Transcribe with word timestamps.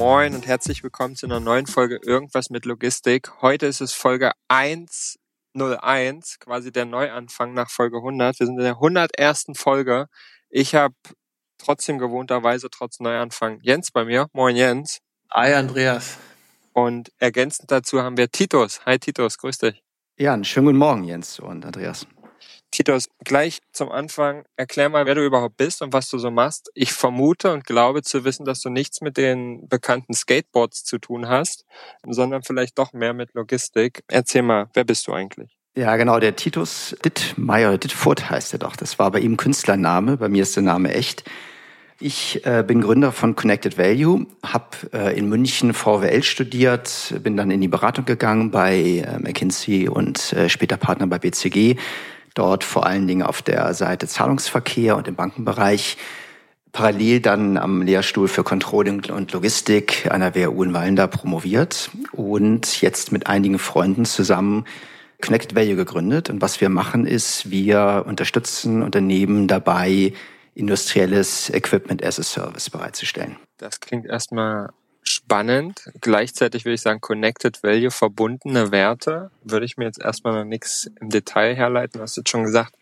Moin 0.00 0.34
und 0.34 0.46
herzlich 0.46 0.82
willkommen 0.82 1.14
zu 1.14 1.26
einer 1.26 1.40
neuen 1.40 1.66
Folge 1.66 2.00
Irgendwas 2.02 2.48
mit 2.48 2.64
Logistik. 2.64 3.42
Heute 3.42 3.66
ist 3.66 3.82
es 3.82 3.92
Folge 3.92 4.32
101, 4.48 6.38
quasi 6.38 6.72
der 6.72 6.86
Neuanfang 6.86 7.52
nach 7.52 7.68
Folge 7.68 7.98
100. 7.98 8.40
Wir 8.40 8.46
sind 8.46 8.56
in 8.56 8.64
der 8.64 8.76
101. 8.76 9.48
Folge. 9.56 10.06
Ich 10.48 10.74
habe 10.74 10.94
trotzdem 11.58 11.98
gewohnterweise 11.98 12.70
trotz 12.70 12.98
Neuanfang 13.00 13.58
Jens 13.60 13.90
bei 13.90 14.06
mir. 14.06 14.28
Moin 14.32 14.56
Jens. 14.56 15.00
Hi 15.30 15.52
Andreas. 15.52 16.16
Und 16.72 17.12
ergänzend 17.18 17.70
dazu 17.70 18.00
haben 18.00 18.16
wir 18.16 18.30
Titus. 18.30 18.80
Hi 18.86 18.98
Titus, 18.98 19.36
grüß 19.36 19.58
dich. 19.58 19.82
Ja, 20.16 20.32
einen 20.32 20.44
schönen 20.44 20.68
guten 20.68 20.78
Morgen 20.78 21.04
Jens 21.04 21.38
und 21.38 21.66
Andreas. 21.66 22.06
Titus, 22.70 23.08
gleich 23.24 23.60
zum 23.72 23.90
Anfang, 23.90 24.44
erklär 24.56 24.88
mal, 24.88 25.04
wer 25.06 25.16
du 25.16 25.24
überhaupt 25.24 25.56
bist 25.56 25.82
und 25.82 25.92
was 25.92 26.08
du 26.08 26.18
so 26.18 26.30
machst. 26.30 26.70
Ich 26.74 26.92
vermute 26.92 27.52
und 27.52 27.64
glaube 27.64 28.02
zu 28.02 28.24
wissen, 28.24 28.44
dass 28.44 28.60
du 28.60 28.70
nichts 28.70 29.00
mit 29.00 29.16
den 29.16 29.68
bekannten 29.68 30.14
Skateboards 30.14 30.84
zu 30.84 30.98
tun 30.98 31.28
hast, 31.28 31.64
sondern 32.06 32.42
vielleicht 32.42 32.78
doch 32.78 32.92
mehr 32.92 33.12
mit 33.12 33.34
Logistik. 33.34 34.04
Erzähl 34.08 34.42
mal, 34.42 34.68
wer 34.74 34.84
bist 34.84 35.06
du 35.08 35.12
eigentlich? 35.12 35.56
Ja, 35.76 35.96
genau, 35.96 36.18
der 36.18 36.36
Titus 36.36 36.96
Dittmeier, 37.04 37.78
Dittfurt 37.78 38.30
heißt 38.30 38.52
er 38.52 38.58
doch. 38.58 38.76
Das 38.76 38.98
war 38.98 39.10
bei 39.10 39.20
ihm 39.20 39.36
Künstlername, 39.36 40.16
bei 40.16 40.28
mir 40.28 40.42
ist 40.42 40.56
der 40.56 40.62
Name 40.62 40.92
echt. 40.94 41.24
Ich 42.02 42.46
äh, 42.46 42.64
bin 42.66 42.80
Gründer 42.80 43.12
von 43.12 43.36
Connected 43.36 43.76
Value, 43.76 44.26
habe 44.42 44.90
äh, 44.94 45.18
in 45.18 45.28
München 45.28 45.74
VWL 45.74 46.22
studiert, 46.22 47.14
bin 47.22 47.36
dann 47.36 47.50
in 47.50 47.60
die 47.60 47.68
Beratung 47.68 48.06
gegangen 48.06 48.50
bei 48.50 49.04
äh, 49.06 49.18
McKinsey 49.18 49.86
und 49.86 50.32
äh, 50.32 50.48
später 50.48 50.78
Partner 50.78 51.06
bei 51.06 51.18
BCG 51.18 51.76
dort 52.34 52.64
vor 52.64 52.86
allen 52.86 53.06
Dingen 53.06 53.22
auf 53.22 53.42
der 53.42 53.72
Seite 53.74 54.06
Zahlungsverkehr 54.06 54.96
und 54.96 55.08
im 55.08 55.14
Bankenbereich. 55.14 55.96
Parallel 56.72 57.20
dann 57.20 57.56
am 57.56 57.82
Lehrstuhl 57.82 58.28
für 58.28 58.44
Controlling 58.44 59.10
und 59.10 59.32
Logistik 59.32 60.08
an 60.10 60.20
der 60.20 60.36
WHU 60.36 60.62
in 60.62 60.72
Wallender 60.72 61.08
promoviert 61.08 61.90
und 62.12 62.80
jetzt 62.80 63.10
mit 63.10 63.26
einigen 63.26 63.58
Freunden 63.58 64.04
zusammen 64.04 64.64
Connected 65.20 65.54
Value 65.54 65.76
gegründet. 65.76 66.30
Und 66.30 66.40
was 66.40 66.60
wir 66.60 66.68
machen 66.68 67.06
ist, 67.06 67.50
wir 67.50 68.04
unterstützen 68.06 68.82
Unternehmen 68.82 69.48
dabei, 69.48 70.12
industrielles 70.54 71.50
Equipment 71.50 72.04
as 72.04 72.18
a 72.18 72.22
Service 72.22 72.70
bereitzustellen. 72.70 73.36
Das 73.58 73.80
klingt 73.80 74.06
erstmal 74.06 74.70
spannend. 75.10 75.90
Gleichzeitig 76.00 76.64
würde 76.64 76.74
ich 76.74 76.80
sagen, 76.80 77.00
Connected 77.00 77.62
Value, 77.62 77.90
verbundene 77.90 78.70
Werte, 78.70 79.30
würde 79.42 79.66
ich 79.66 79.76
mir 79.76 79.84
jetzt 79.84 80.00
erstmal 80.00 80.32
noch 80.32 80.44
nichts 80.44 80.90
im 81.00 81.10
Detail 81.10 81.54
herleiten. 81.54 81.98
Du 81.98 82.02
hast 82.02 82.16
jetzt 82.16 82.30
schon 82.30 82.44
gesagt, 82.44 82.74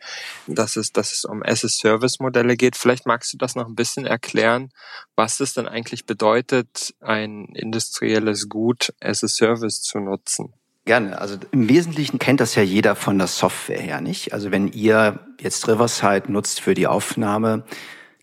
dass 0.46 0.76
es, 0.76 0.92
dass 0.92 1.12
es 1.12 1.24
um 1.24 1.42
As-a-Service-Modelle 1.42 2.56
geht. 2.56 2.76
Vielleicht 2.76 3.06
magst 3.06 3.32
du 3.32 3.38
das 3.38 3.54
noch 3.54 3.66
ein 3.66 3.74
bisschen 3.74 4.06
erklären, 4.06 4.70
was 5.16 5.40
es 5.40 5.54
denn 5.54 5.66
eigentlich 5.66 6.06
bedeutet, 6.06 6.94
ein 7.00 7.46
industrielles 7.54 8.48
Gut 8.48 8.92
as 9.00 9.24
a 9.24 9.28
Service 9.28 9.80
zu 9.82 9.98
nutzen. 9.98 10.52
Gerne. 10.84 11.20
Also 11.20 11.36
im 11.50 11.68
Wesentlichen 11.68 12.18
kennt 12.18 12.40
das 12.40 12.54
ja 12.54 12.62
jeder 12.62 12.96
von 12.96 13.19
der 13.19 13.26
Software 13.26 13.80
her, 13.80 14.00
nicht? 14.00 14.32
Also 14.32 14.50
wenn 14.50 14.69
ihr 14.69 15.19
jetzt 15.38 15.69
Riverside 15.69 16.32
nutzt 16.32 16.60
für 16.60 16.72
die 16.72 16.86
Aufnahme 16.86 17.64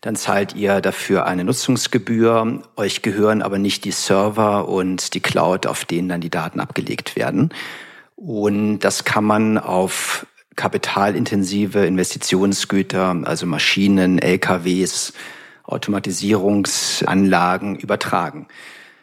dann 0.00 0.16
zahlt 0.16 0.54
ihr 0.54 0.80
dafür 0.80 1.26
eine 1.26 1.44
Nutzungsgebühr. 1.44 2.62
Euch 2.76 3.02
gehören 3.02 3.42
aber 3.42 3.58
nicht 3.58 3.84
die 3.84 3.92
Server 3.92 4.68
und 4.68 5.14
die 5.14 5.20
Cloud, 5.20 5.66
auf 5.66 5.84
denen 5.84 6.08
dann 6.08 6.20
die 6.20 6.30
Daten 6.30 6.60
abgelegt 6.60 7.16
werden. 7.16 7.50
Und 8.14 8.80
das 8.80 9.04
kann 9.04 9.24
man 9.24 9.58
auf 9.58 10.26
kapitalintensive 10.56 11.84
Investitionsgüter, 11.84 13.16
also 13.24 13.46
Maschinen, 13.46 14.18
LKWs, 14.18 15.12
Automatisierungsanlagen 15.64 17.76
übertragen. 17.76 18.48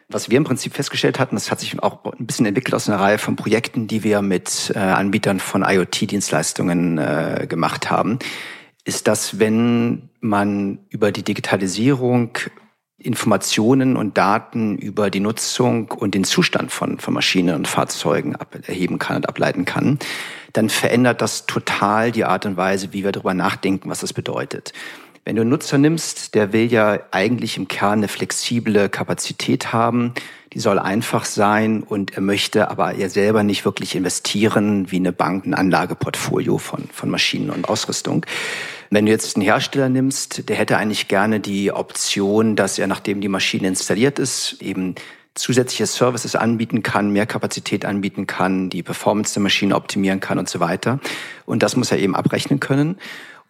Was 0.08 0.30
wir 0.30 0.36
im 0.36 0.44
Prinzip 0.44 0.74
festgestellt 0.74 1.18
hatten, 1.18 1.36
das 1.36 1.50
hat 1.50 1.60
sich 1.60 1.82
auch 1.82 2.04
ein 2.04 2.26
bisschen 2.26 2.44
entwickelt 2.46 2.74
aus 2.74 2.88
einer 2.88 3.00
Reihe 3.00 3.18
von 3.18 3.36
Projekten, 3.36 3.86
die 3.86 4.04
wir 4.04 4.20
mit 4.20 4.70
äh, 4.74 4.78
Anbietern 4.78 5.40
von 5.40 5.62
IoT-Dienstleistungen 5.62 6.98
äh, 6.98 7.46
gemacht 7.48 7.90
haben, 7.90 8.18
ist, 8.84 9.08
dass 9.08 9.38
wenn 9.38 10.10
man 10.20 10.78
über 10.90 11.10
die 11.10 11.22
Digitalisierung 11.22 12.38
Informationen 13.04 13.96
und 13.96 14.16
Daten 14.16 14.78
über 14.78 15.10
die 15.10 15.20
Nutzung 15.20 15.90
und 15.90 16.14
den 16.14 16.24
Zustand 16.24 16.72
von, 16.72 16.98
von 16.98 17.12
Maschinen 17.12 17.54
und 17.54 17.68
Fahrzeugen 17.68 18.36
erheben 18.66 18.98
kann 18.98 19.16
und 19.16 19.28
ableiten 19.28 19.64
kann, 19.64 19.98
dann 20.52 20.70
verändert 20.70 21.20
das 21.20 21.46
total 21.46 22.12
die 22.12 22.24
Art 22.24 22.46
und 22.46 22.56
Weise, 22.56 22.92
wie 22.92 23.04
wir 23.04 23.12
darüber 23.12 23.34
nachdenken, 23.34 23.90
was 23.90 24.00
das 24.00 24.12
bedeutet. 24.12 24.72
Wenn 25.24 25.36
du 25.36 25.40
einen 25.40 25.50
Nutzer 25.50 25.78
nimmst, 25.78 26.34
der 26.34 26.52
will 26.52 26.70
ja 26.70 26.98
eigentlich 27.10 27.56
im 27.56 27.66
Kern 27.66 28.00
eine 28.00 28.08
flexible 28.08 28.90
Kapazität 28.90 29.72
haben, 29.72 30.12
die 30.52 30.60
soll 30.60 30.78
einfach 30.78 31.24
sein 31.24 31.82
und 31.82 32.14
er 32.14 32.20
möchte 32.20 32.70
aber 32.70 32.94
er 32.94 33.08
selber 33.08 33.42
nicht 33.42 33.64
wirklich 33.64 33.96
investieren 33.96 34.90
wie 34.90 34.96
eine 34.96 35.12
Bank, 35.12 35.46
ein 35.46 35.54
Anlageportfolio 35.54 36.58
von, 36.58 36.90
von 36.92 37.08
Maschinen 37.08 37.48
und 37.48 37.70
Ausrüstung. 37.70 38.26
Wenn 38.90 39.06
du 39.06 39.12
jetzt 39.12 39.34
einen 39.36 39.44
Hersteller 39.44 39.88
nimmst, 39.88 40.46
der 40.50 40.56
hätte 40.56 40.76
eigentlich 40.76 41.08
gerne 41.08 41.40
die 41.40 41.72
Option, 41.72 42.54
dass 42.54 42.78
er, 42.78 42.86
nachdem 42.86 43.22
die 43.22 43.28
Maschine 43.28 43.68
installiert 43.68 44.18
ist, 44.18 44.60
eben 44.60 44.94
zusätzliche 45.34 45.86
Services 45.86 46.36
anbieten 46.36 46.82
kann, 46.82 47.10
mehr 47.10 47.26
Kapazität 47.26 47.84
anbieten 47.84 48.26
kann, 48.26 48.70
die 48.70 48.82
Performance 48.82 49.34
der 49.34 49.42
Maschine 49.42 49.74
optimieren 49.74 50.20
kann 50.20 50.38
und 50.38 50.48
so 50.48 50.60
weiter. 50.60 51.00
Und 51.44 51.62
das 51.62 51.76
muss 51.76 51.90
er 51.90 51.98
eben 51.98 52.14
abrechnen 52.14 52.60
können. 52.60 52.98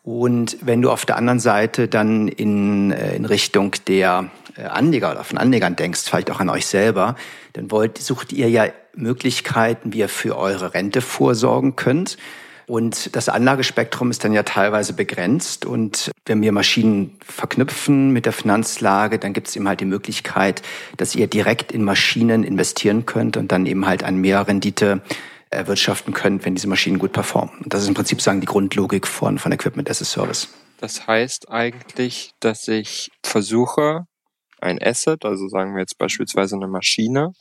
Und 0.05 0.59
wenn 0.61 0.83
du 0.83 0.91
auf 0.91 1.07
der 1.07 1.17
anderen 1.17 1.41
Seite 1.41 1.89
dann 1.89 2.29
in, 2.29 2.93
äh, 2.93 3.17
in 3.17 3.25
Richtung 3.25 3.73
der 3.89 4.29
äh, 4.57 4.65
Anleger 4.65 5.11
oder 5.11 5.25
von 5.25 5.39
Anlegern 5.39 5.77
denkst, 5.77 6.03
vielleicht 6.05 6.31
auch 6.31 6.41
an 6.41 6.51
euch 6.51 6.67
selber, 6.67 7.17
dann 7.55 7.71
wollt, 7.71 7.97
sucht 7.97 8.31
ihr 8.33 8.51
ja 8.51 8.67
Möglichkeiten, 8.95 9.95
wie 9.95 10.01
ihr 10.01 10.11
für 10.11 10.37
eure 10.37 10.75
Rente 10.75 11.01
vorsorgen 11.01 11.75
könnt. 11.75 12.19
Und 12.67 13.17
das 13.17 13.31
Anlagespektrum 13.31 14.11
ist 14.11 14.25
dann 14.25 14.35
ja 14.35 14.43
teilweise 14.43 14.93
begrenzt. 14.93 15.65
Und 15.65 16.11
wenn 16.27 16.43
wir 16.43 16.53
Maschinen 16.53 17.17
verknüpfen 17.25 18.11
mit 18.11 18.27
der 18.27 18.33
Finanzlage, 18.33 19.19
dann 19.19 19.33
gibt 19.33 19.49
es 19.49 19.57
eben 19.57 19.69
halt 19.69 19.81
die 19.81 19.87
Möglichkeit, 19.87 20.61
dass 20.99 21.15
ihr 21.15 21.29
direkt 21.29 21.73
in 21.73 21.83
Maschinen 21.83 22.45
investieren 22.45 23.07
könnt 23.07 23.39
und 23.39 23.53
dann 23.53 23.65
eben 23.65 23.87
halt 23.87 24.05
an 24.05 24.17
mehr 24.17 24.47
Rendite 24.47 25.01
erwirtschaften 25.55 26.13
könnt, 26.15 26.45
wenn 26.45 26.55
diese 26.55 26.69
Maschinen 26.69 26.99
gut 26.99 27.13
performen. 27.13 27.59
Und 27.63 27.73
das 27.73 27.83
ist 27.83 27.89
im 27.89 27.95
Prinzip 27.95 28.21
sagen 28.21 28.41
die 28.41 28.47
Grundlogik 28.47 29.07
von, 29.07 29.39
von 29.39 29.53
Equipment 29.53 29.89
as 29.91 30.03
a 30.03 30.05
Service. 30.05 30.49
Das 30.81 31.07
heißt 31.07 31.51
eigentlich, 31.51 32.33
dass 32.41 32.69
ich 32.69 33.11
versuche, 33.25 34.05
ein 34.61 34.83
Asset, 34.83 35.25
also 35.25 35.49
sagen 35.49 35.75
wir 35.75 35.81
jetzt 35.81 35.99
beispielsweise 35.99 36.57
eine 36.57 36.69
Maschine, 36.69 37.33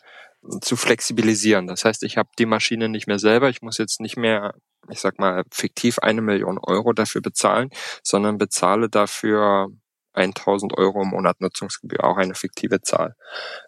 zu 0.61 0.75
flexibilisieren. 0.75 1.67
Das 1.67 1.85
heißt, 1.85 2.03
ich 2.03 2.17
habe 2.17 2.29
die 2.37 2.45
Maschine 2.45 2.89
nicht 2.89 3.07
mehr 3.07 3.19
selber, 3.19 3.49
ich 3.49 3.61
muss 3.61 3.77
jetzt 3.77 4.01
nicht 4.01 4.17
mehr 4.17 4.53
ich 4.89 4.99
sag 4.99 5.19
mal, 5.19 5.43
fiktiv 5.51 5.99
eine 5.99 6.21
Million 6.21 6.57
Euro 6.57 6.93
dafür 6.93 7.21
bezahlen, 7.21 7.69
sondern 8.03 8.37
bezahle 8.37 8.89
dafür 8.89 9.67
1000 10.13 10.77
Euro 10.77 11.01
im 11.01 11.09
Monat 11.09 11.41
Nutzungsgebühr, 11.41 12.03
auch 12.03 12.17
eine 12.17 12.35
fiktive 12.35 12.81
Zahl. 12.81 13.15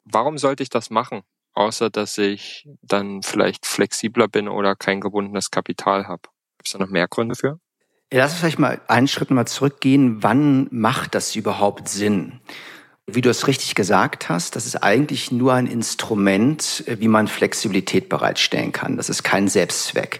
Warum 0.03 0.37
sollte 0.37 0.63
ich 0.63 0.69
das 0.69 0.89
machen? 0.89 1.21
Außer, 1.55 1.89
dass 1.89 2.17
ich 2.17 2.67
dann 2.81 3.23
vielleicht 3.23 3.65
flexibler 3.65 4.27
bin 4.27 4.47
oder 4.47 4.75
kein 4.75 4.99
gebundenes 4.99 5.51
Kapital 5.51 6.07
habe. 6.07 6.23
Gibt 6.57 6.67
es 6.67 6.73
da 6.73 6.79
noch 6.79 6.89
mehr 6.89 7.07
Gründe 7.07 7.35
für? 7.35 7.59
Ja, 8.11 8.19
lass 8.19 8.33
uns 8.33 8.41
vielleicht 8.41 8.59
mal 8.59 8.81
einen 8.87 9.07
Schritt 9.07 9.31
mal 9.31 9.47
zurückgehen. 9.47 10.21
Wann 10.21 10.67
macht 10.71 11.15
das 11.15 11.35
überhaupt 11.35 11.87
Sinn? 11.87 12.41
Wie 13.07 13.21
du 13.21 13.29
es 13.29 13.47
richtig 13.47 13.75
gesagt 13.75 14.29
hast, 14.29 14.55
das 14.55 14.65
ist 14.65 14.77
eigentlich 14.77 15.31
nur 15.31 15.53
ein 15.53 15.67
Instrument, 15.67 16.83
wie 16.87 17.07
man 17.07 17.27
Flexibilität 17.27 18.09
bereitstellen 18.09 18.71
kann. 18.71 18.97
Das 18.97 19.09
ist 19.09 19.23
kein 19.23 19.47
Selbstzweck 19.47 20.19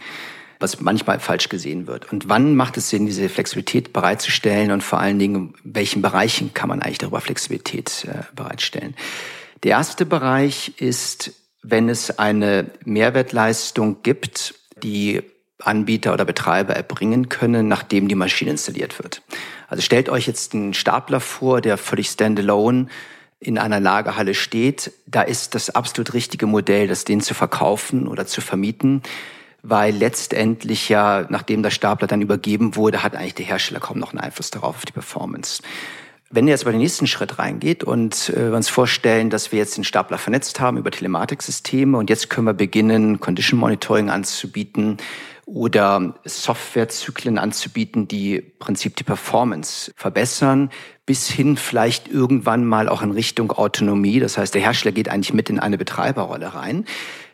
was 0.60 0.80
manchmal 0.80 1.20
falsch 1.20 1.50
gesehen 1.50 1.86
wird. 1.86 2.12
Und 2.12 2.30
wann 2.30 2.56
macht 2.56 2.78
es 2.78 2.90
Sinn, 2.90 3.06
diese 3.06 3.30
Flexibilität 3.30 3.94
bereitzustellen 3.94 4.72
und 4.72 4.82
vor 4.82 5.00
allen 5.00 5.20
Dingen, 5.20 5.54
in 5.64 5.76
welchen 5.76 6.02
Bereichen 6.02 6.54
kann 6.54 6.70
man 6.70 6.82
eigentlich 6.82 6.98
darüber 6.98 7.22
Flexibilität 7.22 8.08
äh, 8.10 8.24
bereitstellen? 8.34 8.96
Der 9.66 9.72
erste 9.72 10.06
Bereich 10.06 10.74
ist, 10.78 11.32
wenn 11.64 11.90
es 11.90 12.20
eine 12.20 12.70
Mehrwertleistung 12.84 14.04
gibt, 14.04 14.54
die 14.84 15.24
Anbieter 15.58 16.14
oder 16.14 16.24
Betreiber 16.24 16.76
erbringen 16.76 17.30
können, 17.30 17.68
nachdem 17.68 18.08
die 18.08 18.14
Maschine 18.14 18.52
installiert 18.52 19.00
wird. 19.00 19.24
Also 19.68 19.82
stellt 19.82 20.08
euch 20.08 20.28
jetzt 20.28 20.54
einen 20.54 20.76
Stapler 20.76 21.20
vor, 21.20 21.62
der 21.62 21.80
völlig 21.80 22.10
standalone 22.10 22.90
in 23.40 23.58
einer 23.58 23.80
Lagerhalle 23.80 24.36
steht, 24.36 24.92
da 25.08 25.24
ist 25.24 25.56
das 25.56 25.72
absolut 25.72 26.14
richtige 26.14 26.46
Modell, 26.46 26.88
das 26.88 27.04
den 27.04 27.22
zu 27.22 27.34
verkaufen 27.34 28.08
oder 28.08 28.28
zu 28.28 28.42
vermieten, 28.42 29.02
weil 29.64 29.96
letztendlich 29.96 30.90
ja, 30.90 31.26
nachdem 31.30 31.64
der 31.64 31.72
Stapler 31.72 32.08
dann 32.08 32.22
übergeben 32.22 32.76
wurde, 32.76 33.02
hat 33.02 33.16
eigentlich 33.16 33.34
der 33.34 33.48
Hersteller 33.48 33.80
kaum 33.80 33.98
noch 33.98 34.12
einen 34.12 34.22
Einfluss 34.22 34.52
darauf, 34.52 34.76
auf 34.76 34.86
die 34.86 34.94
Performance. 34.94 35.64
Wenn 36.32 36.48
ihr 36.48 36.52
jetzt 36.52 36.66
bei 36.66 36.72
den 36.72 36.80
nächsten 36.82 37.06
Schritt 37.06 37.38
reingeht 37.38 37.84
und 37.84 38.30
äh, 38.30 38.50
wir 38.50 38.56
uns 38.56 38.68
vorstellen, 38.68 39.30
dass 39.30 39.52
wir 39.52 39.60
jetzt 39.60 39.78
den 39.78 39.84
Stapler 39.84 40.18
vernetzt 40.18 40.60
haben 40.60 40.78
über 40.78 40.92
Telematiksysteme 40.92 41.98
und 41.98 42.10
jetzt 42.10 42.30
können 42.30 42.48
wir 42.48 42.54
beginnen, 42.54 43.20
Condition 43.20 43.60
Monitoring 43.60 44.10
anzubieten 44.10 44.98
oder 45.46 46.16
Softwarezyklen 46.26 47.38
anzubieten, 47.38 48.08
die 48.08 48.38
im 48.38 48.60
Prinzip 48.60 48.96
die 48.96 49.04
Performance 49.04 49.92
verbessern, 49.96 50.72
bis 51.06 51.30
hin 51.30 51.56
vielleicht 51.58 52.08
irgendwann 52.08 52.66
mal 52.66 52.90
auch 52.90 53.04
in 53.04 53.12
Richtung 53.12 53.52
Autonomie. 53.52 54.20
Das 54.20 54.40
heißt, 54.40 54.56
der 54.56 54.62
Hersteller 54.64 54.94
geht 54.94 55.10
eigentlich 55.10 55.34
mit 55.34 55.52
in 55.52 55.60
eine 55.60 55.78
Betreiberrolle 55.78 56.56
rein. 56.56 56.86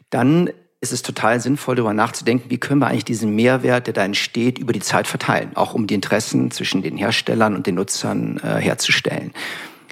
Dann 0.10 0.50
ist 0.82 0.92
es 0.92 1.04
total 1.04 1.40
sinnvoll, 1.40 1.76
darüber 1.76 1.94
nachzudenken, 1.94 2.50
wie 2.50 2.58
können 2.58 2.80
wir 2.80 2.88
eigentlich 2.88 3.06
diesen 3.06 3.36
Mehrwert, 3.36 3.86
der 3.86 3.94
da 3.94 4.04
entsteht, 4.04 4.58
über 4.58 4.74
die 4.74 4.80
Zeit 4.80 5.08
verteilen, 5.08 5.56
auch 5.56 5.76
um 5.76 5.86
die 5.86 5.94
Interessen 5.94 6.50
zwischen 6.50 6.82
den 6.82 6.98
Herstellern 6.98 7.56
und 7.56 7.68
den 7.68 7.76
Nutzern 7.76 8.38
äh, 8.38 8.60
herzustellen. 8.60 9.32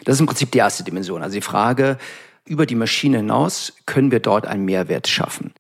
Das 0.04 0.16
ist 0.16 0.20
im 0.20 0.26
Prinzip 0.26 0.52
die 0.52 0.58
erste 0.58 0.84
Dimension. 0.84 1.22
Also 1.22 1.36
die 1.36 1.42
Frage, 1.42 2.00
über 2.46 2.66
die 2.66 2.76
Maschine 2.76 3.18
hinaus 3.18 3.74
können 3.86 4.10
wir 4.10 4.20
dort 4.20 4.48
einen 4.48 4.66
Mehrwert 4.66 5.08
schaffen. 5.08 5.54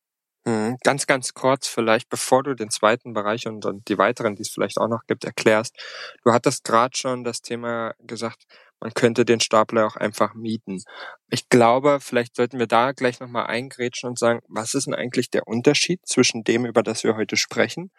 Hm, 0.48 0.78
ganz, 0.84 1.06
ganz 1.06 1.36
kurz 1.36 1.68
vielleicht, 1.68 2.10
bevor 2.10 2.42
du 2.42 2.56
den 2.56 2.72
zweiten 2.72 3.14
Bereich 3.14 3.46
und, 3.46 3.66
und 3.66 3.88
die 3.88 4.00
weiteren, 4.00 4.36
die 4.36 4.42
es 4.42 4.50
vielleicht 4.50 4.80
auch 4.80 4.88
noch 4.88 5.06
gibt, 5.06 5.26
erklärst. 5.26 5.76
Du 6.24 6.32
hattest 6.32 6.64
gerade 6.64 6.98
schon 6.98 7.24
das 7.24 7.42
Thema 7.42 7.94
gesagt, 8.00 8.46
man 8.80 8.94
könnte 8.94 9.26
den 9.26 9.40
Stapler 9.40 9.86
auch 9.86 9.96
einfach 9.96 10.34
mieten. 10.34 10.82
Ich 11.30 11.50
glaube, 11.50 12.00
vielleicht 12.02 12.36
sollten 12.36 12.60
wir 12.60 12.68
da 12.68 12.92
gleich 12.94 13.20
nochmal 13.20 13.48
eingrätschen 13.48 14.10
und 14.10 14.18
sagen, 14.18 14.42
was 14.48 14.74
ist 14.74 14.88
denn 14.88 14.94
eigentlich 14.94 15.30
der 15.30 15.48
Unterschied 15.48 16.02
zwischen 16.06 16.44
dem, 16.44 16.66
über 16.66 16.84
das 16.84 17.04
wir 17.04 17.16
heute 17.16 17.38
sprechen 17.38 17.92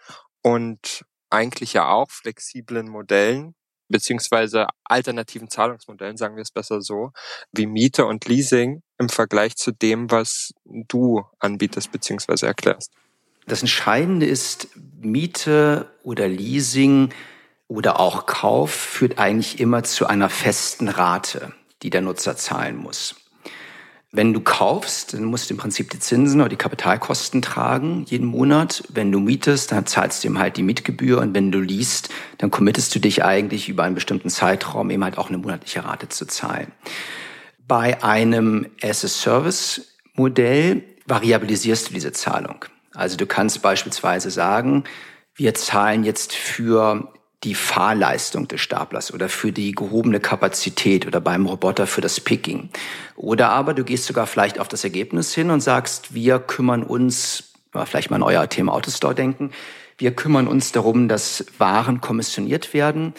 und 0.43 1.05
eigentlich 1.29 1.75
ja 1.75 1.89
auch 1.89 2.11
flexiblen 2.11 2.89
Modellen, 2.89 3.55
beziehungsweise 3.89 4.67
alternativen 4.85 5.51
Zahlungsmodellen, 5.51 6.17
sagen 6.17 6.37
wir 6.37 6.43
es 6.43 6.51
besser 6.51 6.81
so, 6.81 7.11
wie 7.53 7.67
Miete 7.67 8.07
und 8.07 8.25
Leasing 8.27 8.83
im 8.99 9.09
Vergleich 9.09 9.57
zu 9.57 9.73
dem, 9.73 10.11
was 10.11 10.53
du 10.65 11.25
anbietest 11.39 11.91
beziehungsweise 11.93 12.47
erklärst. 12.47 12.93
Das 13.47 13.63
Entscheidende 13.63 14.27
ist, 14.27 14.69
Miete 14.77 15.91
oder 16.03 16.29
Leasing 16.29 17.13
oder 17.71 18.01
auch 18.01 18.27
Kauf 18.27 18.73
führt 18.73 19.19
eigentlich 19.21 19.61
immer 19.61 19.85
zu 19.85 20.09
einer 20.09 20.29
festen 20.29 20.89
Rate, 20.89 21.53
die 21.83 21.91
der 21.91 22.01
Nutzer 22.01 22.37
zahlen 22.37 22.77
muss. 22.77 23.15
Wenn 24.11 24.33
du 24.33 24.41
kaufst, 24.41 25.15
dann 25.15 25.23
musst 25.23 25.49
du 25.49 25.55
im 25.55 25.59
Prinzip 25.59 25.89
die 25.91 26.01
Zinsen 26.01 26.41
oder 26.41 26.49
die 26.49 26.57
Kapitalkosten 26.57 27.43
tragen 27.43 28.05
jeden 28.09 28.27
Monat. 28.27 28.83
Wenn 28.89 29.13
du 29.13 29.21
mietest, 29.21 29.71
dann 29.71 29.87
zahlst 29.87 30.25
du 30.25 30.29
ihm 30.29 30.41
halt 30.41 30.57
die 30.57 30.65
Mietgebühr 30.65 31.21
und 31.21 31.33
wenn 31.33 31.53
du 31.53 31.61
liest, 31.61 32.09
dann 32.39 32.51
committest 32.51 32.93
du 32.93 32.99
dich 32.99 33.23
eigentlich 33.23 33.69
über 33.69 33.85
einen 33.85 33.95
bestimmten 33.95 34.31
Zeitraum 34.31 34.91
eben 34.91 35.05
halt 35.05 35.17
auch 35.17 35.29
eine 35.29 35.39
monatliche 35.39 35.85
Rate 35.85 36.09
zu 36.09 36.27
zahlen. 36.27 36.73
Bei 37.69 38.03
einem 38.03 38.67
As-a-Service-Modell 38.83 40.83
variabilisierst 41.07 41.89
du 41.89 41.95
diese 41.95 42.11
Zahlung. 42.11 42.65
Also 42.95 43.17
du 43.17 43.27
kannst 43.27 43.63
beispielsweise 43.63 44.33
sagen, 44.33 44.83
wir 45.37 45.55
zahlen 45.55 46.03
jetzt 46.03 46.35
für 46.35 47.13
die 47.45 47.55
Fahrleistung 47.55 48.49
des 48.49 48.61
Staplers 48.61 49.15
oder 49.15 49.29
für 49.29 49.51
die 49.51 49.73
gehobene 49.73 50.21
Kapazität 50.21 51.07
oder 51.07 51.21
beim 51.21 51.47
Roboter 51.47 51.87
für 51.87 52.03
das 52.03 52.21
Picking. 52.21 52.69
Oder 53.17 53.49
aber 53.51 53.73
du 53.73 53.83
gehst 53.83 54.05
sogar 54.05 54.27
vielleicht 54.27 54.59
auf 54.59 54.69
das 54.69 54.85
Ergebnis 54.85 55.35
hin 55.35 55.51
und 55.51 55.61
sagst, 55.61 56.13
wir 56.13 56.39
kümmern 56.39 56.83
uns, 56.83 57.55
vielleicht 57.87 58.11
mal 58.11 58.17
an 58.17 58.23
euer 58.23 58.49
Thema 58.49 58.73
Autostore 58.73 59.15
denken, 59.15 59.53
wir 59.97 60.15
kümmern 60.15 60.49
uns 60.49 60.73
darum, 60.73 61.09
dass 61.09 61.47
Waren 61.59 62.01
kommissioniert 62.01 62.75
werden 62.75 63.15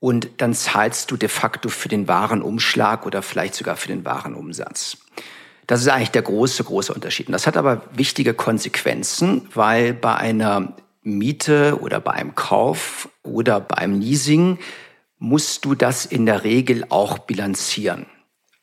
und 0.00 0.28
dann 0.38 0.54
zahlst 0.54 1.10
du 1.10 1.16
de 1.16 1.28
facto 1.28 1.68
für 1.68 1.88
den 1.88 2.08
Warenumschlag 2.08 3.06
oder 3.06 3.22
vielleicht 3.22 3.54
sogar 3.54 3.76
für 3.76 3.88
den 3.88 4.04
Warenumsatz. 4.04 4.98
Das 5.66 5.80
ist 5.80 5.88
eigentlich 5.88 6.10
der 6.10 6.22
große, 6.22 6.62
große 6.62 6.94
Unterschied. 6.94 7.26
Und 7.26 7.32
das 7.32 7.46
hat 7.46 7.56
aber 7.56 7.82
wichtige 7.92 8.34
Konsequenzen, 8.34 9.48
weil 9.52 9.94
bei 9.94 10.14
einer 10.14 10.76
Miete 11.06 11.78
oder 11.80 12.00
bei 12.00 12.12
einem 12.12 12.34
Kauf 12.34 13.08
oder 13.22 13.60
beim 13.60 14.00
Leasing 14.00 14.58
musst 15.18 15.64
du 15.64 15.74
das 15.74 16.04
in 16.04 16.26
der 16.26 16.44
Regel 16.44 16.84
auch 16.88 17.18
bilanzieren. 17.18 18.06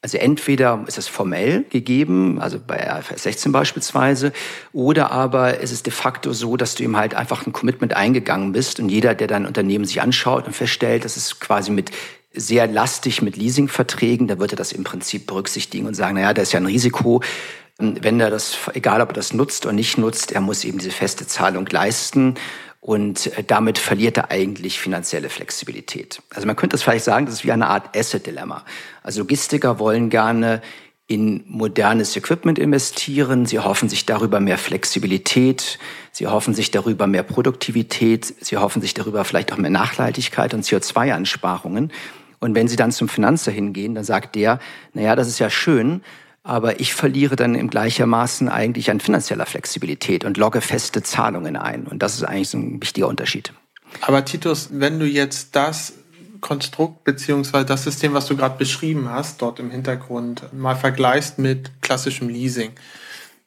Also 0.02 0.18
entweder 0.18 0.84
ist 0.86 0.98
es 0.98 1.08
formell 1.08 1.64
gegeben, 1.70 2.42
also 2.42 2.60
bei 2.60 2.76
RFS 2.76 3.24
16 3.24 3.54
beispielsweise, 3.54 4.34
oder 4.74 5.14
aber 5.14 5.62
es 5.62 5.72
ist 5.72 5.86
de 5.86 5.94
facto 5.94 6.34
so, 6.34 6.58
dass 6.58 6.76
du 6.76 6.84
ihm 6.84 6.98
halt 6.98 7.16
einfach 7.16 7.48
ein 7.48 7.54
Commitment 7.54 7.96
eingegangen 7.96 8.52
bist 8.52 8.82
und 8.82 8.90
jeder, 8.90 9.16
der 9.16 9.28
dein 9.28 9.46
Unternehmen 9.46 9.86
sich 9.86 10.02
anschaut 10.02 10.46
und 10.46 10.54
feststellt, 10.54 11.06
dass 11.06 11.16
es 11.16 11.40
quasi 11.40 11.72
mit 11.72 11.92
sehr 12.34 12.68
lastig 12.68 13.22
mit 13.22 13.38
Leasingverträgen, 13.38 14.28
da 14.28 14.40
wird 14.40 14.52
er 14.52 14.58
das 14.58 14.74
im 14.74 14.84
Prinzip 14.84 15.28
berücksichtigen 15.28 15.86
und 15.86 15.94
sagen, 15.94 16.16
naja, 16.16 16.34
da 16.34 16.42
ist 16.42 16.52
ja 16.52 16.60
ein 16.60 16.66
Risiko, 16.66 17.22
wenn 17.80 18.20
er 18.20 18.30
das, 18.30 18.58
egal 18.74 19.02
ob 19.02 19.10
er 19.10 19.14
das 19.14 19.34
nutzt 19.34 19.66
oder 19.66 19.74
nicht 19.74 19.98
nutzt, 19.98 20.32
er 20.32 20.42
muss 20.42 20.64
eben 20.64 20.78
diese 20.78 20.92
feste 20.92 21.26
Zahlung 21.26 21.66
leisten 21.68 22.36
und 22.84 23.38
äh, 23.38 23.44
damit 23.44 23.78
verliert 23.78 24.18
er 24.18 24.30
eigentlich 24.30 24.80
finanzielle 24.80 25.30
Flexibilität. 25.30 26.22
Also 26.34 26.46
man 26.46 26.56
könnte 26.56 26.76
das 26.76 26.84
vielleicht 26.84 27.06
sagen, 27.06 27.26
das 27.26 27.36
ist 27.36 27.46
wie 27.46 27.52
eine 27.52 27.68
Art 27.68 27.96
Asset-Dilemma. 27.96 28.66
Also 29.02 29.22
Logistiker 29.22 29.80
wollen 29.80 30.10
gerne 30.10 30.62
in 31.08 31.44
modernes 31.48 32.16
Equipment 32.16 32.60
investieren. 32.60 33.46
Sie 33.46 33.60
hoffen 33.60 33.90
sich 33.90 34.06
darüber 34.06 34.40
mehr 34.40 34.58
Flexibilität. 34.58 35.80
Sie 36.12 36.28
hoffen 36.28 36.54
sich 36.54 36.72
darüber 36.72 37.08
mehr 37.08 37.24
Produktivität. 37.24 38.34
Sie 38.42 38.58
hoffen 38.58 38.82
sich 38.82 38.94
darüber 38.94 39.24
vielleicht 39.26 39.52
auch 39.54 39.58
mehr 39.58 39.72
Nachhaltigkeit 39.72 40.54
und 40.54 40.64
CO2-Einsparungen. 40.66 41.92
Und 42.40 42.56
wenn 42.56 42.68
Sie 42.68 42.76
dann 42.76 42.92
zum 42.92 43.08
Finanzer 43.08 43.52
hingehen, 43.52 43.96
dann 43.96 44.04
sagt 44.04 44.36
der, 44.36 44.60
naja, 44.94 45.16
das 45.16 45.28
ist 45.28 45.40
ja 45.40 45.50
schön, 45.50 46.02
aber 46.44 46.82
ich 46.82 46.94
verliere 46.94 47.38
dann 47.38 47.56
im 47.56 47.70
gleichermaßen 47.70 48.50
eigentlich 48.50 48.92
an 48.92 49.00
finanzieller 49.00 49.46
Flexibilität 49.46 50.26
und 50.26 50.38
logge 50.38 50.60
feste 50.62 51.02
Zahlungen 51.02 51.56
ein. 51.56 51.88
Und 51.88 52.04
das 52.04 52.16
ist 52.16 52.24
eigentlich 52.24 52.50
so 52.50 52.58
ein 52.58 52.82
wichtiger 52.82 53.08
Unterschied. 53.08 53.54
Aber 54.02 54.26
Titus, 54.26 54.70
wenn 54.74 55.00
du 55.00 55.06
jetzt 55.06 55.56
das 55.56 55.94
Konstrukt 56.42 57.06
beziehungsweise 57.06 57.66
das 57.66 57.84
System, 57.84 58.14
was 58.14 58.26
du 58.26 58.36
gerade 58.36 58.58
beschrieben 58.58 59.10
hast, 59.10 59.42
dort 59.42 59.60
im 59.60 59.72
Hintergrund 59.72 60.54
mal 60.54 60.76
vergleichst 60.76 61.40
mit 61.40 61.82
klassischem 61.82 62.28
Leasing, 62.28 62.72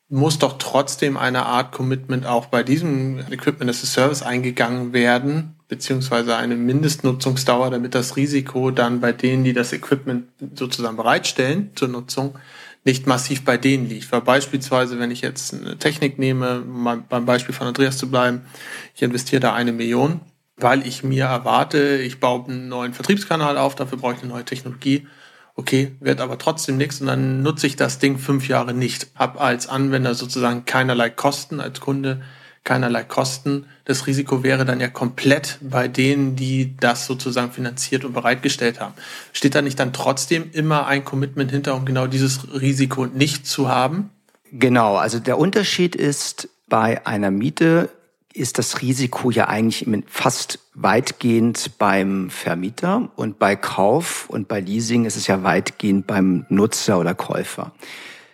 muss 0.09 0.38
doch 0.38 0.57
trotzdem 0.59 1.17
eine 1.17 1.45
Art 1.45 1.73
Commitment 1.73 2.26
auch 2.26 2.47
bei 2.47 2.62
diesem 2.62 3.19
Equipment 3.31 3.69
as 3.69 3.83
a 3.83 3.87
Service 3.87 4.23
eingegangen 4.23 4.93
werden, 4.93 5.57
beziehungsweise 5.69 6.37
eine 6.37 6.57
Mindestnutzungsdauer, 6.57 7.71
damit 7.71 7.95
das 7.95 8.17
Risiko 8.17 8.71
dann 8.71 9.00
bei 9.00 9.12
denen, 9.12 9.45
die 9.45 9.53
das 9.53 9.73
Equipment 9.73 10.29
sozusagen 10.55 10.97
bereitstellen 10.97 11.73
zur 11.75 11.88
Nutzung, 11.88 12.37
nicht 12.87 13.07
massiv 13.07 13.45
bei 13.45 13.59
denen 13.59 13.88
liegt. 13.88 14.11
Weil 14.12 14.23
beispielsweise, 14.23 14.99
wenn 14.99 15.11
ich 15.11 15.21
jetzt 15.21 15.52
eine 15.52 15.76
Technik 15.76 16.19
nehme, 16.19 16.61
um 16.62 17.05
beim 17.09 17.26
Beispiel 17.26 17.55
von 17.55 17.66
Andreas 17.66 17.99
zu 17.99 18.09
bleiben, 18.09 18.43
ich 18.95 19.02
investiere 19.02 19.40
da 19.40 19.55
eine 19.55 19.73
Million, 19.73 20.21
weil 20.57 20.87
ich 20.87 21.02
mir 21.02 21.25
erwarte, 21.25 21.99
ich 21.99 22.21
baue 22.21 22.47
einen 22.47 22.69
neuen 22.69 22.95
Vertriebskanal 22.95 23.59
auf, 23.59 23.75
dafür 23.75 23.99
brauche 23.99 24.14
ich 24.14 24.21
eine 24.21 24.33
neue 24.33 24.45
Technologie. 24.45 25.07
Okay, 25.57 25.97
wird 26.00 26.21
aber 26.21 26.38
trotzdem 26.38 26.76
nichts 26.76 27.00
und 27.00 27.09
dann 27.09 27.43
nutze 27.43 27.66
ich 27.66 27.76
das 27.76 27.99
Ding 27.99 28.19
fünf 28.19 28.47
Jahre 28.47 28.73
nicht. 28.73 29.09
Hab 29.16 29.40
als 29.40 29.69
Anwender 29.69 30.14
sozusagen 30.14 30.64
keinerlei 30.64 31.11
Kosten, 31.11 31.61
als 31.61 31.81
Kunde 31.81 32.23
keinerlei 32.66 33.04
Kosten. 33.04 33.64
Das 33.87 34.06
Risiko 34.06 34.42
wäre 34.42 34.66
dann 34.66 34.80
ja 34.80 34.88
komplett 34.88 35.58
bei 35.62 35.88
denen, 35.88 36.37
die 36.37 36.76
das 36.76 37.06
sozusagen 37.06 37.52
finanziert 37.52 38.04
und 38.04 38.12
bereitgestellt 38.12 38.80
haben. 38.80 38.92
Steht 39.32 39.54
da 39.54 39.62
nicht 39.62 39.80
dann 39.80 39.94
trotzdem 39.94 40.50
immer 40.52 40.87
ein 40.87 41.04
Commitment 41.04 41.50
hinter, 41.50 41.75
um 41.75 41.87
genau 41.87 42.06
dieses 42.06 42.61
Risiko 42.61 43.06
nicht 43.06 43.46
zu 43.46 43.68
haben? 43.68 44.11
Genau, 44.52 44.96
also 44.96 45.18
der 45.18 45.38
Unterschied 45.38 45.96
ist, 45.96 46.49
bei 46.68 47.06
einer 47.06 47.30
Miete 47.30 47.88
ist 48.35 48.58
das 48.58 48.82
Risiko 48.82 49.30
ja 49.30 49.49
eigentlich 49.49 49.87
fast 50.06 50.58
weitgehend 50.75 51.78
beim 51.78 52.28
Vermieter 52.28 53.08
und 53.16 53.38
bei 53.38 53.56
Kauf 53.56 54.28
und 54.28 54.46
bei 54.46 54.61
Leasing 54.61 55.06
ist 55.06 55.16
es 55.16 55.26
ja 55.26 55.42
weitgehend 55.42 56.06
beim 56.06 56.44
Nutzer 56.50 57.00
oder 57.00 57.14
Käufer. 57.14 57.73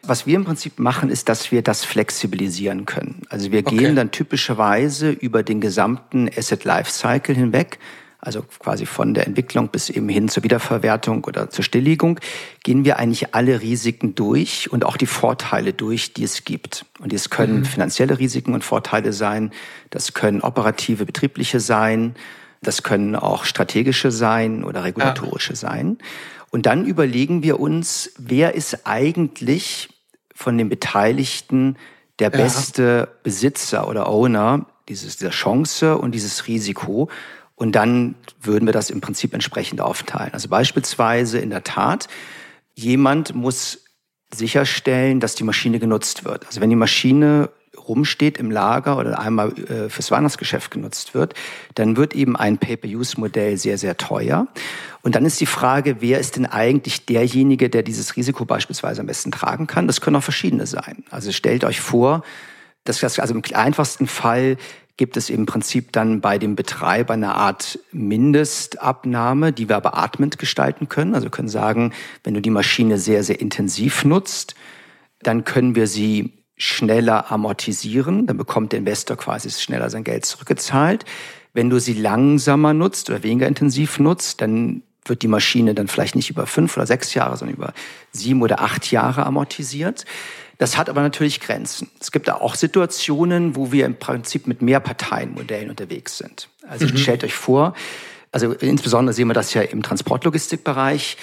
Was 0.05 0.27
wir 0.27 0.35
im 0.35 0.45
Prinzip 0.45 0.81
machen, 0.81 1.11
ist, 1.11 1.29
dass 1.29 1.53
wir 1.53 1.63
das 1.63 1.85
flexibilisieren 1.85 2.87
können. 2.87 3.23
Also 3.29 3.53
wir 3.53 3.61
okay. 3.61 3.77
gehen 3.77 3.95
dann 3.95 4.11
typischerweise 4.11 5.11
über 5.11 5.45
den 5.45 5.61
gesamten 5.61 6.29
Asset 6.29 6.65
Lifecycle 6.65 7.37
hinweg, 7.37 7.79
also 8.19 8.43
quasi 8.59 8.85
von 8.85 9.15
der 9.15 9.27
Entwicklung 9.27 9.69
bis 9.69 9.91
eben 9.91 10.09
hin 10.09 10.29
zur 10.29 10.43
Wiederverwertung 10.43 11.25
oder 11.25 11.51
zur 11.51 11.65
Stilllegung, 11.65 12.19
gehen 12.65 12.85
wir 12.85 12.99
eigentlich 12.99 13.35
alle 13.35 13.61
Risiken 13.61 14.15
durch 14.17 14.73
und 14.73 14.85
auch 14.85 14.97
die 14.97 15.07
Vorteile 15.07 15.73
durch, 15.73 16.13
die 16.15 16.25
es 16.25 16.45
gibt. 16.45 16.85
Und 17.01 17.13
es 17.13 17.31
können 17.31 17.61
mhm. 17.61 17.65
finanzielle 17.65 18.19
Risiken 18.19 18.55
und 18.55 18.65
Vorteile 18.65 19.13
sein, 19.13 19.53
das 19.91 20.15
können 20.15 20.41
operative, 20.41 21.05
betriebliche 21.05 21.61
sein, 21.61 22.15
das 22.63 22.85
können 22.85 23.17
auch 23.17 23.45
strategische 23.45 24.13
sein 24.13 24.63
oder 24.63 24.85
regulatorische 24.85 25.55
ja. 25.55 25.59
sein. 25.59 25.99
Und 26.53 26.67
dann 26.67 26.85
überlegen 26.85 27.43
wir 27.43 27.59
uns, 27.59 28.13
wer 28.19 28.55
ist 28.55 28.87
eigentlich 28.87 29.89
von 30.35 30.59
den 30.59 30.69
Beteiligten 30.69 31.77
der 32.19 32.31
ja. 32.31 32.37
beste 32.37 33.09
Besitzer 33.23 33.89
oder 33.89 34.07
Owner 34.09 34.67
dieses, 34.89 35.17
dieser 35.17 35.31
Chance 35.31 35.97
und 35.97 36.13
dieses 36.13 36.47
Risiko. 36.47 37.09
Und 37.55 37.73
dann 37.73 38.17
würden 38.41 38.67
wir 38.67 38.73
das 38.75 38.91
im 38.91 39.01
Prinzip 39.01 39.33
entsprechend 39.33 39.81
aufteilen. 39.81 40.35
Also 40.35 40.49
beispielsweise 40.49 41.39
in 41.39 41.49
der 41.49 41.65
Tat, 41.65 42.09
jemand 42.75 43.35
muss 43.35 43.85
sicherstellen, 44.31 45.21
dass 45.21 45.35
die 45.35 45.45
Maschine 45.45 45.79
genutzt 45.79 46.25
wird. 46.27 46.47
Also 46.47 46.61
wenn 46.61 46.71
die 46.71 46.77
Maschine 46.77 47.49
rumsteht 47.89 48.39
im 48.39 48.51
Lager 48.51 48.99
oder 48.99 49.19
einmal 49.19 49.53
äh, 49.53 49.89
fürs 49.89 50.11
Weihnachtsgeschäft 50.11 50.71
genutzt 50.71 51.15
wird, 51.15 51.35
dann 51.75 51.97
wird 51.97 52.15
eben 52.15 52.37
ein 52.37 52.59
Pay-per-Use-Modell 52.59 53.57
sehr, 53.57 53.79
sehr 53.79 53.97
teuer. 53.97 54.47
Und 55.03 55.15
dann 55.15 55.25
ist 55.25 55.41
die 55.41 55.47
Frage, 55.47 55.97
wer 56.01 56.21
ist 56.21 56.37
denn 56.37 56.47
eigentlich 56.47 57.07
derjenige, 57.07 57.69
der 57.69 57.83
dieses 57.83 58.17
Risiko 58.17 58.45
beispielsweise 58.45 59.01
am 59.01 59.07
besten 59.07 59.33
tragen 59.33 59.67
kann? 59.67 59.87
Das 59.87 60.01
können 60.01 60.17
auch 60.17 60.23
verschiedene 60.23 60.67
sein. 60.67 61.05
Also 61.11 61.33
stellt 61.33 61.65
euch 61.65 61.81
vor, 61.81 62.23
dass 62.85 63.01
das 63.01 63.19
also 63.19 63.35
im 63.35 63.43
einfachsten 63.55 64.07
Fall 64.07 64.57
gibt 64.97 65.17
es 65.17 65.31
im 65.31 65.47
Prinzip 65.47 65.93
dann 65.93 66.21
bei 66.21 66.39
dem 66.39 66.55
Betreiber 66.55 67.15
eine 67.15 67.35
Art 67.35 67.79
Mindestabnahme, 67.93 69.53
die 69.53 69.69
wir 69.69 69.77
aber 69.77 69.97
atmend 69.97 70.39
gestalten 70.39 70.89
können. 70.89 71.15
Also 71.15 71.31
können 71.31 71.49
sagen, 71.49 71.93
wenn 72.25 72.35
du 72.35 72.41
die 72.41 72.51
Maschine 72.51 72.99
sehr, 72.99 73.25
sehr 73.25 73.41
intensiv 73.41 74.05
nutzt, 74.05 74.55
dann 75.23 75.45
können 75.45 75.75
wir 75.75 75.87
sie 75.87 76.42
schneller 76.57 77.31
amortisieren, 77.33 78.27
dann 78.27 78.37
bekommt 78.37 78.73
der 78.73 78.79
Investor 78.79 79.17
quasi 79.17 79.51
schneller 79.51 79.91
sein 79.91 80.05
Geld 80.05 80.25
zurückgezahlt. 80.25 81.05
Wenn 81.55 81.71
du 81.71 81.79
sie 81.79 81.95
langsamer 81.95 82.73
nutzt 82.73 83.11
oder 83.11 83.23
weniger 83.23 83.47
intensiv 83.47 83.99
nutzt, 83.99 84.41
dann 84.41 84.83
wird 85.05 85.23
die 85.23 85.29
Maschine 85.29 85.75
dann 85.75 85.89
vielleicht 85.89 86.15
nicht 86.15 86.31
über 86.31 86.47
fünf 86.47 86.77
oder 86.77 86.87
sechs 86.87 87.15
Jahre, 87.15 87.37
sondern 87.37 87.57
über 87.57 87.73
sieben 88.13 88.43
oder 88.43 88.61
acht 88.61 88.91
Jahre 88.91 89.27
amortisiert. 89.27 90.05
Das 90.59 90.77
hat 90.77 90.89
aber 90.89 91.03
natürlich 91.03 91.41
Grenzen. 91.41 91.91
Es 92.01 92.13
gibt 92.13 92.31
auch 92.31 92.55
Situationen, 92.55 93.57
wo 93.57 93.73
wir 93.73 93.85
im 93.85 93.97
Prinzip 93.97 94.47
mit 94.47 94.63
Mehrparteienmodellen 94.63 95.71
unterwegs 95.71 96.19
sind. 96.19 96.49
Also 96.69 96.87
mhm. 96.87 96.97
stellt 96.97 97.25
euch 97.25 97.35
vor, 97.35 97.75
also 98.31 98.53
insbesondere 98.53 99.13
sehen 99.13 99.27
wir 99.29 99.35
das 99.35 99.53
ja 99.55 99.63
im 99.63 99.83
Transportlogistikbereich. 99.83 101.17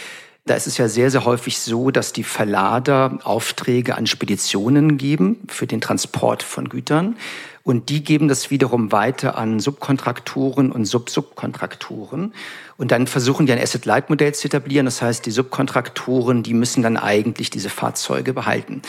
Da 0.50 0.56
ist 0.56 0.65
es 0.65 0.79
ja 0.79 0.88
sehr, 0.88 1.12
sehr 1.12 1.25
häufig 1.25 1.60
so, 1.60 1.91
dass 1.91 2.12
die 2.12 2.24
Verlader 2.24 3.20
Aufträge 3.24 3.96
an 3.96 4.08
Speditionen 4.08 4.98
geben 4.98 5.41
für 5.48 5.68
den 5.68 5.79
Transport 5.79 6.41
von 6.41 6.70
Gütern. 6.70 7.18
Und 7.62 7.89
die 7.89 8.03
geben 8.03 8.27
das 8.27 8.50
wiederum 8.50 8.91
weiter 8.91 9.38
an 9.38 9.60
Subkontraktoren 9.60 10.72
und 10.72 10.86
Sub-Subkontraktoren. 10.86 12.34
Und 12.77 12.91
dann 12.91 13.06
versuchen 13.06 13.46
die 13.46 13.51
ein 13.51 13.62
Asset-Light-Modell 13.62 14.34
zu 14.34 14.48
etablieren. 14.48 14.86
Das 14.86 15.03
heißt, 15.03 15.24
die 15.24 15.29
Subkontraktoren, 15.29 16.41
die 16.41 16.56
müssen 16.56 16.82
dann 16.82 16.98
eigentlich 16.98 17.51
diese 17.51 17.70
Fahrzeuge 17.70 18.34
behalten. 18.34 18.82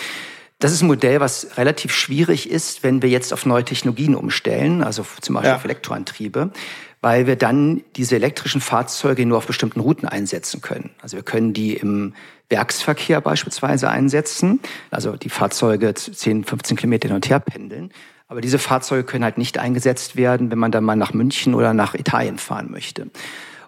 Das 0.61 0.73
ist 0.73 0.83
ein 0.83 0.87
Modell, 0.87 1.21
was 1.21 1.57
relativ 1.57 1.93
schwierig 1.93 2.49
ist, 2.49 2.83
wenn 2.83 3.03
wir 3.03 3.09
jetzt 3.09 3.33
auf 3.33 3.47
neue 3.47 3.65
Technologien 3.65 4.15
umstellen, 4.15 4.85
also 4.85 5.05
zum 5.21 5.35
Beispiel 5.35 5.51
ja. 5.51 5.57
auf 5.57 5.65
Elektroantriebe 5.65 6.53
weil 7.01 7.27
wir 7.27 7.37
dann 7.37 7.83
diese 7.97 8.17
elektrischen 8.17 8.61
Fahrzeuge 8.61 9.25
nur 9.25 9.39
auf 9.39 9.47
bestimmten 9.47 9.81
Routen 9.81 10.07
einsetzen 10.07 10.61
können. 10.61 10.91
Also 11.01 11.17
wir 11.17 11.25
können 11.25 11.53
die 11.53 11.75
im 11.75 12.15
Werksverkehr 12.49 13.21
beispielsweise 13.21 13.89
einsetzen, 13.89 14.61
also 14.91 15.17
die 15.17 15.31
Fahrzeuge 15.31 15.95
10, 15.95 16.45
15 16.45 16.77
Kilometer 16.77 17.09
hin 17.09 17.17
und 17.17 17.29
her 17.29 17.41
pendeln. 17.41 17.91
Aber 18.29 18.41
diese 18.41 18.59
Fahrzeuge 18.59 19.05
können 19.05 19.25
halt 19.25 19.39
nicht 19.39 19.59
eingesetzt 19.59 20.17
werden, 20.17 20.51
wenn 20.51 20.59
man 20.59 20.73
dann 20.73 20.85
mal 20.85 20.97
nach 20.97 21.13
München 21.13 21.55
oder 21.55 21.75
nach 21.75 21.95
Italien 21.95 22.39
fahren 22.39 22.71
möchte. 22.71 23.09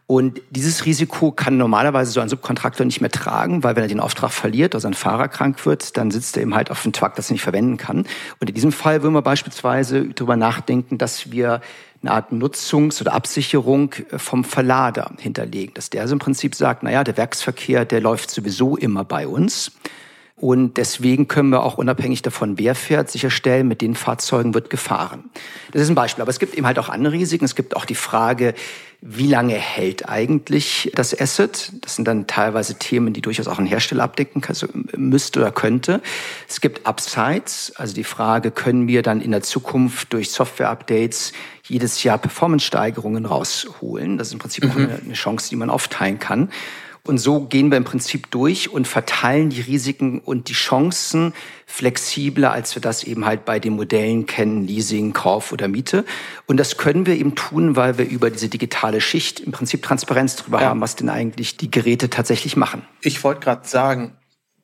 Und 0.06 0.42
dieses 0.50 0.84
Risiko 0.84 1.32
kann 1.32 1.56
normalerweise 1.56 2.10
so 2.10 2.20
ein 2.20 2.28
Subkontraktor 2.28 2.84
nicht 2.84 3.00
mehr 3.00 3.10
tragen, 3.10 3.62
weil 3.62 3.76
wenn 3.76 3.84
er 3.84 3.88
den 3.88 4.00
Auftrag 4.00 4.30
verliert 4.30 4.74
oder 4.74 4.80
sein 4.80 4.94
Fahrer 4.94 5.28
krank 5.28 5.64
wird, 5.64 5.96
dann 5.96 6.10
sitzt 6.10 6.36
er 6.36 6.42
eben 6.42 6.54
halt 6.54 6.70
auf 6.70 6.82
dem 6.82 6.92
Truck, 6.92 7.14
das 7.14 7.30
er 7.30 7.34
nicht 7.34 7.42
verwenden 7.42 7.76
kann. 7.76 8.04
Und 8.40 8.48
in 8.48 8.54
diesem 8.54 8.72
Fall 8.72 9.02
würden 9.02 9.14
wir 9.14 9.22
beispielsweise 9.22 10.08
darüber 10.08 10.36
nachdenken, 10.36 10.98
dass 10.98 11.30
wir 11.30 11.60
eine 12.02 12.10
Art 12.10 12.32
Nutzungs- 12.32 13.00
oder 13.00 13.12
Absicherung 13.12 13.94
äh, 14.10 14.18
vom 14.18 14.44
Verlader 14.44 15.12
hinterlegen. 15.18 15.74
Dass 15.74 15.90
der 15.90 16.02
also 16.02 16.14
im 16.14 16.18
Prinzip 16.18 16.54
sagt, 16.54 16.82
naja, 16.82 17.04
der 17.04 17.16
Werksverkehr, 17.16 17.84
der 17.84 18.00
läuft 18.00 18.30
sowieso 18.30 18.76
immer 18.76 19.04
bei 19.04 19.26
uns. 19.26 19.72
Und 20.42 20.76
deswegen 20.76 21.28
können 21.28 21.50
wir 21.50 21.62
auch 21.62 21.78
unabhängig 21.78 22.22
davon, 22.22 22.58
wer 22.58 22.74
fährt, 22.74 23.08
sicherstellen, 23.08 23.68
mit 23.68 23.80
den 23.80 23.94
Fahrzeugen 23.94 24.54
wird 24.54 24.70
gefahren. 24.70 25.30
Das 25.70 25.82
ist 25.82 25.88
ein 25.88 25.94
Beispiel. 25.94 26.20
Aber 26.20 26.32
es 26.32 26.40
gibt 26.40 26.56
eben 26.56 26.66
halt 26.66 26.80
auch 26.80 26.88
andere 26.88 27.12
Risiken. 27.12 27.44
Es 27.44 27.54
gibt 27.54 27.76
auch 27.76 27.84
die 27.84 27.94
Frage, 27.94 28.54
wie 29.00 29.28
lange 29.28 29.54
hält 29.54 30.08
eigentlich 30.08 30.90
das 30.96 31.16
Asset? 31.16 31.70
Das 31.82 31.94
sind 31.94 32.08
dann 32.08 32.26
teilweise 32.26 32.74
Themen, 32.74 33.12
die 33.12 33.22
durchaus 33.22 33.46
auch 33.46 33.60
ein 33.60 33.66
Hersteller 33.66 34.02
abdecken 34.02 34.42
also 34.48 34.66
müsste 34.96 35.38
oder 35.38 35.52
könnte. 35.52 36.02
Es 36.48 36.60
gibt 36.60 36.88
Upsides, 36.88 37.74
also 37.76 37.94
die 37.94 38.02
Frage, 38.02 38.50
können 38.50 38.88
wir 38.88 39.02
dann 39.02 39.20
in 39.20 39.30
der 39.30 39.42
Zukunft 39.42 40.12
durch 40.12 40.32
Software-Updates 40.32 41.34
jedes 41.68 42.02
Jahr 42.02 42.18
Performance-Steigerungen 42.18 43.26
rausholen? 43.26 44.18
Das 44.18 44.26
ist 44.26 44.32
im 44.32 44.40
Prinzip 44.40 44.64
mhm. 44.64 44.70
auch 44.72 44.76
eine, 44.76 45.00
eine 45.04 45.14
Chance, 45.14 45.50
die 45.50 45.56
man 45.56 45.70
aufteilen 45.70 46.18
kann. 46.18 46.50
Und 47.04 47.18
so 47.18 47.40
gehen 47.40 47.70
wir 47.70 47.78
im 47.78 47.84
Prinzip 47.84 48.30
durch 48.30 48.70
und 48.70 48.86
verteilen 48.86 49.50
die 49.50 49.60
Risiken 49.60 50.20
und 50.20 50.48
die 50.48 50.52
Chancen 50.52 51.34
flexibler, 51.66 52.52
als 52.52 52.76
wir 52.76 52.82
das 52.82 53.02
eben 53.02 53.24
halt 53.24 53.44
bei 53.44 53.58
den 53.58 53.72
Modellen 53.74 54.26
kennen, 54.26 54.66
Leasing, 54.66 55.12
Kauf 55.12 55.50
oder 55.50 55.66
Miete. 55.66 56.04
Und 56.46 56.58
das 56.58 56.76
können 56.76 57.04
wir 57.06 57.16
eben 57.16 57.34
tun, 57.34 57.74
weil 57.74 57.98
wir 57.98 58.08
über 58.08 58.30
diese 58.30 58.48
digitale 58.48 59.00
Schicht 59.00 59.40
im 59.40 59.50
Prinzip 59.50 59.82
Transparenz 59.82 60.36
darüber 60.36 60.60
ja. 60.60 60.68
haben, 60.68 60.80
was 60.80 60.94
denn 60.94 61.08
eigentlich 61.08 61.56
die 61.56 61.72
Geräte 61.72 62.08
tatsächlich 62.08 62.56
machen. 62.56 62.82
Ich 63.00 63.24
wollte 63.24 63.40
gerade 63.40 63.66
sagen, 63.66 64.12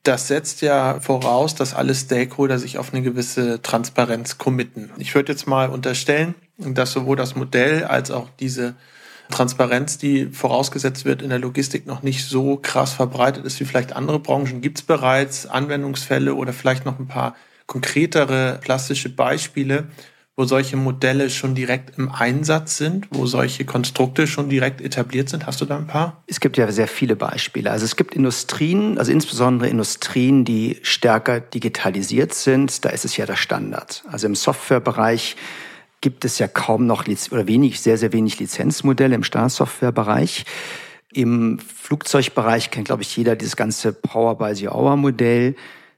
das 0.05 0.29
setzt 0.29 0.63
ja 0.63 1.01
voraus, 1.01 1.57
dass 1.57 1.75
alle 1.75 1.95
Stakeholder 1.95 2.59
sich 2.61 2.79
auf 2.79 2.95
eine 2.95 3.03
gewisse 3.03 3.61
Transparenz 3.63 4.39
committen. 4.39 4.91
Ich 4.99 5.15
würde 5.15 5.33
jetzt 5.33 5.49
mal 5.49 5.71
unterstellen, 5.71 6.37
dass 6.57 6.93
sowohl 6.93 7.17
das 7.17 7.35
Modell 7.35 7.85
als 7.85 8.13
auch 8.13 8.29
diese 8.39 8.77
Transparenz, 9.31 9.99
die 9.99 10.27
vorausgesetzt 10.27 11.05
wird 11.05 11.23
in 11.23 11.29
der 11.29 11.39
Logistik, 11.39 11.87
noch 11.87 12.03
nicht 12.03 12.25
so 12.25 12.57
krass 12.57 12.93
verbreitet 12.93 13.45
ist 13.45 13.61
wie 13.61 13.65
vielleicht 13.65 13.95
andere 13.95 14.19
Branchen. 14.19 14.61
Gibt 14.61 14.79
es 14.79 14.85
bereits 14.85 15.47
Anwendungsfälle 15.47 16.35
oder 16.35 16.53
vielleicht 16.53 16.85
noch 16.85 16.99
ein 16.99 17.09
paar 17.09 17.35
konkretere 17.67 18.59
plastische 18.63 19.11
Beispiele, 19.15 19.89
wo 20.39 20.45
solche 20.45 20.77
Modelle 20.77 21.31
schon 21.31 21.57
direkt 21.57 21.99
im 21.99 22.13
Einsatz 22.13 22.77
sind, 22.77 23.09
wo 23.11 23.27
solche 23.27 23.65
Konstrukte 23.65 24.29
schon 24.29 24.49
direkt 24.49 24.81
etabliert 24.81 25.29
sind? 25.29 25.47
Hast 25.47 25.61
du 25.61 25.65
da 25.65 25.77
ein 25.77 25.89
paar? 25.89 26.23
Es 26.29 26.39
gibt 26.39 26.57
ja 26.57 26.71
sehr 26.71 26.87
viele 26.87 27.17
Beispiele. 27.17 27.73
Also 27.73 27.85
es 27.85 27.97
gibt 27.97 28.15
Industrien, 28.15 28.99
also 28.99 29.11
insbesondere 29.11 29.69
Industrien, 29.69 30.45
die 30.45 30.79
stärker 30.83 31.41
digitalisiert 31.41 32.35
sind. 32.35 32.85
Da 32.85 32.91
ist 32.91 33.05
es 33.05 33.17
ja 33.17 33.27
der 33.27 33.35
Standard. 33.35 34.05
Also 34.07 34.29
im 34.29 34.37
Softwarebereich 34.37 35.35
gibt 36.01 36.25
es 36.25 36.39
ja 36.39 36.49
kaum 36.49 36.87
noch 36.87 37.05
oder 37.31 37.47
wenig, 37.47 37.81
sehr, 37.81 37.99
sehr 37.99 38.13
wenig 38.13 38.39
Lizenzmodelle 38.39 39.15
im 39.15 39.25
Standardsoftwarebereich. 39.25 40.45
Im 41.13 41.59
Flugzeugbereich 41.59 42.71
kennt, 42.71 42.87
glaube 42.87 43.03
ich, 43.03 43.17
jeder 43.17 43.35
dieses 43.35 43.57
ganze 43.57 43.93
Power 43.93 44.37
by 44.37 44.55
the 44.55 44.69
Hour 44.69 44.97
Modell, 44.97 45.57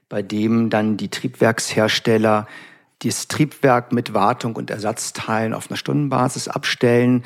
bei 0.09 0.21
dem 0.21 0.69
dann 0.69 0.97
die 0.97 1.09
Triebwerkshersteller 1.09 2.47
das 3.03 3.27
Triebwerk 3.27 3.91
mit 3.91 4.13
Wartung 4.13 4.55
und 4.55 4.69
Ersatzteilen 4.69 5.53
auf 5.53 5.69
einer 5.69 5.77
Stundenbasis 5.77 6.47
abstellen. 6.47 7.23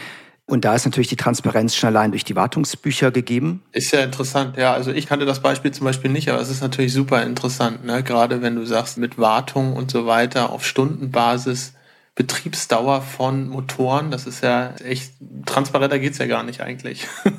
Und 0.48 0.64
da 0.64 0.76
ist 0.76 0.86
natürlich 0.86 1.08
die 1.08 1.16
Transparenz 1.16 1.76
schon 1.76 1.88
allein 1.88 2.12
durch 2.12 2.24
die 2.24 2.36
Wartungsbücher 2.36 3.12
gegeben. 3.12 3.64
Ist 3.72 3.92
ja 3.92 4.02
interessant, 4.02 4.58
ja. 4.58 4.74
Also 4.74 4.92
ich 4.92 5.08
kannte 5.08 5.26
das 5.26 5.42
Beispiel 5.42 5.72
zum 5.72 5.86
Beispiel 5.86 6.12
nicht, 6.12 6.30
aber 6.30 6.40
es 6.40 6.50
ist 6.50 6.62
natürlich 6.62 6.94
super 6.94 7.24
interessant, 7.24 7.84
ne? 7.84 8.04
Gerade 8.04 8.42
wenn 8.42 8.56
du 8.56 8.66
sagst, 8.66 8.98
mit 8.98 9.18
Wartung 9.18 9.74
und 9.74 9.90
so 9.90 10.06
weiter 10.06 10.52
auf 10.52 10.66
Stundenbasis 10.66 11.74
Betriebsdauer 12.16 13.02
von 13.02 13.50
Motoren. 13.50 14.10
Das 14.10 14.26
ist 14.26 14.42
ja 14.42 14.74
echt, 14.84 15.14
transparenter 15.46 16.00
geht's 16.00 16.18
ja 16.18 16.28
gar 16.28 16.44
nicht 16.44 16.62
eigentlich. 16.62 17.08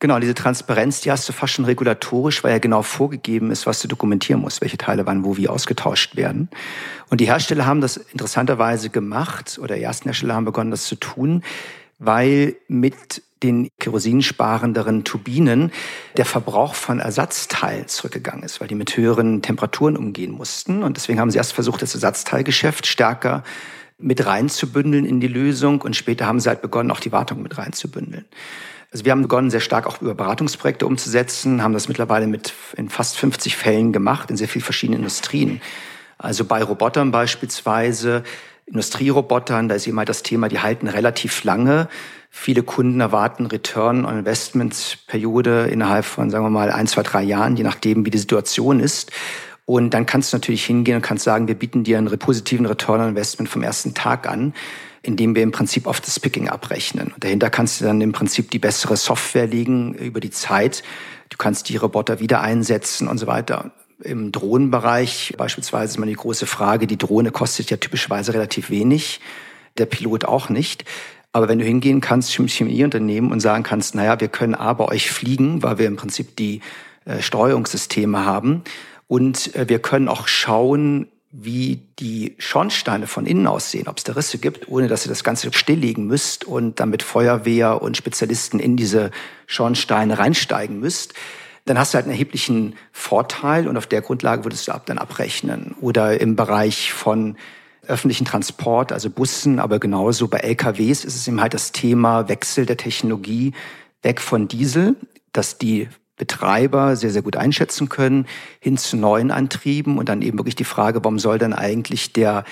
Genau, 0.00 0.20
diese 0.20 0.34
Transparenz, 0.34 1.00
die 1.00 1.10
hast 1.10 1.28
du 1.28 1.32
fast 1.32 1.54
schon 1.54 1.64
regulatorisch, 1.64 2.44
weil 2.44 2.52
ja 2.52 2.58
genau 2.58 2.82
vorgegeben 2.82 3.50
ist, 3.50 3.66
was 3.66 3.80
du 3.80 3.88
dokumentieren 3.88 4.40
musst, 4.40 4.60
welche 4.60 4.78
Teile 4.78 5.06
wann 5.06 5.24
wo 5.24 5.36
wie 5.36 5.48
ausgetauscht 5.48 6.14
werden. 6.14 6.48
Und 7.10 7.20
die 7.20 7.26
Hersteller 7.26 7.66
haben 7.66 7.80
das 7.80 7.96
interessanterweise 7.96 8.90
gemacht, 8.90 9.58
oder 9.60 9.74
die 9.74 9.82
ersten 9.82 10.04
Hersteller 10.04 10.36
haben 10.36 10.44
begonnen, 10.44 10.70
das 10.70 10.84
zu 10.84 10.94
tun, 10.94 11.42
weil 11.98 12.54
mit 12.68 13.22
den 13.42 13.70
kerosinsparenderen 13.80 15.02
Turbinen 15.02 15.72
der 16.16 16.24
Verbrauch 16.24 16.74
von 16.74 17.00
Ersatzteilen 17.00 17.88
zurückgegangen 17.88 18.44
ist, 18.44 18.60
weil 18.60 18.68
die 18.68 18.76
mit 18.76 18.96
höheren 18.96 19.42
Temperaturen 19.42 19.96
umgehen 19.96 20.30
mussten. 20.30 20.84
Und 20.84 20.96
deswegen 20.96 21.18
haben 21.18 21.32
sie 21.32 21.38
erst 21.38 21.52
versucht, 21.54 21.82
das 21.82 21.94
Ersatzteilgeschäft 21.94 22.86
stärker 22.86 23.42
mit 23.98 24.24
reinzubündeln 24.24 25.04
in 25.04 25.20
die 25.20 25.28
Lösung 25.28 25.80
und 25.82 25.96
später 25.96 26.26
haben 26.26 26.40
sie 26.40 26.48
halt 26.48 26.62
begonnen, 26.62 26.90
auch 26.90 27.00
die 27.00 27.12
Wartung 27.12 27.42
mit 27.42 27.58
reinzubündeln. 27.58 28.24
Also 28.90 29.04
wir 29.04 29.12
haben 29.12 29.22
begonnen, 29.22 29.50
sehr 29.50 29.60
stark 29.60 29.86
auch 29.86 30.00
über 30.00 30.14
Beratungsprojekte 30.14 30.86
umzusetzen, 30.86 31.62
haben 31.62 31.74
das 31.74 31.88
mittlerweile 31.88 32.26
mit 32.26 32.54
in 32.76 32.88
fast 32.88 33.18
50 33.18 33.56
Fällen 33.56 33.92
gemacht, 33.92 34.30
in 34.30 34.36
sehr 34.36 34.48
vielen 34.48 34.64
verschiedenen 34.64 35.00
Industrien. 35.00 35.60
Also 36.16 36.44
bei 36.44 36.62
Robotern 36.62 37.10
beispielsweise 37.10 38.22
Industrierobotern, 38.66 39.68
da 39.68 39.74
ist 39.74 39.86
immer 39.86 40.04
das 40.04 40.22
Thema, 40.22 40.48
die 40.48 40.60
halten 40.60 40.88
relativ 40.88 41.44
lange. 41.44 41.88
Viele 42.30 42.62
Kunden 42.62 43.00
erwarten 43.00 43.46
Return 43.46 44.04
on 44.04 44.18
Investment 44.18 44.98
Periode 45.06 45.68
innerhalb 45.70 46.04
von, 46.04 46.30
sagen 46.30 46.44
wir 46.44 46.50
mal, 46.50 46.70
ein, 46.70 46.86
zwei, 46.86 47.02
drei 47.02 47.22
Jahren, 47.22 47.56
je 47.56 47.64
nachdem, 47.64 48.04
wie 48.04 48.10
die 48.10 48.18
Situation 48.18 48.80
ist. 48.80 49.10
Und 49.68 49.90
dann 49.90 50.06
kannst 50.06 50.32
du 50.32 50.36
natürlich 50.38 50.64
hingehen 50.64 50.96
und 50.96 51.02
kannst 51.02 51.24
sagen, 51.24 51.46
wir 51.46 51.54
bieten 51.54 51.84
dir 51.84 51.98
einen 51.98 52.18
positiven 52.18 52.64
Return 52.64 53.02
on 53.02 53.08
Investment 53.10 53.50
vom 53.50 53.62
ersten 53.62 53.92
Tag 53.92 54.26
an, 54.26 54.54
indem 55.02 55.34
wir 55.34 55.42
im 55.42 55.52
Prinzip 55.52 55.86
auf 55.86 56.00
das 56.00 56.18
Picking 56.18 56.48
abrechnen. 56.48 57.12
Und 57.12 57.22
dahinter 57.22 57.50
kannst 57.50 57.78
du 57.78 57.84
dann 57.84 58.00
im 58.00 58.12
Prinzip 58.12 58.50
die 58.50 58.58
bessere 58.58 58.96
Software 58.96 59.46
legen 59.46 59.92
über 59.92 60.20
die 60.20 60.30
Zeit. 60.30 60.82
Du 61.28 61.36
kannst 61.36 61.68
die 61.68 61.76
Roboter 61.76 62.18
wieder 62.18 62.40
einsetzen 62.40 63.08
und 63.08 63.18
so 63.18 63.26
weiter. 63.26 63.72
Im 64.02 64.32
Drohnenbereich 64.32 65.34
beispielsweise 65.36 65.92
ist 65.92 65.98
mal 65.98 66.06
die 66.06 66.14
große 66.14 66.46
Frage, 66.46 66.86
die 66.86 66.96
Drohne 66.96 67.30
kostet 67.30 67.68
ja 67.68 67.76
typischerweise 67.76 68.32
relativ 68.32 68.70
wenig, 68.70 69.20
der 69.76 69.84
Pilot 69.84 70.24
auch 70.24 70.48
nicht. 70.48 70.86
Aber 71.32 71.46
wenn 71.46 71.58
du 71.58 71.66
hingehen 71.66 72.00
kannst 72.00 72.30
zum 72.30 72.48
Chemieunternehmen 72.48 73.30
und 73.30 73.40
sagen 73.40 73.64
kannst, 73.64 73.94
naja, 73.94 74.18
wir 74.18 74.28
können 74.28 74.54
A 74.54 74.72
bei 74.72 74.86
euch 74.86 75.10
fliegen, 75.10 75.62
weil 75.62 75.76
wir 75.76 75.88
im 75.88 75.96
Prinzip 75.96 76.36
die 76.36 76.62
äh, 77.04 77.20
Steuerungssysteme 77.20 78.24
haben 78.24 78.64
und 79.08 79.54
äh, 79.56 79.68
wir 79.68 79.80
können 79.80 80.08
auch 80.08 80.28
schauen, 80.28 81.08
wie 81.30 81.82
die 81.98 82.34
Schornsteine 82.38 83.06
von 83.06 83.26
innen 83.26 83.46
aussehen, 83.46 83.88
ob 83.88 83.98
es 83.98 84.04
da 84.04 84.14
Risse 84.14 84.38
gibt, 84.38 84.68
ohne 84.68 84.88
dass 84.88 85.04
ihr 85.04 85.10
das 85.10 85.24
Ganze 85.24 85.52
stilllegen 85.52 86.06
müsst 86.06 86.44
und 86.44 86.80
damit 86.80 87.02
Feuerwehr 87.02 87.82
und 87.82 87.96
Spezialisten 87.96 88.60
in 88.60 88.76
diese 88.76 89.10
Schornsteine 89.46 90.18
reinsteigen 90.18 90.80
müsst, 90.80 91.12
dann 91.66 91.78
hast 91.78 91.92
du 91.92 91.96
halt 91.96 92.06
einen 92.06 92.12
erheblichen 92.12 92.76
Vorteil 92.92 93.68
und 93.68 93.76
auf 93.76 93.86
der 93.86 94.00
Grundlage 94.00 94.44
würdest 94.44 94.68
du 94.68 94.72
ab 94.72 94.86
dann 94.86 94.96
abrechnen. 94.96 95.74
Oder 95.80 96.18
im 96.18 96.34
Bereich 96.34 96.94
von 96.94 97.36
öffentlichen 97.86 98.24
Transport, 98.24 98.90
also 98.90 99.10
Bussen, 99.10 99.58
aber 99.58 99.78
genauso 99.78 100.28
bei 100.28 100.38
LKWs 100.38 101.04
ist 101.04 101.14
es 101.14 101.28
eben 101.28 101.40
halt 101.42 101.52
das 101.52 101.72
Thema 101.72 102.28
Wechsel 102.28 102.64
der 102.64 102.78
Technologie 102.78 103.52
weg 104.02 104.20
von 104.20 104.48
Diesel, 104.48 104.96
dass 105.32 105.58
die 105.58 105.88
Betreiber 106.18 106.96
sehr, 106.96 107.10
sehr 107.10 107.22
gut 107.22 107.36
einschätzen 107.36 107.88
können, 107.88 108.26
hin 108.60 108.76
zu 108.76 108.96
neuen 108.96 109.30
Antrieben 109.30 109.98
und 109.98 110.08
dann 110.08 110.22
eben 110.22 110.38
wirklich 110.38 110.56
die 110.56 110.64
Frage, 110.64 111.02
warum 111.02 111.18
soll 111.18 111.38
dann 111.38 111.52
eigentlich 111.52 112.12
der 112.12 112.44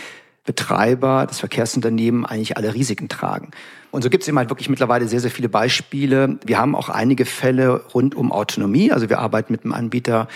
Betreiber, 0.44 1.26
das 1.28 1.40
Verkehrsunternehmen 1.40 2.24
eigentlich 2.24 2.56
alle 2.56 2.72
Risiken 2.72 3.08
tragen. 3.08 3.50
Und 3.90 4.02
so 4.02 4.10
gibt 4.10 4.22
es 4.22 4.28
eben 4.28 4.38
halt 4.38 4.48
wirklich 4.48 4.68
mittlerweile 4.68 5.08
sehr, 5.08 5.20
sehr 5.20 5.30
viele 5.30 5.48
Beispiele. 5.48 6.38
Wir 6.44 6.58
haben 6.58 6.74
auch 6.76 6.88
einige 6.88 7.24
Fälle 7.24 7.84
rund 7.94 8.14
um 8.14 8.30
Autonomie. 8.30 8.92
Also 8.92 9.08
wir 9.08 9.18
arbeiten 9.18 9.52
mit 9.52 9.64
einem 9.64 9.72
Anbieter 9.72 10.28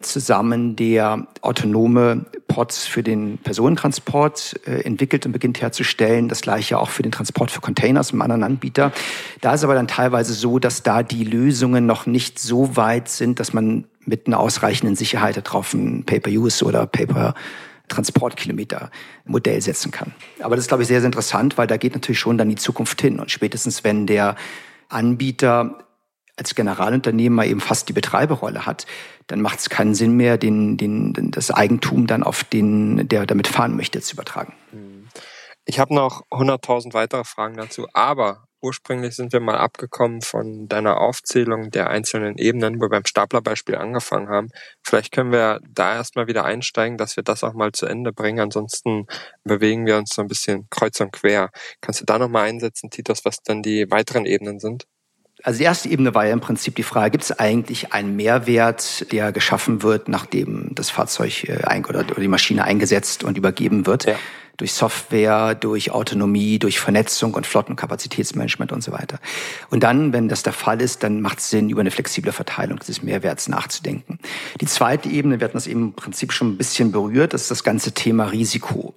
zusammen, 0.00 0.76
der 0.76 1.26
autonome 1.40 2.26
Pods 2.46 2.86
für 2.86 3.02
den 3.02 3.38
Personentransport 3.38 4.60
äh, 4.66 4.82
entwickelt 4.82 5.26
und 5.26 5.32
beginnt 5.32 5.60
herzustellen. 5.60 6.28
Das 6.28 6.40
gleiche 6.40 6.78
auch 6.78 6.90
für 6.90 7.02
den 7.02 7.12
Transport 7.12 7.50
für 7.50 7.60
Containers 7.60 8.12
einem 8.12 8.22
anderen 8.22 8.44
Anbieter. 8.44 8.92
Da 9.40 9.54
ist 9.54 9.64
aber 9.64 9.74
dann 9.74 9.88
teilweise 9.88 10.32
so, 10.34 10.58
dass 10.58 10.82
da 10.82 11.02
die 11.02 11.24
Lösungen 11.24 11.86
noch 11.86 12.06
nicht 12.06 12.38
so 12.38 12.76
weit 12.76 13.08
sind, 13.08 13.40
dass 13.40 13.52
man 13.52 13.84
mit 14.04 14.26
einer 14.26 14.40
ausreichenden 14.40 14.96
Sicherheit 14.96 15.36
darauf 15.36 15.74
ein 15.74 16.04
Pay-per-Use 16.04 16.64
oder 16.64 16.86
Pay-per 16.86 17.34
Transportkilometer 17.88 18.90
Modell 19.24 19.60
setzen 19.60 19.90
kann. 19.90 20.12
Aber 20.40 20.56
das 20.56 20.64
ist, 20.64 20.68
glaube 20.68 20.82
ich, 20.82 20.88
sehr, 20.88 21.00
sehr 21.00 21.06
interessant, 21.06 21.58
weil 21.58 21.66
da 21.66 21.76
geht 21.76 21.94
natürlich 21.94 22.18
schon 22.18 22.38
dann 22.38 22.48
die 22.48 22.56
Zukunft 22.56 23.00
hin. 23.00 23.18
Und 23.18 23.30
spätestens, 23.30 23.82
wenn 23.82 24.06
der 24.06 24.36
Anbieter 24.88 25.78
als 26.36 26.54
Generalunternehmer 26.54 27.46
eben 27.46 27.60
fast 27.60 27.88
die 27.88 27.92
Betreiberrolle 27.92 28.66
hat, 28.66 28.86
dann 29.28 29.40
macht 29.40 29.60
es 29.60 29.70
keinen 29.70 29.94
Sinn 29.94 30.16
mehr, 30.16 30.36
den, 30.38 30.76
den, 30.76 31.30
das 31.30 31.50
Eigentum 31.50 32.06
dann 32.06 32.22
auf 32.22 32.44
den, 32.44 33.08
der 33.08 33.26
damit 33.26 33.46
fahren 33.46 33.76
möchte, 33.76 34.00
zu 34.00 34.14
übertragen. 34.14 34.54
Ich 35.64 35.78
habe 35.78 35.94
noch 35.94 36.22
100.000 36.30 36.94
weitere 36.94 37.24
Fragen 37.24 37.56
dazu, 37.56 37.86
aber 37.92 38.48
ursprünglich 38.60 39.14
sind 39.14 39.32
wir 39.34 39.40
mal 39.40 39.58
abgekommen 39.58 40.22
von 40.22 40.66
deiner 40.66 40.98
Aufzählung 40.98 41.70
der 41.70 41.90
einzelnen 41.90 42.38
Ebenen, 42.38 42.76
wo 42.76 42.84
wir 42.84 42.88
beim 42.88 43.04
Staplerbeispiel 43.04 43.76
angefangen 43.76 44.30
haben. 44.30 44.48
Vielleicht 44.82 45.12
können 45.12 45.30
wir 45.30 45.60
da 45.68 45.94
erstmal 45.94 46.26
wieder 46.26 46.46
einsteigen, 46.46 46.96
dass 46.96 47.16
wir 47.16 47.22
das 47.22 47.44
auch 47.44 47.52
mal 47.52 47.72
zu 47.72 47.84
Ende 47.86 48.12
bringen. 48.12 48.40
Ansonsten 48.40 49.06
bewegen 49.44 49.86
wir 49.86 49.98
uns 49.98 50.14
so 50.14 50.22
ein 50.22 50.28
bisschen 50.28 50.66
kreuz 50.70 50.98
und 51.00 51.12
quer. 51.12 51.50
Kannst 51.82 52.00
du 52.00 52.04
da 52.04 52.18
nochmal 52.18 52.48
einsetzen, 52.48 52.90
Titus, 52.90 53.24
was 53.26 53.42
dann 53.42 53.62
die 53.62 53.90
weiteren 53.90 54.24
Ebenen 54.24 54.58
sind? 54.58 54.86
Also 55.44 55.58
die 55.58 55.64
erste 55.64 55.88
Ebene 55.88 56.14
war 56.14 56.26
ja 56.26 56.32
im 56.32 56.40
Prinzip 56.40 56.74
die 56.74 56.82
Frage, 56.82 57.12
gibt 57.12 57.24
es 57.24 57.38
eigentlich 57.38 57.92
einen 57.92 58.16
Mehrwert, 58.16 59.10
der 59.12 59.32
geschaffen 59.32 59.82
wird, 59.82 60.08
nachdem 60.08 60.74
das 60.74 60.90
Fahrzeug 60.90 61.44
äh, 61.44 61.82
oder 61.88 62.02
die 62.02 62.28
Maschine 62.28 62.64
eingesetzt 62.64 63.22
und 63.22 63.38
übergeben 63.38 63.86
wird? 63.86 64.06
Ja. 64.06 64.14
Durch 64.56 64.72
Software, 64.72 65.54
durch 65.54 65.92
Autonomie, 65.92 66.58
durch 66.58 66.80
Vernetzung 66.80 67.34
und 67.34 67.46
Flottenkapazitätsmanagement 67.46 68.72
und 68.72 68.82
so 68.82 68.90
weiter. 68.90 69.20
Und 69.70 69.84
dann, 69.84 70.12
wenn 70.12 70.28
das 70.28 70.42
der 70.42 70.52
Fall 70.52 70.80
ist, 70.80 71.04
dann 71.04 71.20
macht 71.20 71.38
es 71.38 71.50
Sinn, 71.50 71.70
über 71.70 71.80
eine 71.80 71.92
flexible 71.92 72.32
Verteilung 72.32 72.80
dieses 72.80 73.04
Mehrwerts 73.04 73.46
nachzudenken. 73.46 74.18
Die 74.60 74.66
zweite 74.66 75.08
Ebene, 75.08 75.38
wir 75.38 75.44
hatten 75.44 75.56
das 75.56 75.68
eben 75.68 75.82
im 75.82 75.92
Prinzip 75.92 76.32
schon 76.32 76.54
ein 76.54 76.56
bisschen 76.56 76.90
berührt, 76.90 77.34
das 77.34 77.42
ist 77.42 77.52
das 77.52 77.62
ganze 77.62 77.92
Thema 77.92 78.24
Risiko. 78.24 78.94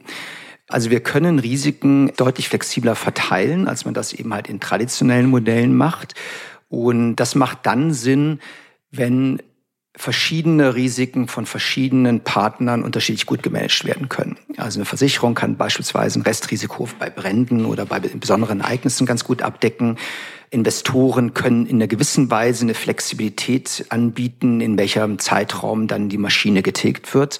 Also 0.72 0.90
wir 0.90 1.02
können 1.02 1.40
Risiken 1.40 2.12
deutlich 2.18 2.50
flexibler 2.50 2.96
verteilen, 2.96 3.68
als 3.68 3.86
man 3.86 3.94
das 3.94 4.14
eben 4.14 4.34
halt 4.34 4.48
in 4.48 4.60
traditionellen 4.60 5.30
Modellen 5.30 5.76
macht. 5.76 6.16
Und 6.70 7.18
das 7.18 7.36
macht 7.36 7.60
dann 7.64 7.94
Sinn, 7.94 8.40
wenn 8.92 9.42
verschiedene 9.96 10.74
Risiken 10.76 11.28
von 11.28 11.46
verschiedenen 11.46 12.22
Partnern 12.22 12.82
unterschiedlich 12.82 13.26
gut 13.26 13.44
gemanagt 13.44 13.84
werden 13.86 14.08
können. 14.08 14.38
Also 14.56 14.80
eine 14.80 14.86
Versicherung 14.86 15.36
kann 15.36 15.58
beispielsweise 15.58 16.20
ein 16.20 16.22
Restrisiko 16.22 16.88
bei 16.98 17.10
Bränden 17.10 17.66
oder 17.66 17.86
bei 17.86 18.00
besonderen 18.00 18.62
Ereignissen 18.62 19.06
ganz 19.06 19.26
gut 19.26 19.42
abdecken. 19.42 19.98
Investoren 20.50 21.34
können 21.34 21.66
in 21.66 21.76
einer 21.76 21.88
gewissen 21.88 22.32
Weise 22.32 22.64
eine 22.64 22.74
Flexibilität 22.74 23.86
anbieten, 23.90 24.62
in 24.62 24.78
welchem 24.78 25.20
Zeitraum 25.20 25.88
dann 25.88 26.08
die 26.08 26.18
Maschine 26.18 26.62
getilgt 26.62 27.14
wird. 27.14 27.40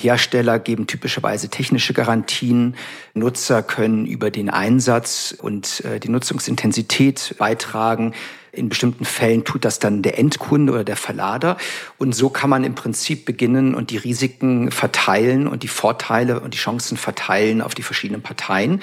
Hersteller 0.00 0.60
geben 0.60 0.86
typischerweise 0.86 1.48
technische 1.48 1.92
Garantien. 1.92 2.76
Nutzer 3.14 3.62
können 3.64 4.06
über 4.06 4.30
den 4.30 4.48
Einsatz 4.48 5.34
und 5.36 5.84
äh, 5.84 5.98
die 5.98 6.08
Nutzungsintensität 6.08 7.34
beitragen. 7.36 8.14
In 8.52 8.68
bestimmten 8.68 9.04
Fällen 9.04 9.44
tut 9.44 9.64
das 9.64 9.80
dann 9.80 10.02
der 10.02 10.18
Endkunde 10.18 10.72
oder 10.72 10.84
der 10.84 10.96
Verlader. 10.96 11.56
Und 11.98 12.14
so 12.14 12.30
kann 12.30 12.48
man 12.48 12.62
im 12.62 12.76
Prinzip 12.76 13.24
beginnen 13.24 13.74
und 13.74 13.90
die 13.90 13.96
Risiken 13.96 14.70
verteilen 14.70 15.48
und 15.48 15.64
die 15.64 15.68
Vorteile 15.68 16.40
und 16.40 16.54
die 16.54 16.58
Chancen 16.58 16.96
verteilen 16.96 17.60
auf 17.60 17.74
die 17.74 17.82
verschiedenen 17.82 18.22
Parteien. 18.22 18.80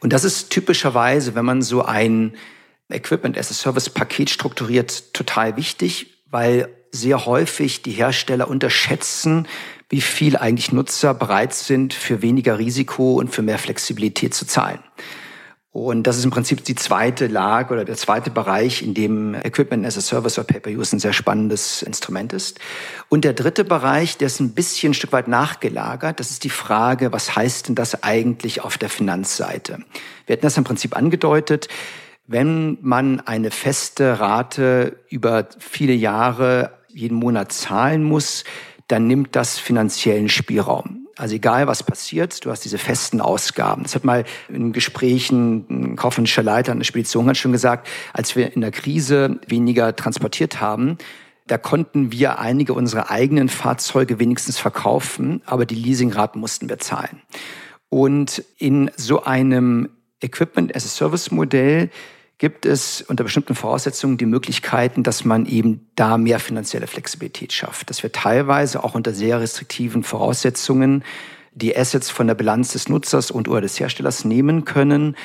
Und 0.00 0.14
das 0.14 0.24
ist 0.24 0.50
typischerweise, 0.50 1.34
wenn 1.34 1.44
man 1.44 1.60
so 1.60 1.84
ein 1.84 2.34
Equipment 2.90 3.38
as 3.38 3.50
a 3.50 3.54
Service 3.54 3.90
Paket 3.90 4.30
strukturiert, 4.30 5.12
total 5.12 5.56
wichtig, 5.56 6.22
weil 6.30 6.68
sehr 6.90 7.26
häufig 7.26 7.82
die 7.82 7.90
Hersteller 7.90 8.48
unterschätzen, 8.48 9.48
wie 9.88 10.00
viel 10.00 10.36
eigentlich 10.36 10.72
Nutzer 10.72 11.14
bereit 11.14 11.54
sind, 11.54 11.94
für 11.94 12.22
weniger 12.22 12.58
Risiko 12.58 13.14
und 13.14 13.28
für 13.28 13.42
mehr 13.42 13.58
Flexibilität 13.58 14.34
zu 14.34 14.46
zahlen. 14.46 14.80
Und 15.74 16.04
das 16.04 16.16
ist 16.16 16.24
im 16.24 16.30
Prinzip 16.30 16.64
die 16.64 16.76
zweite 16.76 17.26
Lage 17.26 17.74
oder 17.74 17.84
der 17.84 17.96
zweite 17.96 18.30
Bereich, 18.30 18.80
in 18.80 18.94
dem 18.94 19.34
Equipment 19.34 19.84
as 19.84 19.98
a 19.98 20.00
Service 20.00 20.38
oder 20.38 20.46
Pay-per-Use 20.46 20.94
ein 20.94 21.00
sehr 21.00 21.12
spannendes 21.12 21.82
Instrument 21.82 22.32
ist. 22.32 22.60
Und 23.08 23.24
der 23.24 23.32
dritte 23.32 23.64
Bereich, 23.64 24.16
der 24.16 24.28
ist 24.28 24.38
ein 24.38 24.54
bisschen 24.54 24.92
ein 24.92 24.94
Stück 24.94 25.10
weit 25.10 25.26
nachgelagert, 25.26 26.20
das 26.20 26.30
ist 26.30 26.44
die 26.44 26.50
Frage, 26.50 27.12
was 27.12 27.34
heißt 27.34 27.66
denn 27.66 27.74
das 27.74 28.04
eigentlich 28.04 28.60
auf 28.60 28.78
der 28.78 28.88
Finanzseite? 28.88 29.80
Wir 30.26 30.34
hatten 30.34 30.42
das 30.42 30.56
im 30.56 30.62
Prinzip 30.62 30.96
angedeutet. 30.96 31.66
Wenn 32.28 32.78
man 32.80 33.18
eine 33.18 33.50
feste 33.50 34.20
Rate 34.20 35.00
über 35.10 35.48
viele 35.58 35.92
Jahre 35.92 36.70
jeden 36.86 37.16
Monat 37.16 37.50
zahlen 37.50 38.04
muss, 38.04 38.44
dann 38.88 39.06
nimmt 39.06 39.34
das 39.36 39.58
finanziellen 39.58 40.28
Spielraum. 40.28 41.06
Also 41.16 41.36
egal, 41.36 41.66
was 41.66 41.82
passiert, 41.82 42.44
du 42.44 42.50
hast 42.50 42.64
diese 42.64 42.78
festen 42.78 43.20
Ausgaben. 43.20 43.84
Das 43.84 43.94
hat 43.94 44.04
mal 44.04 44.24
in 44.48 44.72
Gesprächen 44.72 45.66
ein 45.70 45.96
kaufmännischer 45.96 46.42
Leiter 46.42 46.72
an 46.72 46.78
der 46.78 46.84
Spedition 46.84 47.28
hat 47.28 47.36
schon 47.36 47.52
gesagt, 47.52 47.88
als 48.12 48.34
wir 48.34 48.52
in 48.52 48.60
der 48.60 48.72
Krise 48.72 49.38
weniger 49.46 49.94
transportiert 49.94 50.60
haben, 50.60 50.98
da 51.46 51.58
konnten 51.58 52.10
wir 52.10 52.38
einige 52.38 52.72
unserer 52.72 53.10
eigenen 53.10 53.48
Fahrzeuge 53.48 54.18
wenigstens 54.18 54.58
verkaufen, 54.58 55.42
aber 55.44 55.66
die 55.66 55.74
Leasingraten 55.74 56.40
mussten 56.40 56.68
wir 56.68 56.78
zahlen. 56.78 57.20
Und 57.90 58.42
in 58.58 58.90
so 58.96 59.22
einem 59.24 59.90
Equipment 60.20 60.74
as 60.74 60.86
a 60.86 60.88
Service 60.88 61.30
Modell 61.30 61.90
gibt 62.38 62.66
es 62.66 63.02
unter 63.02 63.24
bestimmten 63.24 63.54
Voraussetzungen 63.54 64.16
die 64.16 64.26
Möglichkeiten, 64.26 65.02
dass 65.02 65.24
man 65.24 65.46
eben 65.46 65.88
da 65.94 66.18
mehr 66.18 66.40
finanzielle 66.40 66.86
Flexibilität 66.86 67.52
schafft. 67.52 67.90
Dass 67.90 68.02
wir 68.02 68.12
teilweise 68.12 68.82
auch 68.82 68.94
unter 68.94 69.12
sehr 69.12 69.40
restriktiven 69.40 70.02
Voraussetzungen 70.02 71.04
die 71.52 71.76
Assets 71.76 72.10
von 72.10 72.26
der 72.26 72.34
Bilanz 72.34 72.72
des 72.72 72.88
Nutzers 72.88 73.30
und 73.30 73.48
oder 73.48 73.60
des 73.60 73.78
Herstellers 73.78 74.24
nehmen 74.24 74.64
können 74.64 75.16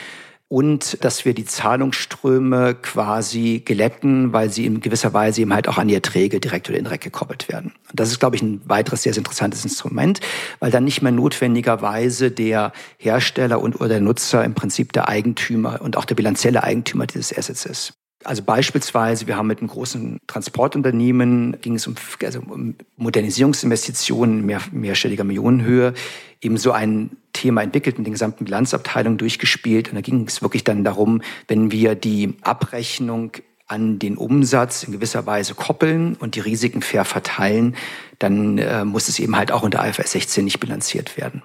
und 0.49 1.03
dass 1.05 1.25
wir 1.25 1.35
die 1.35 1.45
Zahlungsströme 1.45 2.73
quasi 2.73 3.61
glätten, 3.63 4.33
weil 4.33 4.51
sie 4.51 4.65
in 4.65 4.81
gewisser 4.81 5.13
Weise 5.13 5.41
eben 5.41 5.53
halt 5.53 5.67
auch 5.67 5.77
an 5.77 5.87
die 5.87 5.93
Erträge 5.93 6.39
direkt 6.39 6.67
oder 6.69 6.77
indirekt 6.79 7.03
gekoppelt 7.03 7.47
werden. 7.49 7.73
Und 7.89 7.99
das 7.99 8.09
ist, 8.09 8.19
glaube 8.19 8.35
ich, 8.35 8.41
ein 8.41 8.59
weiteres 8.65 9.03
sehr, 9.03 9.13
sehr 9.13 9.21
interessantes 9.21 9.63
Instrument, 9.63 10.19
weil 10.59 10.71
dann 10.71 10.83
nicht 10.83 11.03
mehr 11.03 11.11
notwendigerweise 11.11 12.31
der 12.31 12.73
Hersteller 12.97 13.61
und 13.61 13.75
oder 13.75 13.89
der 13.89 14.01
Nutzer 14.01 14.43
im 14.43 14.55
Prinzip 14.55 14.91
der 14.91 15.07
Eigentümer 15.07 15.81
und 15.81 15.97
auch 15.97 16.05
der 16.05 16.15
bilanzielle 16.15 16.63
Eigentümer 16.63 17.05
dieses 17.05 17.37
Assets 17.37 17.65
ist. 17.65 17.93
Also 18.25 18.43
beispielsweise, 18.43 19.27
wir 19.27 19.37
haben 19.37 19.47
mit 19.47 19.59
einem 19.59 19.69
großen 19.69 20.19
Transportunternehmen, 20.27 21.57
ging 21.61 21.75
es 21.75 21.87
um, 21.87 21.95
also 22.23 22.41
um 22.41 22.75
Modernisierungsinvestitionen 22.97 24.39
in 24.39 24.45
mehr, 24.45 24.61
mehrstelliger 24.71 25.23
Millionenhöhe, 25.23 25.93
eben 26.41 26.57
so 26.57 26.71
ein 26.73 27.11
Thema 27.31 27.63
entwickelt 27.63 27.97
und 27.97 28.03
den 28.03 28.13
gesamten 28.13 28.43
Bilanzabteilung 28.43 29.17
durchgespielt. 29.17 29.89
Und 29.89 29.95
da 29.95 30.01
ging 30.01 30.25
es 30.27 30.41
wirklich 30.41 30.65
dann 30.65 30.83
darum, 30.83 31.21
wenn 31.47 31.71
wir 31.71 31.95
die 31.95 32.35
Abrechnung 32.41 33.31
an 33.67 33.99
den 33.99 34.17
Umsatz 34.17 34.83
in 34.83 34.91
gewisser 34.91 35.25
Weise 35.25 35.53
koppeln 35.53 36.15
und 36.15 36.35
die 36.35 36.39
Risiken 36.39 36.81
fair 36.81 37.05
verteilen, 37.05 37.75
dann 38.17 38.57
äh, 38.57 38.83
muss 38.83 39.07
es 39.07 39.19
eben 39.19 39.37
halt 39.37 39.51
auch 39.51 39.61
unter 39.61 39.87
IFRS 39.87 40.11
16 40.11 40.43
nicht 40.43 40.59
bilanziert 40.59 41.17
werden. 41.17 41.43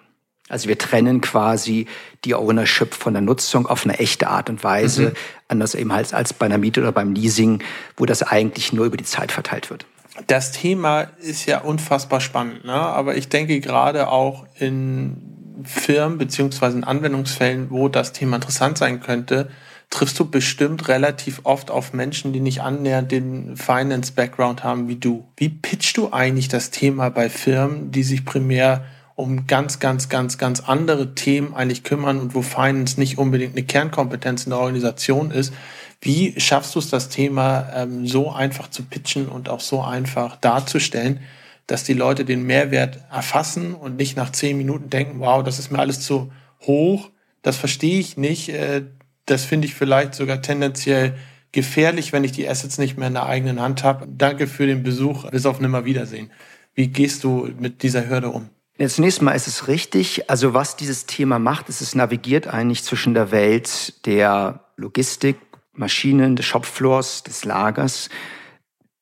Also 0.49 0.69
wir 0.69 0.77
trennen 0.77 1.21
quasi 1.21 1.87
die 2.25 2.35
Ownership 2.35 2.95
von 2.95 3.15
der 3.15 3.23
Nutzung 3.23 3.67
auf 3.67 3.85
eine 3.85 3.99
echte 3.99 4.29
Art 4.29 4.51
und 4.51 4.63
Weise, 4.63 5.03
mhm. 5.03 5.13
anders 5.49 5.75
eben 5.75 5.91
als, 5.91 6.13
als 6.13 6.35
bei 6.35 6.47
einer 6.47 6.59
Miete 6.59 6.81
oder 6.81 6.93
beim 6.93 7.15
Leasing, 7.15 7.63
wo 7.97 8.05
das 8.05 8.23
eigentlich 8.23 8.73
nur 8.73 8.85
über 8.85 8.97
die 8.97 9.05
Zeit 9.05 9.33
verteilt 9.33 9.71
wird. 9.71 9.87
Das 10.27 10.53
Thema 10.53 11.03
ist 11.21 11.47
ja 11.47 11.61
unfassbar 11.63 12.21
spannend, 12.21 12.65
ne? 12.65 12.75
aber 12.75 13.17
ich 13.17 13.29
denke 13.29 13.59
gerade 13.61 14.09
auch 14.09 14.47
in 14.59 15.35
Firmen 15.65 16.19
beziehungsweise 16.19 16.77
in 16.77 16.85
Anwendungsfällen, 16.85 17.71
wo 17.71 17.89
das 17.89 18.13
Thema 18.13 18.37
interessant 18.37 18.79
sein 18.79 19.01
könnte, 19.01 19.51
triffst 19.91 20.19
du 20.19 20.29
bestimmt 20.29 20.89
relativ 20.89 21.41
oft 21.45 21.71
auf 21.71 21.93
Menschen, 21.93 22.33
die 22.33 22.41
nicht 22.41 22.63
annähernd 22.63 23.13
den 23.13 23.57
Finance-Background 23.57 24.65
haben 24.65 24.89
wie 24.89 24.97
du. 24.97 25.25
Wie 25.37 25.49
pitchst 25.49 25.97
du 25.97 26.13
eigentlich 26.13 26.49
das 26.49 26.71
Thema 26.71 27.11
bei 27.11 27.31
Firmen, 27.31 27.91
die 27.91 28.03
sich 28.03 28.25
primär 28.25 28.85
um 29.17 29.47
ganz, 29.47 29.79
ganz, 29.79 30.09
ganz, 30.09 30.39
ganz 30.39 30.61
andere 30.61 31.15
Themen 31.15 31.55
eigentlich 31.55 31.85
kümmern 31.85 32.19
und 32.19 32.35
wo 32.35 32.43
Finance 32.43 32.99
nicht 32.99 33.19
unbedingt 33.19 33.57
eine 33.57 33.65
Kernkompetenz 33.65 34.45
in 34.45 34.51
der 34.51 34.59
Organisation 34.59 35.31
ist. 35.31 35.53
Wie 36.01 36.39
schaffst 36.39 36.75
du 36.75 36.81
es, 36.81 36.91
das 36.91 37.09
Thema 37.09 37.69
ähm, 37.75 38.07
so 38.07 38.31
einfach 38.31 38.69
zu 38.69 38.83
pitchen 38.83 39.29
und 39.29 39.49
auch 39.49 39.61
so 39.61 39.83
einfach 39.83 40.37
darzustellen, 40.37 41.21
dass 41.67 41.85
die 41.85 41.95
Leute 41.95 42.25
den 42.25 42.45
Mehrwert 42.45 42.99
erfassen 43.11 43.75
und 43.75 43.97
nicht 43.97 44.17
nach 44.17 44.31
zehn 44.33 44.59
Minuten 44.59 44.91
denken, 44.91 45.21
wow, 45.21 45.43
das 45.43 45.59
ist 45.59 45.71
mir 45.71 45.79
alles 45.79 46.01
zu 46.01 46.31
hoch, 46.63 47.11
das 47.43 47.57
verstehe 47.57 47.99
ich 48.01 48.17
nicht, 48.17 48.49
äh, 48.51 48.83
das 49.27 49.45
finde 49.45 49.67
ich 49.67 49.75
vielleicht 49.75 50.15
sogar 50.15 50.43
tendenziell 50.43 51.15
gefährlich, 51.53 52.13
wenn 52.13 52.25
ich 52.25 52.33
die 52.33 52.49
Assets 52.49 52.79
nicht 52.79 52.99
mehr 52.99 53.09
in 53.09 53.15
der 53.15 53.27
eigenen 53.27 53.61
Hand 53.61 53.85
habe. 53.85 54.07
Danke 54.09 54.47
für 54.47 54.67
den 54.67 54.83
Besuch, 54.83 55.31
bis 55.31 55.47
auf 55.47 55.61
Nimmerwiedersehen. 55.61 56.31
Wie 56.75 56.89
gehst 56.89 57.23
du 57.23 57.49
mit 57.59 57.83
dieser 57.83 58.09
Hürde 58.09 58.31
um? 58.31 58.51
Zunächst 58.79 59.23
mal 59.23 59.33
ist 59.33 59.47
es 59.47 59.69
richtig. 59.69 60.29
Also 60.29 60.53
was 60.53 60.77
dieses 60.77 61.07
Thema 61.07 61.39
macht, 61.39 61.69
ist, 61.69 61.81
es 61.81 61.95
navigiert 61.95 62.49
eigentlich 62.49 62.83
zwischen 62.83 63.15
der 63.15 63.31
Welt 63.31 64.05
der 64.07 64.65
Logistik, 64.77 65.37
Maschinen, 65.73 66.35
des 66.35 66.47
Shopfloors, 66.47 67.23
des 67.23 67.45
Lagers, 67.45 68.09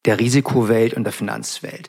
der 0.05 0.19
Risikowelt 0.19 0.95
und 0.95 1.05
der 1.05 1.13
Finanzwelt. 1.13 1.89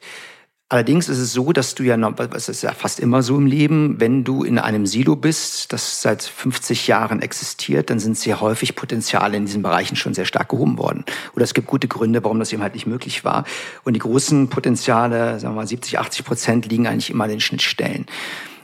Allerdings 0.73 1.07
ist 1.07 1.19
es 1.19 1.33
so, 1.33 1.53
dass 1.53 1.75
du 1.75 1.83
ja, 1.83 1.95
es 2.35 2.49
ist 2.49 2.63
ja 2.63 2.71
fast 2.71 2.99
immer 2.99 3.21
so 3.21 3.37
im 3.37 3.45
Leben, 3.45 3.99
wenn 3.99 4.23
du 4.23 4.43
in 4.43 4.57
einem 4.57 4.87
Silo 4.87 5.15
bist, 5.15 5.71
das 5.71 6.01
seit 6.01 6.23
50 6.23 6.87
Jahren 6.87 7.21
existiert, 7.21 7.91
dann 7.91 7.99
sind 7.99 8.17
sehr 8.17 8.41
häufig 8.41 8.75
Potenziale 8.75 9.37
in 9.37 9.45
diesen 9.45 9.61
Bereichen 9.61 9.95
schon 9.95 10.15
sehr 10.15 10.25
stark 10.25 10.49
gehoben 10.49 10.79
worden. 10.79 11.05
Oder 11.35 11.43
es 11.43 11.53
gibt 11.53 11.67
gute 11.67 11.87
Gründe, 11.87 12.23
warum 12.23 12.39
das 12.39 12.51
eben 12.51 12.63
halt 12.63 12.73
nicht 12.73 12.87
möglich 12.87 13.23
war. 13.23 13.43
Und 13.83 13.93
die 13.93 13.99
großen 13.99 14.49
Potenziale, 14.49 15.39
sagen 15.39 15.53
wir 15.53 15.61
mal 15.61 15.67
70, 15.67 15.99
80 15.99 16.25
Prozent, 16.25 16.65
liegen 16.65 16.87
eigentlich 16.87 17.11
immer 17.11 17.25
in 17.25 17.29
den 17.29 17.39
Schnittstellen. 17.39 18.07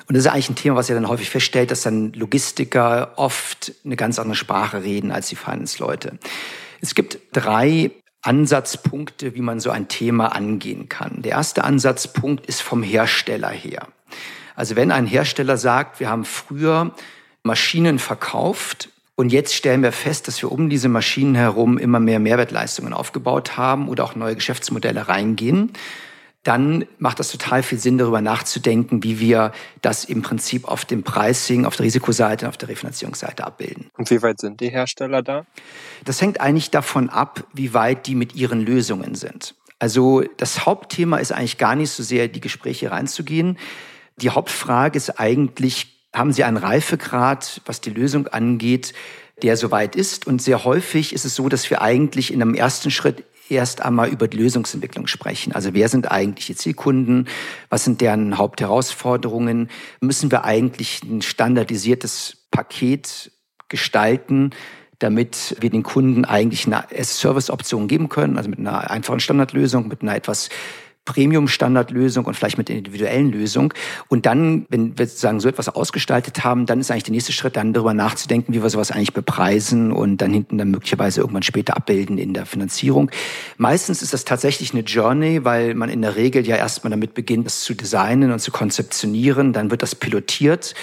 Und 0.07 0.15
das 0.15 0.25
ist 0.25 0.31
eigentlich 0.31 0.49
ein 0.49 0.55
Thema, 0.55 0.77
was 0.77 0.89
ihr 0.89 0.95
dann 0.95 1.09
häufig 1.09 1.29
feststellt, 1.29 1.69
dass 1.69 1.83
dann 1.83 2.13
Logistiker 2.13 3.13
oft 3.17 3.71
eine 3.85 3.95
ganz 3.95 4.17
andere 4.17 4.35
Sprache 4.35 4.81
reden 4.81 5.11
als 5.11 5.29
die 5.29 5.35
Finance-Leute. 5.35 6.17
Es 6.81 6.95
gibt 6.95 7.19
drei 7.33 7.91
Ansatzpunkte, 8.21 9.35
wie 9.35 9.41
man 9.41 9.59
so 9.59 9.69
ein 9.69 9.87
Thema 9.87 10.27
angehen 10.35 10.89
kann. 10.89 11.21
Der 11.21 11.33
erste 11.33 11.63
Ansatzpunkt 11.63 12.45
ist 12.45 12.61
vom 12.61 12.83
Hersteller 12.83 13.49
her. 13.49 13.87
Also 14.55 14.75
wenn 14.75 14.91
ein 14.91 15.05
Hersteller 15.05 15.57
sagt, 15.57 15.99
wir 15.99 16.09
haben 16.09 16.25
früher 16.25 16.93
Maschinen 17.43 17.97
verkauft 17.97 18.89
und 19.15 19.31
jetzt 19.31 19.53
stellen 19.53 19.83
wir 19.83 19.91
fest, 19.91 20.27
dass 20.27 20.41
wir 20.41 20.51
um 20.51 20.69
diese 20.69 20.89
Maschinen 20.89 21.35
herum 21.35 21.77
immer 21.77 21.99
mehr 21.99 22.19
Mehrwertleistungen 22.19 22.93
aufgebaut 22.93 23.57
haben 23.57 23.87
oder 23.87 24.03
auch 24.03 24.15
neue 24.15 24.35
Geschäftsmodelle 24.35 25.07
reingehen, 25.07 25.71
dann 26.43 26.85
macht 26.99 27.19
das 27.19 27.31
total 27.31 27.63
viel 27.63 27.79
Sinn, 27.79 27.97
darüber 27.97 28.21
nachzudenken, 28.21 29.03
wie 29.03 29.19
wir 29.19 29.51
das 29.81 30.05
im 30.05 30.21
Prinzip 30.21 30.67
auf 30.67 30.85
dem 30.85 31.03
Pricing, 31.03 31.65
auf 31.65 31.75
der 31.75 31.85
Risikoseite 31.85 32.45
und 32.45 32.49
auf 32.49 32.57
der 32.57 32.69
Refinanzierungsseite 32.69 33.45
abbilden. 33.45 33.89
Und 33.97 34.09
wie 34.09 34.21
weit 34.21 34.39
sind 34.39 34.61
die 34.61 34.69
Hersteller 34.69 35.21
da? 35.21 35.45
Das 36.05 36.21
hängt 36.21 36.39
eigentlich 36.39 36.71
davon 36.71 37.09
ab, 37.09 37.43
wie 37.53 37.73
weit 37.73 38.07
die 38.07 38.15
mit 38.15 38.35
ihren 38.35 38.61
Lösungen 38.61 39.15
sind. 39.15 39.55
Also 39.79 40.23
das 40.37 40.65
Hauptthema 40.65 41.17
ist 41.17 41.31
eigentlich 41.31 41.57
gar 41.57 41.75
nicht 41.75 41.91
so 41.91 42.03
sehr, 42.03 42.27
die 42.27 42.41
Gespräche 42.41 42.91
reinzugehen. 42.91 43.57
Die 44.17 44.29
Hauptfrage 44.29 44.97
ist 44.97 45.19
eigentlich, 45.19 45.87
haben 46.13 46.33
Sie 46.33 46.43
einen 46.43 46.57
Reifegrad, 46.57 47.61
was 47.65 47.81
die 47.81 47.89
Lösung 47.89 48.27
angeht, 48.27 48.93
der 49.41 49.55
soweit 49.55 49.95
ist? 49.95 50.27
Und 50.27 50.41
sehr 50.41 50.65
häufig 50.65 51.13
ist 51.13 51.25
es 51.25 51.35
so, 51.35 51.47
dass 51.49 51.69
wir 51.69 51.81
eigentlich 51.81 52.33
in 52.33 52.41
einem 52.41 52.55
ersten 52.55 52.91
Schritt 52.91 53.23
erst 53.51 53.81
einmal 53.81 54.09
über 54.09 54.27
die 54.27 54.37
Lösungsentwicklung 54.37 55.07
sprechen. 55.07 55.53
Also 55.53 55.73
wer 55.73 55.89
sind 55.89 56.11
eigentlich 56.11 56.47
die 56.47 56.55
Zielkunden? 56.55 57.27
Was 57.69 57.83
sind 57.83 58.01
deren 58.01 58.37
Hauptherausforderungen? 58.37 59.69
Müssen 60.01 60.31
wir 60.31 60.45
eigentlich 60.45 61.01
ein 61.03 61.21
standardisiertes 61.21 62.45
Paket 62.51 63.31
gestalten, 63.67 64.51
damit 64.99 65.55
wir 65.59 65.69
den 65.69 65.83
Kunden 65.83 66.25
eigentlich 66.25 66.67
eine 66.67 66.85
Service-Option 67.03 67.87
geben 67.87 68.09
können, 68.09 68.37
also 68.37 68.49
mit 68.49 68.59
einer 68.59 68.91
einfachen 68.91 69.21
Standardlösung, 69.21 69.87
mit 69.87 70.01
einer 70.01 70.15
etwas 70.15 70.49
Premium-Standardlösung 71.09 72.25
und 72.25 72.35
vielleicht 72.35 72.59
mit 72.59 72.69
individuellen 72.69 73.31
Lösung. 73.31 73.73
Und 74.09 74.27
dann, 74.27 74.67
wenn 74.69 74.97
wir 74.97 75.07
sozusagen 75.07 75.39
so 75.39 75.49
etwas 75.49 75.67
ausgestaltet 75.69 76.43
haben, 76.43 76.67
dann 76.67 76.79
ist 76.79 76.91
eigentlich 76.91 77.05
der 77.05 77.13
nächste 77.13 77.31
Schritt, 77.31 77.55
dann 77.55 77.73
darüber 77.73 77.95
nachzudenken, 77.95 78.53
wie 78.53 78.61
wir 78.61 78.69
sowas 78.69 78.91
eigentlich 78.91 79.13
bepreisen 79.13 79.91
und 79.91 80.17
dann 80.17 80.31
hinten 80.31 80.59
dann 80.59 80.69
möglicherweise 80.69 81.21
irgendwann 81.21 81.41
später 81.41 81.75
abbilden 81.75 82.19
in 82.19 82.35
der 82.35 82.45
Finanzierung. 82.45 83.09
Meistens 83.57 84.03
ist 84.03 84.13
das 84.13 84.23
tatsächlich 84.23 84.71
eine 84.73 84.83
Journey, 84.83 85.43
weil 85.43 85.73
man 85.73 85.89
in 85.89 86.03
der 86.03 86.15
Regel 86.15 86.47
ja 86.47 86.55
erstmal 86.55 86.91
damit 86.91 87.15
beginnt, 87.15 87.47
das 87.47 87.61
zu 87.61 87.73
designen 87.73 88.31
und 88.31 88.39
zu 88.39 88.51
konzeptionieren. 88.51 89.51
Dann 89.51 89.71
wird 89.71 89.81
das 89.81 89.95
pilotiert 89.95 90.75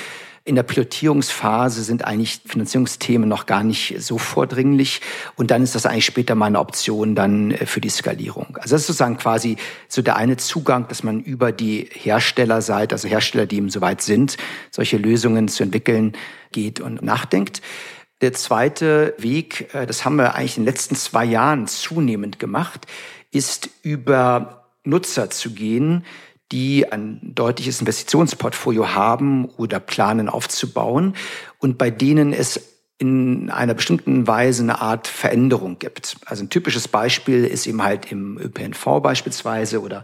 in 0.46 0.54
der 0.54 0.62
Pilotierungsphase 0.62 1.82
sind 1.82 2.04
eigentlich 2.04 2.40
Finanzierungsthemen 2.46 3.28
noch 3.28 3.46
gar 3.46 3.64
nicht 3.64 3.96
so 3.98 4.16
vordringlich. 4.16 5.00
Und 5.34 5.50
dann 5.50 5.62
ist 5.62 5.74
das 5.74 5.86
eigentlich 5.86 6.04
später 6.04 6.36
mal 6.36 6.46
eine 6.46 6.60
Option 6.60 7.16
dann 7.16 7.50
äh, 7.50 7.66
für 7.66 7.80
die 7.80 7.88
Skalierung. 7.88 8.56
Also 8.60 8.76
das 8.76 8.82
ist 8.82 8.86
sozusagen 8.86 9.16
quasi 9.16 9.56
so 9.88 10.02
der 10.02 10.16
eine 10.16 10.36
Zugang, 10.36 10.86
dass 10.86 11.02
man 11.02 11.20
über 11.20 11.50
die 11.50 11.88
Herstellerseite, 11.92 12.94
also 12.94 13.08
Hersteller, 13.08 13.46
die 13.46 13.56
eben 13.56 13.70
soweit 13.70 14.02
sind, 14.02 14.36
solche 14.70 14.98
Lösungen 14.98 15.48
zu 15.48 15.64
entwickeln, 15.64 16.12
geht 16.52 16.78
und 16.80 17.02
nachdenkt. 17.02 17.60
Der 18.20 18.32
zweite 18.32 19.14
Weg, 19.18 19.74
äh, 19.74 19.84
das 19.84 20.04
haben 20.04 20.14
wir 20.14 20.36
eigentlich 20.36 20.58
in 20.58 20.62
den 20.62 20.72
letzten 20.72 20.94
zwei 20.94 21.24
Jahren 21.24 21.66
zunehmend 21.66 22.38
gemacht, 22.38 22.86
ist 23.32 23.68
über 23.82 24.70
Nutzer 24.84 25.28
zu 25.28 25.50
gehen, 25.50 26.04
die 26.52 26.90
ein 26.90 27.20
deutliches 27.22 27.80
Investitionsportfolio 27.80 28.94
haben 28.94 29.46
oder 29.56 29.80
planen 29.80 30.28
aufzubauen 30.28 31.14
und 31.58 31.78
bei 31.78 31.90
denen 31.90 32.32
es 32.32 32.76
in 32.98 33.50
einer 33.50 33.74
bestimmten 33.74 34.26
Weise 34.26 34.62
eine 34.62 34.80
Art 34.80 35.06
Veränderung 35.06 35.78
gibt. 35.78 36.16
Also 36.24 36.44
ein 36.44 36.50
typisches 36.50 36.88
Beispiel 36.88 37.44
ist 37.44 37.66
eben 37.66 37.82
halt 37.82 38.10
im 38.10 38.38
ÖPNV 38.38 39.02
beispielsweise 39.02 39.82
oder 39.82 40.02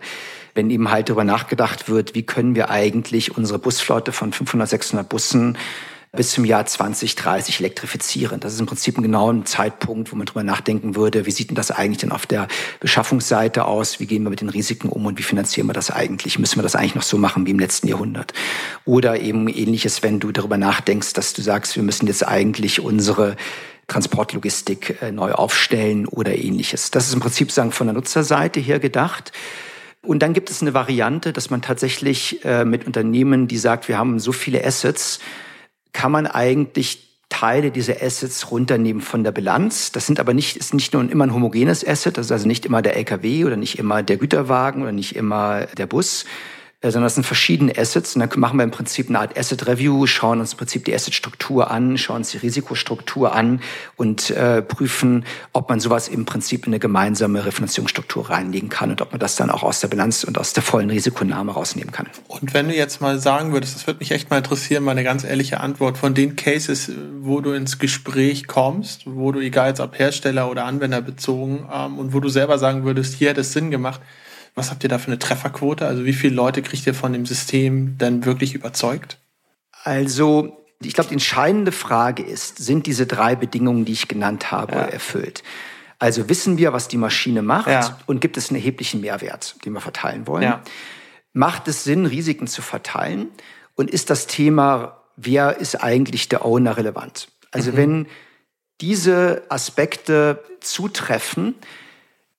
wenn 0.54 0.68
eben 0.68 0.90
halt 0.90 1.08
darüber 1.08 1.24
nachgedacht 1.24 1.88
wird, 1.88 2.14
wie 2.14 2.24
können 2.24 2.54
wir 2.54 2.68
eigentlich 2.68 3.36
unsere 3.36 3.58
Busflotte 3.58 4.12
von 4.12 4.32
500, 4.32 4.68
600 4.68 5.08
Bussen 5.08 5.56
bis 6.14 6.32
zum 6.32 6.44
Jahr 6.44 6.66
2030 6.66 7.60
elektrifizieren. 7.60 8.38
Das 8.38 8.52
ist 8.52 8.60
im 8.60 8.66
Prinzip 8.66 8.98
ein 8.98 9.02
genauer 9.02 9.44
Zeitpunkt, 9.46 10.12
wo 10.12 10.16
man 10.16 10.26
drüber 10.26 10.42
nachdenken 10.42 10.94
würde, 10.94 11.24
wie 11.24 11.30
sieht 11.30 11.48
denn 11.48 11.54
das 11.54 11.70
eigentlich 11.70 11.98
denn 11.98 12.12
auf 12.12 12.26
der 12.26 12.48
Beschaffungsseite 12.80 13.64
aus? 13.64 13.98
Wie 13.98 14.06
gehen 14.06 14.22
wir 14.22 14.28
mit 14.28 14.42
den 14.42 14.50
Risiken 14.50 14.90
um 14.90 15.06
und 15.06 15.18
wie 15.18 15.22
finanzieren 15.22 15.68
wir 15.68 15.72
das 15.72 15.90
eigentlich? 15.90 16.38
Müssen 16.38 16.56
wir 16.56 16.62
das 16.62 16.76
eigentlich 16.76 16.94
noch 16.94 17.02
so 17.02 17.16
machen 17.16 17.46
wie 17.46 17.50
im 17.50 17.58
letzten 17.58 17.88
Jahrhundert? 17.88 18.34
Oder 18.84 19.20
eben 19.20 19.48
ähnliches, 19.48 20.02
wenn 20.02 20.20
du 20.20 20.32
darüber 20.32 20.58
nachdenkst, 20.58 21.14
dass 21.14 21.32
du 21.32 21.40
sagst, 21.40 21.76
wir 21.76 21.82
müssen 21.82 22.06
jetzt 22.06 22.28
eigentlich 22.28 22.80
unsere 22.80 23.36
Transportlogistik 23.86 25.02
äh, 25.02 25.12
neu 25.12 25.32
aufstellen 25.32 26.06
oder 26.06 26.36
ähnliches. 26.36 26.90
Das 26.90 27.08
ist 27.08 27.14
im 27.14 27.20
Prinzip 27.20 27.50
sagen 27.50 27.72
von 27.72 27.86
der 27.86 27.94
Nutzerseite 27.94 28.60
her 28.60 28.80
gedacht. 28.80 29.32
Und 30.02 30.20
dann 30.20 30.34
gibt 30.34 30.50
es 30.50 30.60
eine 30.60 30.74
Variante, 30.74 31.32
dass 31.32 31.48
man 31.48 31.62
tatsächlich 31.62 32.44
äh, 32.44 32.66
mit 32.66 32.86
Unternehmen, 32.86 33.48
die 33.48 33.56
sagt, 33.56 33.88
wir 33.88 33.96
haben 33.96 34.18
so 34.18 34.32
viele 34.32 34.62
Assets, 34.62 35.18
kann 35.92 36.12
man 36.12 36.26
eigentlich 36.26 37.08
Teile 37.28 37.70
dieser 37.70 38.02
Assets 38.02 38.50
runternehmen 38.50 39.00
von 39.00 39.24
der 39.24 39.32
Bilanz. 39.32 39.90
Das 39.90 40.06
sind 40.06 40.20
aber 40.20 40.34
nicht, 40.34 40.56
ist 40.56 40.74
nicht 40.74 40.92
nur 40.92 41.10
immer 41.10 41.24
ein 41.24 41.32
homogenes 41.32 41.86
Asset, 41.86 42.18
das 42.18 42.26
ist 42.26 42.32
also 42.32 42.46
nicht 42.46 42.66
immer 42.66 42.82
der 42.82 42.96
LKW 42.96 43.46
oder 43.46 43.56
nicht 43.56 43.78
immer 43.78 44.02
der 44.02 44.18
Güterwagen 44.18 44.82
oder 44.82 44.92
nicht 44.92 45.16
immer 45.16 45.66
der 45.78 45.86
Bus, 45.86 46.26
sondern 46.90 47.04
das 47.04 47.14
sind 47.14 47.24
verschiedene 47.24 47.76
Assets. 47.76 48.16
Und 48.16 48.20
dann 48.20 48.40
machen 48.40 48.56
wir 48.56 48.64
im 48.64 48.72
Prinzip 48.72 49.08
eine 49.08 49.20
Art 49.20 49.38
Asset 49.38 49.66
Review, 49.66 50.06
schauen 50.06 50.40
uns 50.40 50.52
im 50.52 50.58
Prinzip 50.58 50.84
die 50.84 50.94
Asset-Struktur 50.94 51.70
an, 51.70 51.96
schauen 51.96 52.18
uns 52.18 52.30
die 52.32 52.38
Risikostruktur 52.38 53.34
an 53.34 53.60
und 53.96 54.30
äh, 54.30 54.62
prüfen, 54.62 55.24
ob 55.52 55.68
man 55.68 55.78
sowas 55.78 56.08
im 56.08 56.24
Prinzip 56.24 56.66
in 56.66 56.72
eine 56.72 56.80
gemeinsame 56.80 57.44
Refinanzierungsstruktur 57.44 58.30
reinlegen 58.30 58.68
kann 58.68 58.90
und 58.90 59.00
ob 59.00 59.12
man 59.12 59.20
das 59.20 59.36
dann 59.36 59.50
auch 59.50 59.62
aus 59.62 59.80
der 59.80 59.88
Bilanz 59.88 60.24
und 60.24 60.38
aus 60.38 60.52
der 60.52 60.62
vollen 60.62 60.90
Risikonahme 60.90 61.52
rausnehmen 61.52 61.92
kann. 61.92 62.08
Und 62.26 62.52
wenn 62.52 62.68
du 62.68 62.74
jetzt 62.74 63.00
mal 63.00 63.18
sagen 63.20 63.52
würdest, 63.52 63.76
das 63.76 63.86
würde 63.86 64.00
mich 64.00 64.10
echt 64.10 64.30
mal 64.30 64.38
interessieren, 64.38 64.82
mal 64.82 64.92
eine 64.92 65.04
ganz 65.04 65.22
ehrliche 65.22 65.60
Antwort 65.60 65.98
von 65.98 66.14
den 66.14 66.34
Cases, 66.34 66.90
wo 67.20 67.40
du 67.40 67.52
ins 67.52 67.78
Gespräch 67.78 68.48
kommst, 68.48 69.02
wo 69.06 69.30
du, 69.30 69.40
egal 69.40 69.68
jetzt 69.68 69.80
ob 69.80 69.98
Hersteller 69.98 70.50
oder 70.50 70.64
Anwender 70.64 71.00
bezogen, 71.00 71.68
ähm, 71.72 71.98
und 71.98 72.12
wo 72.12 72.20
du 72.20 72.28
selber 72.28 72.58
sagen 72.58 72.84
würdest, 72.84 73.14
hier 73.14 73.30
hat 73.30 73.38
es 73.38 73.52
Sinn 73.52 73.70
gemacht, 73.70 74.00
was 74.54 74.70
habt 74.70 74.82
ihr 74.82 74.88
da 74.88 74.98
für 74.98 75.08
eine 75.08 75.18
Trefferquote? 75.18 75.86
Also 75.86 76.04
wie 76.04 76.12
viele 76.12 76.34
Leute 76.34 76.62
kriegt 76.62 76.86
ihr 76.86 76.94
von 76.94 77.12
dem 77.12 77.26
System 77.26 77.96
denn 77.98 78.24
wirklich 78.24 78.54
überzeugt? 78.54 79.18
Also 79.84 80.58
ich 80.82 80.94
glaube, 80.94 81.08
die 81.08 81.14
entscheidende 81.14 81.72
Frage 81.72 82.22
ist, 82.22 82.58
sind 82.58 82.86
diese 82.86 83.06
drei 83.06 83.34
Bedingungen, 83.36 83.84
die 83.84 83.92
ich 83.92 84.08
genannt 84.08 84.50
habe, 84.50 84.74
ja. 84.74 84.82
erfüllt? 84.82 85.42
Also 85.98 86.28
wissen 86.28 86.58
wir, 86.58 86.72
was 86.72 86.88
die 86.88 86.96
Maschine 86.96 87.42
macht 87.42 87.68
ja. 87.68 87.98
und 88.06 88.20
gibt 88.20 88.36
es 88.36 88.50
einen 88.50 88.56
erheblichen 88.56 89.00
Mehrwert, 89.00 89.54
den 89.64 89.72
wir 89.72 89.80
verteilen 89.80 90.26
wollen? 90.26 90.42
Ja. 90.42 90.62
Macht 91.32 91.68
es 91.68 91.84
Sinn, 91.84 92.06
Risiken 92.06 92.46
zu 92.46 92.60
verteilen? 92.60 93.28
Und 93.76 93.90
ist 93.90 94.10
das 94.10 94.26
Thema, 94.26 95.02
wer 95.16 95.58
ist 95.58 95.82
eigentlich 95.82 96.28
der 96.28 96.44
Owner 96.44 96.76
relevant? 96.76 97.28
Also 97.52 97.72
mhm. 97.72 97.76
wenn 97.76 98.06
diese 98.80 99.44
Aspekte 99.48 100.42
zutreffen, 100.60 101.54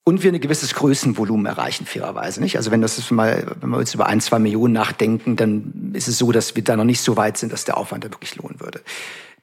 und 0.05 0.21
wir 0.21 0.33
ein 0.33 0.41
gewisses 0.41 0.73
Größenvolumen 0.73 1.45
erreichen, 1.45 1.85
fairerweise. 1.85 2.41
Nicht? 2.41 2.57
Also 2.57 2.71
wenn 2.71 2.81
das 2.81 2.97
ist 2.97 3.09
mal, 3.11 3.45
wenn 3.61 3.69
wir 3.69 3.77
uns 3.77 3.93
über 3.93 4.07
ein, 4.07 4.19
zwei 4.19 4.39
Millionen 4.39 4.73
nachdenken, 4.73 5.35
dann 5.35 5.91
ist 5.93 6.07
es 6.07 6.17
so, 6.17 6.31
dass 6.31 6.55
wir 6.55 6.63
da 6.63 6.75
noch 6.75 6.83
nicht 6.83 7.01
so 7.01 7.15
weit 7.15 7.37
sind, 7.37 7.53
dass 7.53 7.63
der 7.63 7.77
Aufwand 7.77 8.03
da 8.03 8.11
wirklich 8.11 8.35
lohnen 8.35 8.59
würde. 8.59 8.81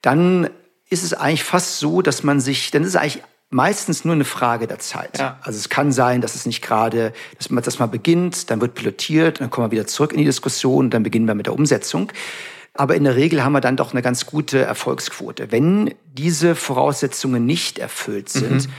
Dann 0.03 0.51
ist 0.91 1.03
es 1.03 1.15
eigentlich 1.15 1.45
fast 1.45 1.79
so, 1.79 2.03
dass 2.03 2.23
man 2.23 2.41
sich, 2.41 2.71
dann 2.71 2.83
ist 2.83 2.91
es 2.91 2.97
eigentlich 2.97 3.23
meistens 3.49 4.05
nur 4.05 4.15
eine 4.15 4.25
Frage 4.25 4.67
der 4.67 4.79
Zeit. 4.79 5.19
Ja. 5.19 5.39
Also 5.43 5.59
es 5.59 5.71
kann 5.71 5.93
sein, 5.93 6.21
dass 6.21 6.35
es 6.35 6.45
nicht 6.45 6.63
gerade, 6.63 7.13
dass 7.39 7.49
man 7.51 7.65
das 7.65 7.79
mal 7.79 7.87
beginnt, 7.87 8.51
dann 8.51 8.61
wird 8.61 8.75
pilotiert, 8.75 9.41
dann 9.41 9.51
kommen 9.51 9.69
wir 9.69 9.73
wieder 9.73 9.87
zurück 9.87 10.13
in 10.13 10.19
die 10.19 10.25
Diskussion, 10.25 10.91
dann 10.91 11.03
beginnen 11.03 11.27
wir 11.27 11.35
mit 11.35 11.47
der 11.47 11.55
Umsetzung. 11.55 12.13
Aber 12.75 12.95
in 12.95 13.05
der 13.05 13.17
Regel 13.17 13.43
haben 13.43 13.53
wir 13.53 13.61
dann 13.61 13.77
doch 13.77 13.93
eine 13.93 14.03
ganz 14.03 14.27
gute 14.27 14.61
Erfolgsquote. 14.61 15.51
Wenn 15.51 15.95
diese 16.13 16.55
Voraussetzungen 16.55 17.47
nicht 17.47 17.79
erfüllt 17.79 18.29
sind, 18.29 18.69
mhm 18.69 18.73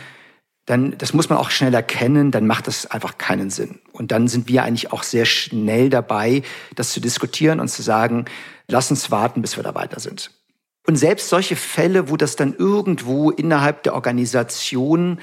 dann, 0.72 0.98
das 0.98 1.14
muss 1.14 1.28
man 1.28 1.38
auch 1.38 1.52
schnell 1.52 1.74
erkennen, 1.74 2.32
dann 2.32 2.48
macht 2.48 2.68
das 2.68 2.86
einfach 2.86 3.18
keinen 3.18 3.50
Sinn. 3.50 3.80
Und 3.92 4.14
dann 4.14 4.30
sind 4.30 4.48
wir 4.48 4.64
eigentlich 4.64 4.94
auch 4.94 5.04
sehr 5.04 5.26
schnell 5.26 5.90
dabei, 5.90 6.44
das 6.76 6.92
zu 6.92 7.02
diskutieren 7.02 7.60
und 7.60 7.68
zu 7.68 7.82
sagen, 7.82 8.24
lass 8.70 8.90
uns 8.90 9.12
warten, 9.12 9.42
bis 9.42 9.58
wir 9.58 9.64
da 9.64 9.76
weiter 9.76 10.00
sind. 10.00 10.32
Und 10.88 10.96
selbst 10.96 11.28
solche 11.28 11.58
Fälle, 11.58 12.10
wo 12.10 12.16
das 12.16 12.38
dann 12.38 12.56
irgendwo 12.56 13.32
innerhalb 13.32 13.84
der 13.84 13.94
Organisation, 13.96 15.20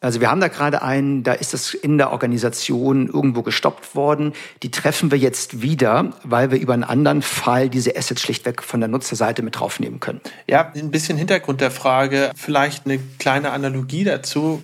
also 0.00 0.20
wir 0.20 0.30
haben 0.30 0.40
da 0.40 0.46
gerade 0.46 0.80
einen, 0.80 1.24
da 1.24 1.32
ist 1.32 1.54
das 1.54 1.74
in 1.74 1.98
der 1.98 2.12
Organisation 2.12 3.08
irgendwo 3.08 3.42
gestoppt 3.42 3.96
worden, 3.96 4.32
die 4.62 4.70
treffen 4.70 5.10
wir 5.10 5.18
jetzt 5.18 5.60
wieder, 5.60 6.12
weil 6.22 6.52
wir 6.52 6.60
über 6.60 6.72
einen 6.74 6.84
anderen 6.84 7.22
Fall 7.22 7.68
diese 7.68 7.96
Assets 7.96 8.22
schlichtweg 8.22 8.62
von 8.62 8.78
der 8.78 8.88
Nutzerseite 8.88 9.42
mit 9.42 9.58
draufnehmen 9.58 9.98
können. 9.98 10.20
Ja, 10.46 10.70
ein 10.72 10.92
bisschen 10.92 11.18
Hintergrund 11.18 11.60
der 11.60 11.72
Frage, 11.72 12.30
vielleicht 12.36 12.86
eine 12.86 13.00
kleine 13.18 13.50
Analogie 13.50 14.04
dazu 14.04 14.62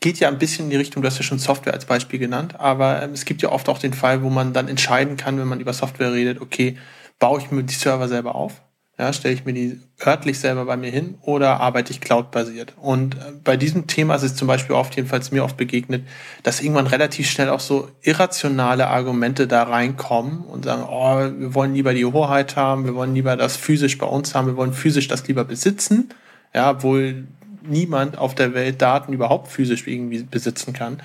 geht 0.00 0.18
ja 0.18 0.28
ein 0.28 0.38
bisschen 0.38 0.66
in 0.66 0.70
die 0.70 0.76
Richtung, 0.76 1.02
du 1.02 1.08
hast 1.08 1.18
ja 1.18 1.24
schon 1.24 1.38
Software 1.38 1.74
als 1.74 1.84
Beispiel 1.84 2.18
genannt, 2.18 2.58
aber 2.58 3.02
ähm, 3.02 3.12
es 3.12 3.24
gibt 3.24 3.42
ja 3.42 3.50
oft 3.50 3.68
auch 3.68 3.78
den 3.78 3.94
Fall, 3.94 4.22
wo 4.22 4.30
man 4.30 4.52
dann 4.52 4.68
entscheiden 4.68 5.16
kann, 5.16 5.38
wenn 5.38 5.48
man 5.48 5.60
über 5.60 5.72
Software 5.72 6.12
redet, 6.12 6.40
okay, 6.40 6.76
baue 7.18 7.40
ich 7.40 7.50
mir 7.50 7.62
die 7.62 7.74
Server 7.74 8.08
selber 8.08 8.34
auf? 8.34 8.62
Ja, 8.98 9.12
stelle 9.12 9.34
ich 9.34 9.44
mir 9.44 9.52
die 9.52 9.78
örtlich 10.06 10.38
selber 10.38 10.64
bei 10.64 10.78
mir 10.78 10.90
hin 10.90 11.18
oder 11.20 11.60
arbeite 11.60 11.92
ich 11.92 12.00
cloud-basiert? 12.00 12.72
Und 12.80 13.16
äh, 13.16 13.32
bei 13.44 13.58
diesem 13.58 13.86
Thema 13.86 14.14
ist 14.14 14.22
es 14.22 14.36
zum 14.36 14.48
Beispiel 14.48 14.74
oft, 14.74 14.96
jedenfalls 14.96 15.32
mir 15.32 15.44
oft 15.44 15.58
begegnet, 15.58 16.06
dass 16.42 16.62
irgendwann 16.62 16.86
relativ 16.86 17.28
schnell 17.28 17.50
auch 17.50 17.60
so 17.60 17.90
irrationale 18.00 18.86
Argumente 18.86 19.46
da 19.46 19.64
reinkommen 19.64 20.44
und 20.44 20.64
sagen, 20.64 20.84
oh, 20.88 21.18
wir 21.38 21.54
wollen 21.54 21.74
lieber 21.74 21.92
die 21.92 22.06
Hoheit 22.06 22.56
haben, 22.56 22.86
wir 22.86 22.94
wollen 22.94 23.14
lieber 23.14 23.36
das 23.36 23.58
physisch 23.58 23.98
bei 23.98 24.06
uns 24.06 24.34
haben, 24.34 24.46
wir 24.46 24.56
wollen 24.56 24.72
physisch 24.72 25.08
das 25.08 25.28
lieber 25.28 25.44
besitzen. 25.44 26.08
Ja, 26.54 26.70
obwohl 26.70 27.26
niemand 27.68 28.18
auf 28.18 28.34
der 28.34 28.54
Welt 28.54 28.82
Daten 28.82 29.12
überhaupt 29.12 29.48
physisch 29.48 29.86
irgendwie 29.86 30.22
besitzen 30.22 30.72
kann. 30.72 31.02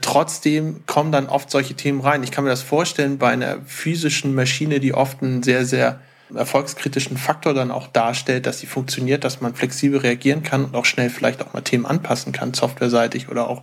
Trotzdem 0.00 0.84
kommen 0.86 1.12
dann 1.12 1.28
oft 1.28 1.50
solche 1.50 1.74
Themen 1.74 2.00
rein. 2.00 2.24
Ich 2.24 2.32
kann 2.32 2.44
mir 2.44 2.50
das 2.50 2.62
vorstellen 2.62 3.18
bei 3.18 3.30
einer 3.30 3.58
physischen 3.66 4.34
Maschine, 4.34 4.80
die 4.80 4.94
oft 4.94 5.22
einen 5.22 5.42
sehr, 5.42 5.64
sehr 5.64 6.00
erfolgskritischen 6.34 7.16
Faktor 7.16 7.54
dann 7.54 7.70
auch 7.70 7.86
darstellt, 7.86 8.46
dass 8.46 8.58
sie 8.58 8.66
funktioniert, 8.66 9.24
dass 9.24 9.40
man 9.40 9.54
flexibel 9.54 10.00
reagieren 10.00 10.42
kann 10.42 10.64
und 10.64 10.74
auch 10.74 10.86
schnell 10.86 11.10
vielleicht 11.10 11.42
auch 11.42 11.52
mal 11.52 11.60
Themen 11.60 11.86
anpassen 11.86 12.32
kann, 12.32 12.54
softwareseitig 12.54 13.28
oder 13.28 13.48
auch 13.48 13.62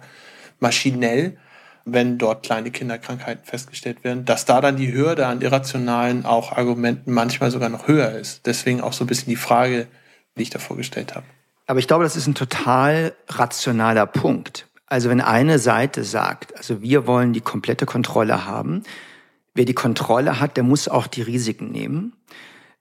maschinell, 0.60 1.38
wenn 1.86 2.17
dort 2.17 2.43
kleine 2.43 2.71
Kinderkrankheiten 2.71 3.43
festgestellt 3.45 4.04
werden, 4.04 4.25
dass 4.25 4.45
da 4.45 4.62
dann 4.62 4.78
die 4.78 4.93
Hürde 4.93 5.25
an 5.25 5.41
irrationalen 5.41 6.25
auch 6.25 6.52
Argumenten 6.52 7.12
manchmal 7.12 7.52
sogar 7.52 7.69
noch 7.69 7.88
höher 7.88 8.12
ist. 8.12 8.45
Deswegen 8.45 8.82
auch 8.82 8.93
so 8.93 9.04
ein 9.04 9.08
bisschen 9.08 9.30
die 9.30 9.36
Frage, 9.36 9.88
die 10.38 10.43
ich 10.43 10.49
da 10.49 10.60
vorgestellt 10.60 11.15
habe. 11.15 11.25
Aber 11.69 11.77
ich 11.77 11.88
glaube, 11.88 12.03
das 12.03 12.15
ist 12.15 12.25
ein 12.25 12.34
total 12.34 13.13
rationaler 13.27 14.08
Punkt. 14.08 14.65
Also 14.88 15.08
wenn 15.08 15.21
eine 15.21 15.60
Seite 15.60 16.03
sagt, 16.03 16.58
also 16.58 16.82
wir 16.82 17.05
wollen 17.05 17.32
die 17.32 17.41
komplette 17.41 17.86
Kontrolle 17.86 18.47
haben, 18.47 18.82
wer 19.53 19.65
die 19.65 19.75
Kontrolle 19.75 20.39
hat, 20.39 20.58
der 20.58 20.63
muss 20.63 20.88
auch 20.88 21.05
die 21.05 21.21
Risiken 21.21 21.71
nehmen. 21.71 22.13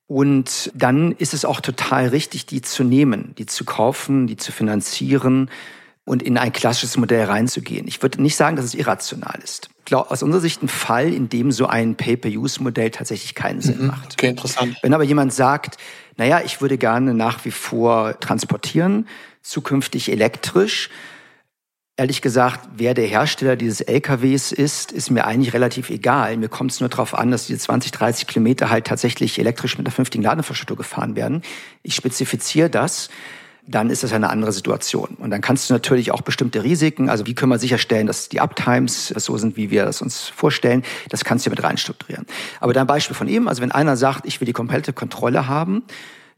Und 0.06 0.70
dann 0.74 1.12
ist 1.12 1.34
es 1.34 1.44
auch 1.44 1.60
total 1.60 2.08
richtig, 2.08 2.46
die 2.46 2.62
zu 2.62 2.82
nehmen, 2.82 3.34
die 3.36 3.44
zu 3.44 3.66
kaufen, 3.66 4.26
die 4.26 4.38
zu 4.38 4.52
finanzieren 4.52 5.50
und 6.06 6.22
in 6.22 6.38
ein 6.38 6.54
klassisches 6.54 6.96
Modell 6.96 7.26
reinzugehen. 7.26 7.86
Ich 7.86 8.00
würde 8.00 8.22
nicht 8.22 8.36
sagen, 8.36 8.56
dass 8.56 8.64
es 8.64 8.74
irrational 8.74 9.38
ist. 9.44 9.68
Aus 9.90 10.22
unserer 10.22 10.40
Sicht 10.40 10.62
ein 10.62 10.68
Fall, 10.68 11.12
in 11.12 11.28
dem 11.28 11.52
so 11.52 11.66
ein 11.66 11.94
Pay-per-Use-Modell 11.96 12.90
tatsächlich 12.90 13.34
keinen 13.34 13.60
Sinn 13.60 13.82
mhm. 13.82 13.86
macht. 13.88 14.14
Okay, 14.14 14.28
interessant. 14.28 14.78
Wenn 14.80 14.94
aber 14.94 15.04
jemand 15.04 15.34
sagt, 15.34 15.76
naja, 16.18 16.42
ich 16.44 16.60
würde 16.60 16.76
gerne 16.76 17.14
nach 17.14 17.44
wie 17.44 17.52
vor 17.52 18.18
transportieren, 18.20 19.06
zukünftig 19.40 20.10
elektrisch. 20.10 20.90
Ehrlich 21.96 22.22
gesagt, 22.22 22.68
wer 22.74 22.92
der 22.92 23.06
Hersteller 23.06 23.56
dieses 23.56 23.80
LKWs 23.80 24.52
ist, 24.52 24.92
ist 24.92 25.10
mir 25.10 25.26
eigentlich 25.26 25.54
relativ 25.54 25.90
egal. 25.90 26.36
Mir 26.36 26.48
kommt 26.48 26.72
es 26.72 26.80
nur 26.80 26.88
darauf 26.88 27.14
an, 27.14 27.30
dass 27.30 27.46
diese 27.46 27.60
20, 27.60 27.92
30 27.92 28.26
Kilometer 28.26 28.68
halt 28.68 28.86
tatsächlich 28.86 29.38
elektrisch 29.38 29.78
mit 29.78 29.86
einer 29.86 29.92
vernünftigen 29.92 30.24
Ladeinfrastruktur 30.24 30.76
gefahren 30.76 31.14
werden. 31.14 31.42
Ich 31.82 31.94
spezifiziere 31.94 32.68
das 32.68 33.10
dann 33.70 33.90
ist 33.90 34.02
das 34.02 34.14
eine 34.14 34.30
andere 34.30 34.50
Situation. 34.50 35.16
Und 35.18 35.30
dann 35.30 35.42
kannst 35.42 35.68
du 35.68 35.74
natürlich 35.74 36.10
auch 36.10 36.22
bestimmte 36.22 36.64
Risiken, 36.64 37.10
also 37.10 37.26
wie 37.26 37.34
können 37.34 37.52
wir 37.52 37.58
sicherstellen, 37.58 38.06
dass 38.06 38.30
die 38.30 38.40
Uptimes 38.40 39.08
so 39.08 39.36
sind, 39.36 39.56
wie 39.58 39.70
wir 39.70 39.84
das 39.84 40.00
uns 40.00 40.24
vorstellen, 40.24 40.82
das 41.10 41.22
kannst 41.22 41.44
du 41.44 41.50
mit 41.50 41.62
reinstrukturieren. 41.62 42.26
Aber 42.60 42.72
dein 42.72 42.86
Beispiel 42.86 43.14
von 43.14 43.28
eben, 43.28 43.46
also 43.46 43.60
wenn 43.60 43.70
einer 43.70 43.96
sagt, 43.98 44.26
ich 44.26 44.40
will 44.40 44.46
die 44.46 44.54
komplette 44.54 44.94
Kontrolle 44.94 45.48
haben, 45.48 45.82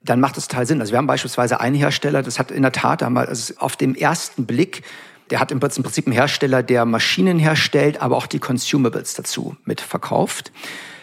dann 0.02 0.18
macht 0.18 0.36
das 0.36 0.48
total 0.48 0.66
Sinn. 0.66 0.80
Also 0.80 0.92
wir 0.92 0.98
haben 0.98 1.06
beispielsweise 1.06 1.60
einen 1.60 1.76
Hersteller, 1.76 2.22
das 2.22 2.40
hat 2.40 2.50
in 2.50 2.62
der 2.62 2.72
Tat 2.72 3.02
einmal 3.02 3.26
also 3.26 3.54
auf 3.58 3.76
dem 3.76 3.94
ersten 3.94 4.46
Blick 4.46 4.82
der 5.30 5.38
hat 5.38 5.52
im 5.52 5.60
Prinzip 5.60 6.06
einen 6.06 6.12
Hersteller, 6.12 6.64
der 6.64 6.84
Maschinen 6.84 7.38
herstellt, 7.38 8.02
aber 8.02 8.16
auch 8.16 8.26
die 8.26 8.40
Consumables 8.40 9.14
dazu 9.14 9.56
mitverkauft. 9.64 10.50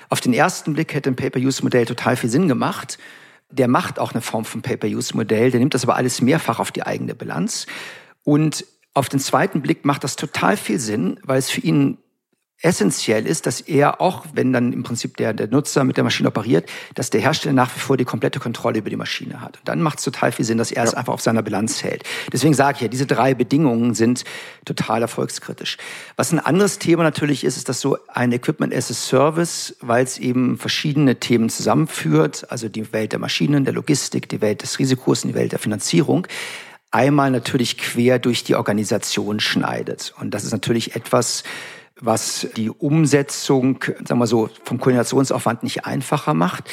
Auf 0.09 0.19
den 0.19 0.33
ersten 0.33 0.73
Blick 0.73 0.93
hätte 0.93 1.09
ein 1.09 1.15
Pay-per-Use-Modell 1.15 1.85
total 1.85 2.17
viel 2.17 2.29
Sinn 2.29 2.49
gemacht 2.49 2.97
der 3.49 3.67
macht 3.67 3.99
auch 3.99 4.13
eine 4.13 4.21
Form 4.21 4.45
von 4.45 4.61
Pay-per-Use-Modell, 4.61 5.51
der 5.51 5.59
nimmt 5.59 5.73
das 5.73 5.83
aber 5.83 5.95
alles 5.95 6.21
mehrfach 6.21 6.59
auf 6.59 6.71
die 6.71 6.83
eigene 6.83 7.15
Bilanz. 7.15 7.65
Und 8.23 8.65
auf 8.93 9.09
den 9.09 9.19
zweiten 9.19 9.61
Blick 9.61 9.85
macht 9.85 10.03
das 10.03 10.15
total 10.15 10.57
viel 10.57 10.79
Sinn, 10.79 11.19
weil 11.23 11.37
es 11.37 11.49
für 11.49 11.61
ihn 11.61 11.97
essentiell 12.63 13.27
ist, 13.27 13.45
dass 13.45 13.61
er 13.61 14.01
auch, 14.01 14.25
wenn 14.33 14.51
dann 14.51 14.73
im 14.73 14.81
Prinzip 14.81 15.15
der, 15.17 15.33
der 15.33 15.47
Nutzer 15.47 15.83
mit 15.83 15.95
der 15.95 16.03
Maschine 16.03 16.29
operiert, 16.29 16.67
dass 16.95 17.11
der 17.11 17.21
Hersteller 17.21 17.53
nach 17.53 17.75
wie 17.75 17.79
vor 17.79 17.97
die 17.97 18.05
komplette 18.05 18.39
Kontrolle 18.39 18.79
über 18.79 18.89
die 18.89 18.95
Maschine 18.95 19.41
hat. 19.41 19.57
Und 19.57 19.67
dann 19.67 19.81
macht 19.81 19.99
es 19.99 20.03
total 20.03 20.31
viel 20.31 20.43
Sinn, 20.43 20.57
dass 20.57 20.71
er 20.71 20.83
ja. 20.83 20.89
es 20.89 20.95
einfach 20.95 21.13
auf 21.13 21.21
seiner 21.21 21.43
Bilanz 21.43 21.83
hält. 21.83 22.03
Deswegen 22.33 22.55
sage 22.55 22.77
ich 22.77 22.81
ja, 22.81 22.87
diese 22.87 23.05
drei 23.05 23.35
Bedingungen 23.35 23.93
sind 23.93 24.23
total 24.65 25.03
erfolgskritisch. 25.03 25.77
Was 26.15 26.31
ein 26.31 26.39
anderes 26.39 26.79
Thema 26.79 27.03
natürlich 27.03 27.43
ist, 27.43 27.57
ist, 27.57 27.69
dass 27.69 27.79
so 27.79 27.97
ein 28.07 28.31
Equipment 28.31 28.73
as 28.73 28.89
a 28.89 28.95
Service, 28.95 29.75
weil 29.81 30.03
es 30.03 30.17
eben 30.17 30.57
verschiedene 30.57 31.19
Themen 31.19 31.49
zusammenführt, 31.49 32.49
also 32.49 32.69
die 32.69 32.91
Welt 32.91 33.11
der 33.11 33.19
Maschinen, 33.19 33.65
der 33.65 33.73
Logistik, 33.75 34.29
die 34.29 34.41
Welt 34.41 34.63
des 34.63 34.79
Risikos 34.79 35.23
und 35.23 35.29
die 35.29 35.35
Welt 35.35 35.51
der 35.51 35.59
Finanzierung, 35.59 36.25
einmal 36.89 37.29
natürlich 37.29 37.77
quer 37.77 38.17
durch 38.17 38.43
die 38.43 38.55
Organisation 38.55 39.39
schneidet. 39.39 40.13
Und 40.19 40.31
das 40.33 40.43
ist 40.43 40.51
natürlich 40.51 40.95
etwas, 40.95 41.43
was 41.99 42.47
die 42.55 42.69
Umsetzung, 42.69 43.83
sagen 44.05 44.19
wir 44.19 44.27
so, 44.27 44.49
vom 44.63 44.79
Koordinationsaufwand 44.79 45.63
nicht 45.63 45.85
einfacher 45.85 46.33
macht. 46.33 46.69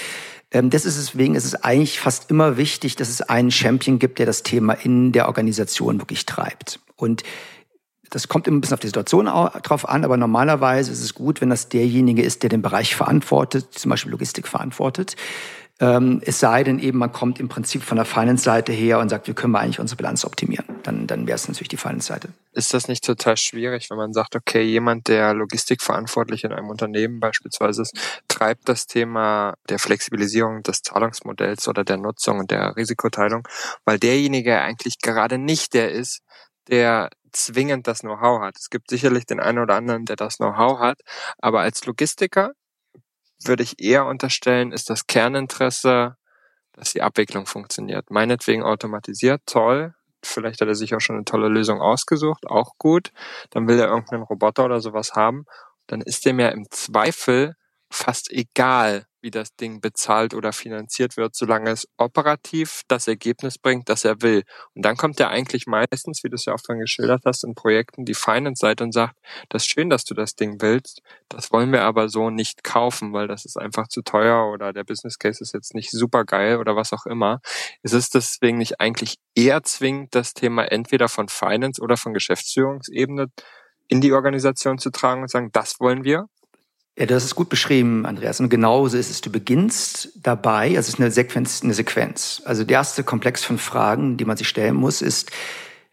Ähm, 0.51 0.71
das 0.71 0.85
ist 0.85 0.99
deswegen 0.99 1.35
ist 1.35 1.45
es 1.45 1.55
eigentlich 1.57 2.01
fast 2.01 2.31
immer 2.31 2.57
wichtig, 2.57 2.97
dass 2.97 3.09
es 3.09 3.23
einen 3.23 3.51
Champion 3.51 3.99
gibt, 3.99 4.19
der 4.19 4.27
das 4.27 4.43
Thema 4.43 4.73
in 4.73 5.13
der 5.13 5.27
Organisation 5.27 6.01
wirklich 6.01 6.27
treibt. 6.27 6.81
Und 6.97 7.23
das 8.11 8.29
kommt 8.29 8.47
immer 8.47 8.59
ein 8.59 8.61
bisschen 8.61 8.75
auf 8.75 8.81
die 8.81 8.87
Situation 8.87 9.27
drauf 9.27 9.89
an, 9.89 10.05
aber 10.05 10.17
normalerweise 10.17 10.93
ist 10.93 11.03
es 11.03 11.15
gut, 11.15 11.41
wenn 11.41 11.51
das 11.51 11.69
derjenige 11.69 12.23
ist, 12.23 12.43
der 12.43 12.51
den 12.51 12.63
Bereich 12.63 12.95
verantwortet, 12.95 13.73
zum 13.73 13.91
Beispiel 13.91 14.13
Logistik 14.13 14.47
verantwortet. 14.47 15.17
Ähm, 15.81 16.21
es 16.25 16.39
sei 16.39 16.63
denn 16.63 16.79
eben, 16.79 16.99
man 16.99 17.11
kommt 17.11 17.41
im 17.41 17.49
Prinzip 17.49 17.83
von 17.83 17.97
der 17.97 18.05
Finance-Seite 18.05 18.73
her 18.73 19.01
und 19.01 19.09
sagt, 19.09 19.27
wie 19.27 19.35
können 19.35 19.53
wir 19.53 19.59
eigentlich 19.59 19.81
unsere 19.81 19.97
Bilanz 19.97 20.25
optimieren? 20.25 20.67
Dann, 20.85 21.09
dann 21.09 21.27
wäre 21.27 21.35
es 21.35 21.49
natürlich 21.49 21.69
die 21.69 21.77
Finance-Seite. 21.77 22.29
Ist 22.55 22.73
das 22.73 22.87
nicht 22.87 23.05
total 23.05 23.37
schwierig, 23.37 23.91
wenn 23.91 23.97
man 23.97 24.13
sagt, 24.13 24.37
okay, 24.37 24.63
jemand, 24.63 25.09
der 25.09 25.35
logistikverantwortlich 25.35 26.45
in 26.45 26.53
einem 26.53 26.69
Unternehmen 26.69 27.19
beispielsweise 27.19 27.83
ist, 27.83 28.23
treibt 28.29 28.69
das 28.69 28.87
Thema 28.87 29.55
der 29.69 29.81
Flexibilisierung 29.81 30.63
des 30.63 30.83
Zahlungsmodells 30.83 31.67
oder 31.67 31.83
der 31.83 31.97
Nutzung 31.97 32.39
und 32.39 32.53
der 32.53 32.77
Risikoteilung, 32.77 33.47
weil 33.85 33.99
derjenige 33.99 34.61
eigentlich 34.61 35.01
gerade 35.01 35.37
nicht 35.37 35.75
der 35.75 35.91
ist, 35.91 36.21
der 36.69 37.11
zwingend 37.33 37.89
das 37.89 38.01
Know-how 38.01 38.41
hat. 38.41 38.57
Es 38.57 38.71
gibt 38.71 38.89
sicherlich 38.89 39.27
den 39.27 39.41
einen 39.41 39.59
oder 39.59 39.75
anderen, 39.75 40.05
der 40.05 40.15
das 40.15 40.37
Know-how 40.37 40.79
hat, 40.79 41.01
aber 41.39 41.61
als 41.61 41.85
Logistiker 41.85 42.53
würde 43.45 43.65
ich 43.65 43.81
eher 43.83 44.07
unterstellen, 44.07 44.71
ist 44.71 44.91
das 44.91 45.09
Kerninteresse, 45.09 46.17
dass 46.73 46.93
die 46.93 47.03
Abwicklung 47.03 47.47
funktioniert. 47.47 48.11
Meinetwegen 48.11 48.63
automatisiert, 48.63 49.43
toll. 49.47 49.95
Vielleicht 50.27 50.61
hat 50.61 50.69
er 50.69 50.75
sich 50.75 50.95
auch 50.95 51.01
schon 51.01 51.17
eine 51.17 51.25
tolle 51.25 51.49
Lösung 51.49 51.81
ausgesucht, 51.81 52.47
auch 52.47 52.73
gut. 52.79 53.13
Dann 53.51 53.69
will 53.69 53.79
er 53.79 53.89
irgendeinen 53.89 54.23
Roboter 54.23 54.65
oder 54.65 54.81
sowas 54.81 55.13
haben. 55.15 55.45
Dann 55.87 56.01
ist 56.01 56.25
dem 56.25 56.41
ja 56.41 56.49
im 56.49 56.67
Zweifel 56.71 57.57
fast 57.95 58.31
egal, 58.31 59.07
wie 59.25 59.31
das 59.31 59.57
Ding 59.57 59.81
bezahlt 59.81 60.35
oder 60.35 60.53
finanziert 60.53 61.17
wird, 61.17 61.35
solange 61.35 61.71
es 61.71 61.89
operativ 61.97 62.83
das 62.89 63.09
Ergebnis 63.09 63.57
bringt, 63.57 63.89
das 63.89 64.05
er 64.05 64.21
will. 64.21 64.43
Und 64.75 64.85
dann 64.85 64.99
kommt 64.99 65.19
er 65.19 65.31
eigentlich 65.31 65.67
meistens, 65.67 66.23
wie 66.23 66.29
du 66.29 66.35
es 66.35 66.45
ja 66.45 66.53
auch 66.53 66.59
schon 66.65 66.79
geschildert 66.79 67.23
hast, 67.25 67.43
in 67.43 67.55
Projekten 67.55 68.05
die 68.05 68.15
Finance-Seite 68.15 68.85
und 68.85 68.93
sagt, 68.93 69.17
das 69.49 69.63
ist 69.63 69.71
schön, 69.71 69.89
dass 69.89 70.05
du 70.05 70.13
das 70.13 70.35
Ding 70.35 70.61
willst, 70.61 71.01
das 71.31 71.51
wollen 71.53 71.73
wir 71.73 71.83
aber 71.83 72.11
so 72.11 72.29
nicht 72.29 72.65
kaufen, 72.65 73.15
weil 73.15 73.27
das 73.27 73.47
ist 73.47 73.57
einfach 73.57 73.89
zu 73.89 74.03
teuer 74.03 74.53
oder 74.53 74.75
der 74.75 74.85
Business 74.85 75.19
Case 75.19 75.43
ist 75.43 75.55
jetzt 75.55 75.75
nicht 75.75 75.91
super 75.91 76.25
geil 76.25 76.59
oder 76.59 76.77
was 76.77 76.93
auch 76.93 77.07
immer. 77.07 77.41
Es 77.83 77.95
ist 77.95 78.15
deswegen 78.15 78.59
nicht 78.59 78.81
eigentlich 78.81 79.17
eher 79.35 79.63
zwingend, 79.63 80.15
das 80.15 80.35
Thema 80.35 80.71
entweder 80.71 81.09
von 81.09 81.29
Finance 81.29 81.81
oder 81.81 81.97
von 81.97 82.13
Geschäftsführungsebene 82.13 83.29
in 83.89 84.01
die 84.01 84.13
Organisation 84.13 84.79
zu 84.79 84.91
tragen 84.91 85.23
und 85.23 85.31
sagen, 85.31 85.51
das 85.53 85.81
wollen 85.81 86.05
wir, 86.05 86.29
ja, 86.97 87.07
das 87.07 87.25
ist 87.25 87.35
gut 87.35 87.49
beschrieben, 87.49 88.07
Andreas. 88.07 88.39
Und 88.39 88.51
genauso 88.51 88.97
ist 88.97 89.11
es. 89.11 89.21
Du 89.21 89.31
beginnst 89.31 90.11
dabei, 90.23 90.69
also 90.69 90.81
es 90.81 90.89
ist 90.91 91.01
eine 91.01 91.11
Sequenz, 91.11 91.63
eine 91.63 91.75
Sequenz. 91.75 92.41
Also 92.45 92.63
der 92.63 92.77
erste 92.77 93.03
Komplex 93.03 93.43
von 93.43 93.59
Fragen, 93.59 94.17
die 94.17 94.25
man 94.25 94.37
sich 94.37 94.49
stellen 94.49 94.77
muss, 94.77 95.03
ist, 95.03 95.33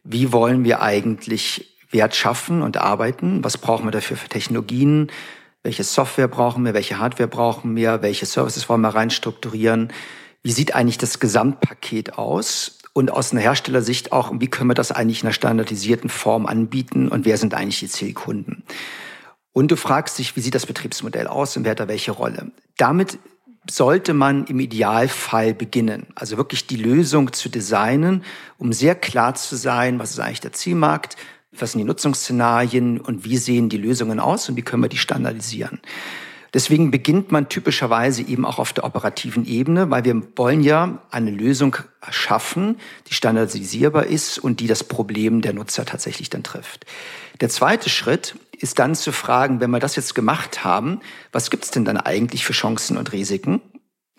wie 0.03 0.31
wollen 0.31 0.63
wir 0.63 0.81
eigentlich 0.81 1.75
Wert 1.89 2.15
schaffen 2.15 2.61
und 2.61 2.77
arbeiten? 2.77 3.43
Was 3.43 3.57
brauchen 3.57 3.85
wir 3.85 3.91
dafür 3.91 4.15
für 4.15 4.29
Technologien? 4.29 5.11
Welche 5.63 5.83
Software 5.83 6.27
brauchen 6.27 6.65
wir? 6.65 6.75
Welche 6.75 6.99
Hardware 6.99 7.27
brauchen 7.27 7.75
wir? 7.75 8.03
Welche 8.03 8.27
Services 8.27 8.69
wollen 8.69 8.81
wir 8.81 8.89
reinstrukturieren? 8.89 9.91
Wie 10.43 10.51
sieht 10.51 10.75
eigentlich 10.75 10.99
das 10.99 11.19
Gesamtpaket 11.19 12.17
aus? 12.17 12.77
Und 12.93 13.09
aus 13.09 13.31
einer 13.31 13.41
Herstellersicht 13.41 14.11
auch, 14.11 14.33
wie 14.39 14.49
können 14.49 14.69
wir 14.69 14.75
das 14.75 14.91
eigentlich 14.91 15.21
in 15.21 15.27
einer 15.27 15.33
standardisierten 15.33 16.09
Form 16.09 16.45
anbieten? 16.45 17.07
Und 17.07 17.25
wer 17.25 17.37
sind 17.37 17.53
eigentlich 17.53 17.79
die 17.79 17.87
Zielkunden? 17.87 18.63
Und 19.53 19.71
du 19.71 19.75
fragst 19.75 20.17
dich, 20.17 20.35
wie 20.35 20.41
sieht 20.41 20.55
das 20.55 20.65
Betriebsmodell 20.65 21.27
aus 21.27 21.57
und 21.57 21.63
wer 21.63 21.71
hat 21.71 21.79
da 21.79 21.87
welche 21.87 22.11
Rolle? 22.11 22.51
Damit 22.77 23.19
sollte 23.69 24.13
man 24.13 24.45
im 24.45 24.59
Idealfall 24.59 25.53
beginnen. 25.53 26.07
Also 26.15 26.37
wirklich 26.37 26.65
die 26.65 26.77
Lösung 26.77 27.31
zu 27.33 27.49
designen, 27.49 28.23
um 28.57 28.73
sehr 28.73 28.95
klar 28.95 29.35
zu 29.35 29.55
sein, 29.55 29.99
was 29.99 30.11
ist 30.11 30.19
eigentlich 30.19 30.39
der 30.41 30.53
Zielmarkt, 30.53 31.15
was 31.51 31.73
sind 31.73 31.79
die 31.79 31.85
Nutzungsszenarien 31.85 32.99
und 32.99 33.23
wie 33.23 33.37
sehen 33.37 33.69
die 33.69 33.77
Lösungen 33.77 34.19
aus 34.19 34.49
und 34.49 34.55
wie 34.55 34.61
können 34.61 34.83
wir 34.83 34.89
die 34.89 34.97
standardisieren. 34.97 35.79
Deswegen 36.53 36.91
beginnt 36.91 37.31
man 37.31 37.47
typischerweise 37.47 38.23
eben 38.23 38.45
auch 38.45 38.59
auf 38.59 38.73
der 38.73 38.83
operativen 38.83 39.45
Ebene, 39.45 39.89
weil 39.89 40.03
wir 40.03 40.21
wollen 40.35 40.61
ja 40.61 41.01
eine 41.09 41.31
Lösung 41.31 41.77
schaffen, 42.09 42.77
die 43.07 43.13
standardisierbar 43.13 44.07
ist 44.07 44.37
und 44.37 44.59
die 44.59 44.67
das 44.67 44.83
Problem 44.83 45.41
der 45.41 45.53
Nutzer 45.53 45.85
tatsächlich 45.85 46.29
dann 46.29 46.43
trifft. 46.43 46.85
Der 47.39 47.47
zweite 47.47 47.89
Schritt 47.89 48.35
ist 48.61 48.79
dann 48.79 48.95
zu 48.95 49.11
fragen, 49.11 49.59
wenn 49.59 49.71
wir 49.71 49.79
das 49.79 49.95
jetzt 49.95 50.15
gemacht 50.15 50.63
haben, 50.63 50.99
was 51.31 51.49
gibt 51.49 51.65
es 51.65 51.71
denn 51.71 51.85
dann 51.85 51.97
eigentlich 51.97 52.45
für 52.45 52.53
Chancen 52.53 52.97
und 52.97 53.11
Risiken? 53.11 53.61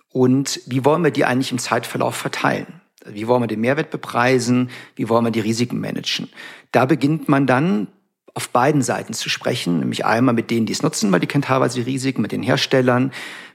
Und 0.09 0.61
wie 0.67 0.85
wollen 0.85 1.05
wir 1.05 1.11
die 1.11 1.25
eigentlich 1.25 1.53
im 1.53 1.59
Zeitverlauf 1.59 2.17
verteilen? 2.17 2.81
Wie 3.07 3.27
wollen 3.27 3.43
wir 3.43 3.47
den 3.47 3.61
Mehrwert 3.61 3.91
bepreisen? 3.91 4.71
Wie 4.95 5.09
wollen 5.09 5.25
wir 5.25 5.31
die 5.31 5.41
Risiken 5.41 5.81
managen? 5.81 6.29
Da 6.71 6.85
beginnt 6.85 7.29
man 7.29 7.47
dann 7.47 7.89
auf 8.35 8.49
beiden 8.49 8.83
Seiten 8.83 9.13
zu 9.13 9.29
sprechen, 9.29 9.81
nämlich 9.81 10.07
einmal 10.07 10.35
mit 10.35 10.51
denen, 10.51 10.67
die 10.67 10.73
es 10.73 10.83
nutzen, 10.83 11.13
weil 11.13 11.21
die 11.21 11.27
kennen 11.27 11.43
teilweise 11.43 11.83
die 11.83 11.91
Risiken, 11.91 12.23
mit 12.23 12.33
den 12.33 12.43
Herstellern, 12.43 13.13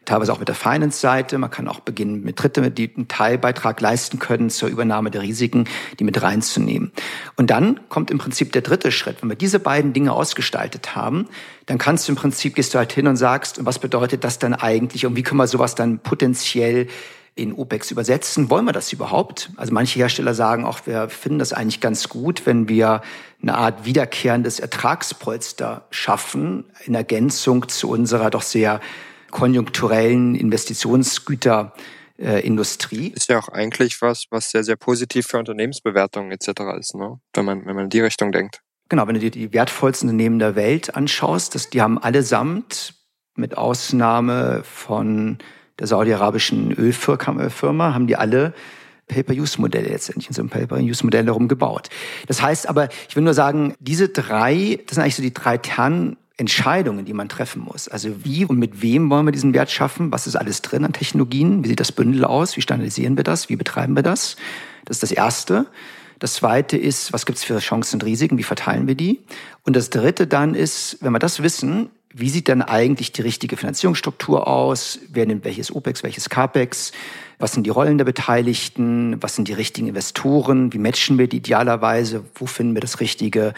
teilweise 0.08 0.34
auch 0.34 0.40
mit 0.40 0.48
der 0.48 0.56
Finance-Seite. 0.56 1.38
Man 1.38 1.52
kann 1.52 1.68
auch 1.68 1.82
beginnen 1.82 2.24
mit 2.24 2.42
Dritte, 2.42 2.72
die 2.72 2.92
einen 2.96 3.08
Teilbeitrag 3.08 3.80
leisten 3.80 4.20
können 4.20 4.50
zur 4.50 4.70
Übernahme 4.70 5.12
der 5.12 5.22
Risiken, 5.22 5.66
die 6.00 6.04
mit 6.04 6.22
reinzunehmen. 6.22 6.92
Und 7.36 7.52
dann 7.52 7.80
kommt 7.90 8.10
im 8.10 8.18
Prinzip 8.18 8.52
der 8.54 8.62
dritte 8.62 8.92
Schritt. 8.92 9.22
Wenn 9.22 9.30
wir 9.30 9.36
diese 9.36 9.60
beiden 9.60 9.94
Dinge 9.94 10.14
ausgestaltet 10.14 10.96
haben, 10.96 11.28
dann 11.68 11.78
kannst 11.78 12.08
du 12.08 12.14
im 12.14 12.16
Prinzip, 12.16 12.56
gehst 12.56 12.74
du 12.74 12.78
halt 12.78 12.92
hin 12.92 13.08
und 13.08 13.18
sagst, 13.18 13.66
was 13.66 13.80
bedeutet 13.80 14.24
das 14.24 14.40
dann 14.40 14.54
eigentlich 14.54 15.06
und 15.06 15.16
wie 15.16 15.24
können 15.24 15.40
wir 15.40 15.48
sowas 15.48 15.76
dann 15.76 16.00
potenziell 16.00 16.88
in 17.36 17.54
OPEX 17.54 17.92
übersetzen. 17.92 18.50
Wollen 18.50 18.66
wir 18.66 18.72
das 18.72 18.92
überhaupt? 18.92 19.52
Also 19.58 19.74
manche 19.74 20.00
Hersteller 20.00 20.34
sagen 20.34 20.66
auch, 20.66 20.80
wir 20.86 21.10
finden 21.10 21.38
das 21.38 21.54
eigentlich 21.54 21.82
ganz 21.82 22.10
gut, 22.10 22.46
wenn 22.46 22.68
wir 22.68 23.02
eine 23.42 23.56
Art 23.56 23.86
wiederkehrendes 23.86 24.60
Ertragspolster 24.60 25.86
schaffen, 25.92 26.66
in 26.86 26.96
Ergänzung 26.96 27.68
zu 27.68 27.90
unserer 27.90 28.32
doch 28.32 28.42
sehr 28.42 28.80
konjunkturellen 29.32 30.36
Investitionsgüterindustrie. 30.36 33.14
Ist 33.16 33.30
ja 33.30 33.40
auch 33.40 33.50
eigentlich 33.50 34.02
was, 34.02 34.26
was 34.30 34.52
sehr, 34.52 34.64
sehr 34.64 34.76
positiv 34.76 35.26
für 35.28 35.38
Unternehmensbewertungen 35.38 36.32
etc. 36.32 36.50
ist, 36.80 36.96
ne? 36.96 37.20
wenn, 37.34 37.46
man, 37.46 37.66
wenn 37.66 37.76
man 37.76 37.86
in 37.86 37.90
die 37.90 38.02
Richtung 38.02 38.32
denkt. 38.32 38.62
Genau, 38.90 39.08
wenn 39.08 39.16
du 39.16 39.20
dir 39.20 39.32
die 39.32 39.54
wertvollsten 39.54 40.10
Unternehmen 40.10 40.40
der 40.40 40.56
Welt 40.56 40.96
anschaust, 40.96 41.56
das, 41.56 41.70
die 41.70 41.82
haben 41.82 41.98
allesamt 41.98 42.94
mit 43.36 43.58
Ausnahme 43.58 44.62
von 44.64 45.40
der 45.80 45.88
saudi-arabischen 45.88 46.72
Ölfirma, 46.72 47.94
haben 47.94 48.08
die 48.08 48.16
alle 48.16 48.54
Pay-per-Use-Modelle 49.08 49.90
letztendlich 49.90 50.28
in 50.28 50.34
so 50.34 50.42
einem 50.42 50.50
Pay-per-Use-Modell 50.50 51.26
darum 51.26 51.48
gebaut. 51.48 51.90
Das 52.28 52.42
heißt 52.42 52.68
aber, 52.68 52.90
ich 53.08 53.16
will 53.16 53.24
nur 53.24 53.34
sagen, 53.34 53.76
diese 53.80 54.10
drei, 54.10 54.80
das 54.86 54.96
sind 54.96 55.04
eigentlich 55.04 55.16
so 55.16 55.22
die 55.22 55.34
drei 55.34 55.58
Kernentscheidungen, 56.38 57.04
die 57.04 57.14
man 57.14 57.30
treffen 57.30 57.64
muss. 57.64 57.88
Also 57.88 58.24
wie 58.24 58.46
und 58.46 58.60
mit 58.60 58.84
wem 58.84 59.10
wollen 59.10 59.26
wir 59.26 59.32
diesen 59.32 59.56
Wert 59.56 59.72
schaffen? 59.72 60.12
Was 60.12 60.28
ist 60.28 60.36
alles 60.36 60.62
drin 60.62 60.86
an 60.86 60.94
Technologien? 60.94 61.64
Wie 61.64 61.68
sieht 61.68 61.80
das 61.80 61.92
Bündel 61.92 62.26
aus? 62.26 62.56
Wie 62.56 62.62
standardisieren 62.62 63.18
wir 63.18 63.24
das? 63.24 63.50
Wie 63.50 63.56
betreiben 63.56 63.96
wir 63.96 64.04
das? 64.04 64.36
Das 64.86 64.98
ist 64.98 65.04
das 65.04 65.12
Erste. 65.12 65.66
Das 66.20 66.36
zweite 66.36 66.78
ist, 66.78 67.12
was 67.12 67.26
gibt 67.26 67.40
es 67.40 67.44
für 67.44 67.58
Chancen 67.58 67.96
und 67.96 68.06
Risiken? 68.06 68.38
Wie 68.38 68.44
verteilen 68.44 68.88
wir 68.88 68.94
die? 68.94 69.22
Und 69.64 69.76
das 69.76 69.90
dritte 69.90 70.28
dann 70.28 70.54
ist, 70.54 70.98
wenn 71.02 71.12
wir 71.12 71.20
das 71.20 71.42
wissen, 71.42 71.90
wie 72.14 72.30
sieht 72.30 72.50
dann 72.50 72.62
eigentlich 72.62 73.12
die 73.12 73.22
richtige 73.22 73.58
Finanzierungsstruktur 73.58 74.48
aus? 74.48 75.00
Wer 75.10 75.26
nimmt 75.26 75.44
welches 75.44 75.76
OPEX, 75.76 76.04
welches 76.04 76.30
CAPEX? 76.30 76.92
Was 77.40 77.54
sind 77.54 77.64
die 77.66 77.72
Rollen 77.72 77.98
der 77.98 78.06
Beteiligten? 78.06 79.22
Was 79.22 79.36
sind 79.36 79.48
die 79.48 79.54
richtigen 79.54 79.88
Investoren? 79.88 80.72
Wie 80.72 80.80
matchen 80.80 81.18
wir 81.18 81.28
die 81.28 81.38
idealerweise? 81.38 82.24
Wo 82.36 82.46
finden 82.46 82.76
wir 82.76 82.82
das 82.82 83.00
richtige 83.00 83.54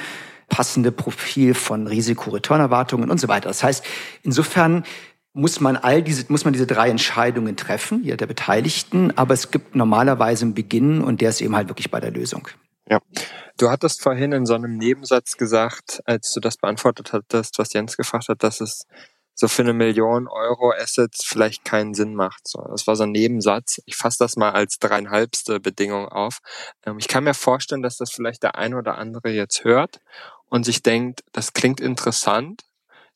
passende 0.49 0.91
Profil 0.91 1.53
von 1.53 1.87
Risiko-Return-Erwartungen 1.87 3.09
und 3.09 3.19
so 3.19 3.27
weiter? 3.27 3.47
Das 3.47 3.63
heißt, 3.63 3.85
insofern 4.23 4.83
muss 5.33 5.59
man 5.59 5.77
all 5.77 6.01
diese, 6.01 6.25
muss 6.29 6.43
man 6.43 6.53
diese 6.53 6.67
drei 6.67 6.89
Entscheidungen 6.89 7.55
treffen, 7.55 8.03
jeder 8.03 8.17
der 8.17 8.27
Beteiligten, 8.27 9.15
aber 9.17 9.33
es 9.33 9.51
gibt 9.51 9.75
normalerweise 9.75 10.45
einen 10.45 10.53
Beginn 10.53 11.01
und 11.01 11.21
der 11.21 11.29
ist 11.29 11.41
eben 11.41 11.55
halt 11.55 11.69
wirklich 11.69 11.91
bei 11.91 11.99
der 11.99 12.11
Lösung. 12.11 12.47
Ja. 12.89 12.99
Du 13.57 13.69
hattest 13.69 14.01
vorhin 14.01 14.31
in 14.31 14.45
so 14.45 14.55
einem 14.55 14.77
Nebensatz 14.77 15.37
gesagt, 15.37 16.01
als 16.05 16.31
du 16.33 16.39
das 16.39 16.57
beantwortet 16.57 17.13
hattest, 17.13 17.59
was 17.59 17.73
Jens 17.73 17.95
gefragt 17.97 18.29
hat, 18.29 18.43
dass 18.43 18.61
es 18.61 18.87
so 19.35 19.47
für 19.47 19.61
eine 19.61 19.73
Million 19.73 20.27
Euro 20.27 20.73
Assets 20.73 21.23
vielleicht 21.23 21.63
keinen 21.63 21.93
Sinn 21.93 22.13
macht. 22.13 22.45
So, 22.45 22.61
das 22.69 22.87
war 22.87 22.97
so 22.97 23.03
ein 23.03 23.11
Nebensatz. 23.11 23.81
Ich 23.85 23.95
fasse 23.95 24.17
das 24.19 24.35
mal 24.35 24.51
als 24.51 24.79
dreieinhalbste 24.79 25.61
Bedingung 25.61 26.09
auf. 26.09 26.39
Ähm, 26.85 26.97
ich 26.99 27.07
kann 27.07 27.23
mir 27.23 27.33
vorstellen, 27.33 27.81
dass 27.81 27.95
das 27.95 28.11
vielleicht 28.11 28.43
der 28.43 28.55
eine 28.55 28.75
oder 28.75 28.97
andere 28.97 29.29
jetzt 29.29 29.63
hört 29.63 30.01
und 30.49 30.65
sich 30.65 30.81
denkt, 30.83 31.23
das 31.31 31.53
klingt 31.53 31.79
interessant. 31.79 32.61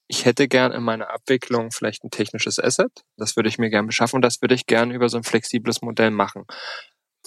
Ich 0.08 0.26
hätte 0.26 0.48
gern 0.48 0.72
in 0.72 0.84
meiner 0.84 1.10
Abwicklung 1.10 1.72
vielleicht 1.72 2.04
ein 2.04 2.12
technisches 2.12 2.60
Asset. 2.60 2.92
Das 3.18 3.36
würde 3.36 3.50
ich 3.50 3.58
mir 3.58 3.70
gern 3.70 3.88
beschaffen 3.88 4.18
und 4.18 4.22
das 4.22 4.42
würde 4.42 4.56
ich 4.56 4.66
gern 4.66 4.92
über 4.92 5.10
so 5.10 5.18
ein 5.18 5.24
flexibles 5.24 5.82
Modell 5.82 6.12
machen. 6.12 6.46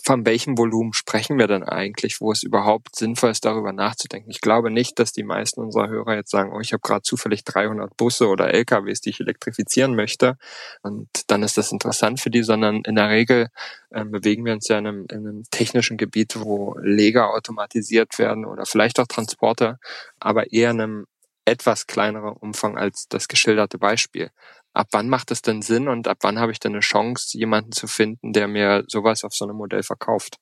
Von 0.04 0.26
welchem 0.26 0.58
Volumen 0.58 0.92
sprechen 0.92 1.38
wir 1.38 1.46
denn 1.46 1.62
eigentlich, 1.62 2.20
wo 2.20 2.30
es 2.32 2.42
überhaupt 2.42 2.96
sinnvoll 2.96 3.30
ist, 3.30 3.44
darüber 3.44 3.72
nachzudenken. 3.72 4.30
Ich 4.30 4.40
glaube 4.40 4.70
nicht, 4.70 4.98
dass 4.98 5.12
die 5.12 5.24
meisten 5.24 5.60
unserer 5.60 5.88
Hörer 5.88 6.14
jetzt 6.14 6.30
sagen, 6.30 6.52
oh, 6.52 6.60
ich 6.60 6.72
habe 6.72 6.80
gerade 6.82 7.02
zufällig 7.02 7.44
300 7.44 7.96
Busse 7.96 8.28
oder 8.28 8.52
LKWs, 8.52 9.00
die 9.00 9.10
ich 9.10 9.20
elektrifizieren 9.20 9.94
möchte 9.94 10.36
und 10.82 11.08
dann 11.28 11.42
ist 11.42 11.58
das 11.58 11.72
interessant 11.72 12.20
für 12.20 12.30
die, 12.30 12.42
sondern 12.42 12.82
in 12.82 12.94
der 12.94 13.08
Regel 13.08 13.48
äh, 13.90 14.04
bewegen 14.04 14.44
wir 14.44 14.52
uns 14.52 14.68
ja 14.68 14.78
in 14.78 14.86
einem, 14.86 15.06
in 15.10 15.18
einem 15.18 15.44
technischen 15.50 15.96
Gebiet, 15.96 16.36
wo 16.38 16.76
Leger 16.80 17.32
automatisiert 17.32 18.18
werden 18.18 18.44
oder 18.44 18.66
vielleicht 18.66 19.00
auch 19.00 19.06
Transporter, 19.06 19.78
aber 20.20 20.52
eher 20.52 20.70
in 20.70 20.80
einem 20.80 21.06
etwas 21.46 21.86
kleinerer 21.86 22.42
Umfang 22.42 22.76
als 22.76 23.06
das 23.08 23.28
geschilderte 23.28 23.78
Beispiel 23.78 24.30
ab 24.76 24.88
wann 24.92 25.08
macht 25.08 25.30
es 25.30 25.42
denn 25.42 25.62
Sinn 25.62 25.88
und 25.88 26.06
ab 26.06 26.18
wann 26.20 26.38
habe 26.38 26.52
ich 26.52 26.60
denn 26.60 26.72
eine 26.72 26.80
Chance, 26.80 27.36
jemanden 27.38 27.72
zu 27.72 27.86
finden, 27.86 28.32
der 28.32 28.46
mir 28.46 28.84
sowas 28.88 29.24
auf 29.24 29.32
so 29.34 29.44
einem 29.44 29.56
Modell 29.56 29.82
verkauft? 29.82 30.36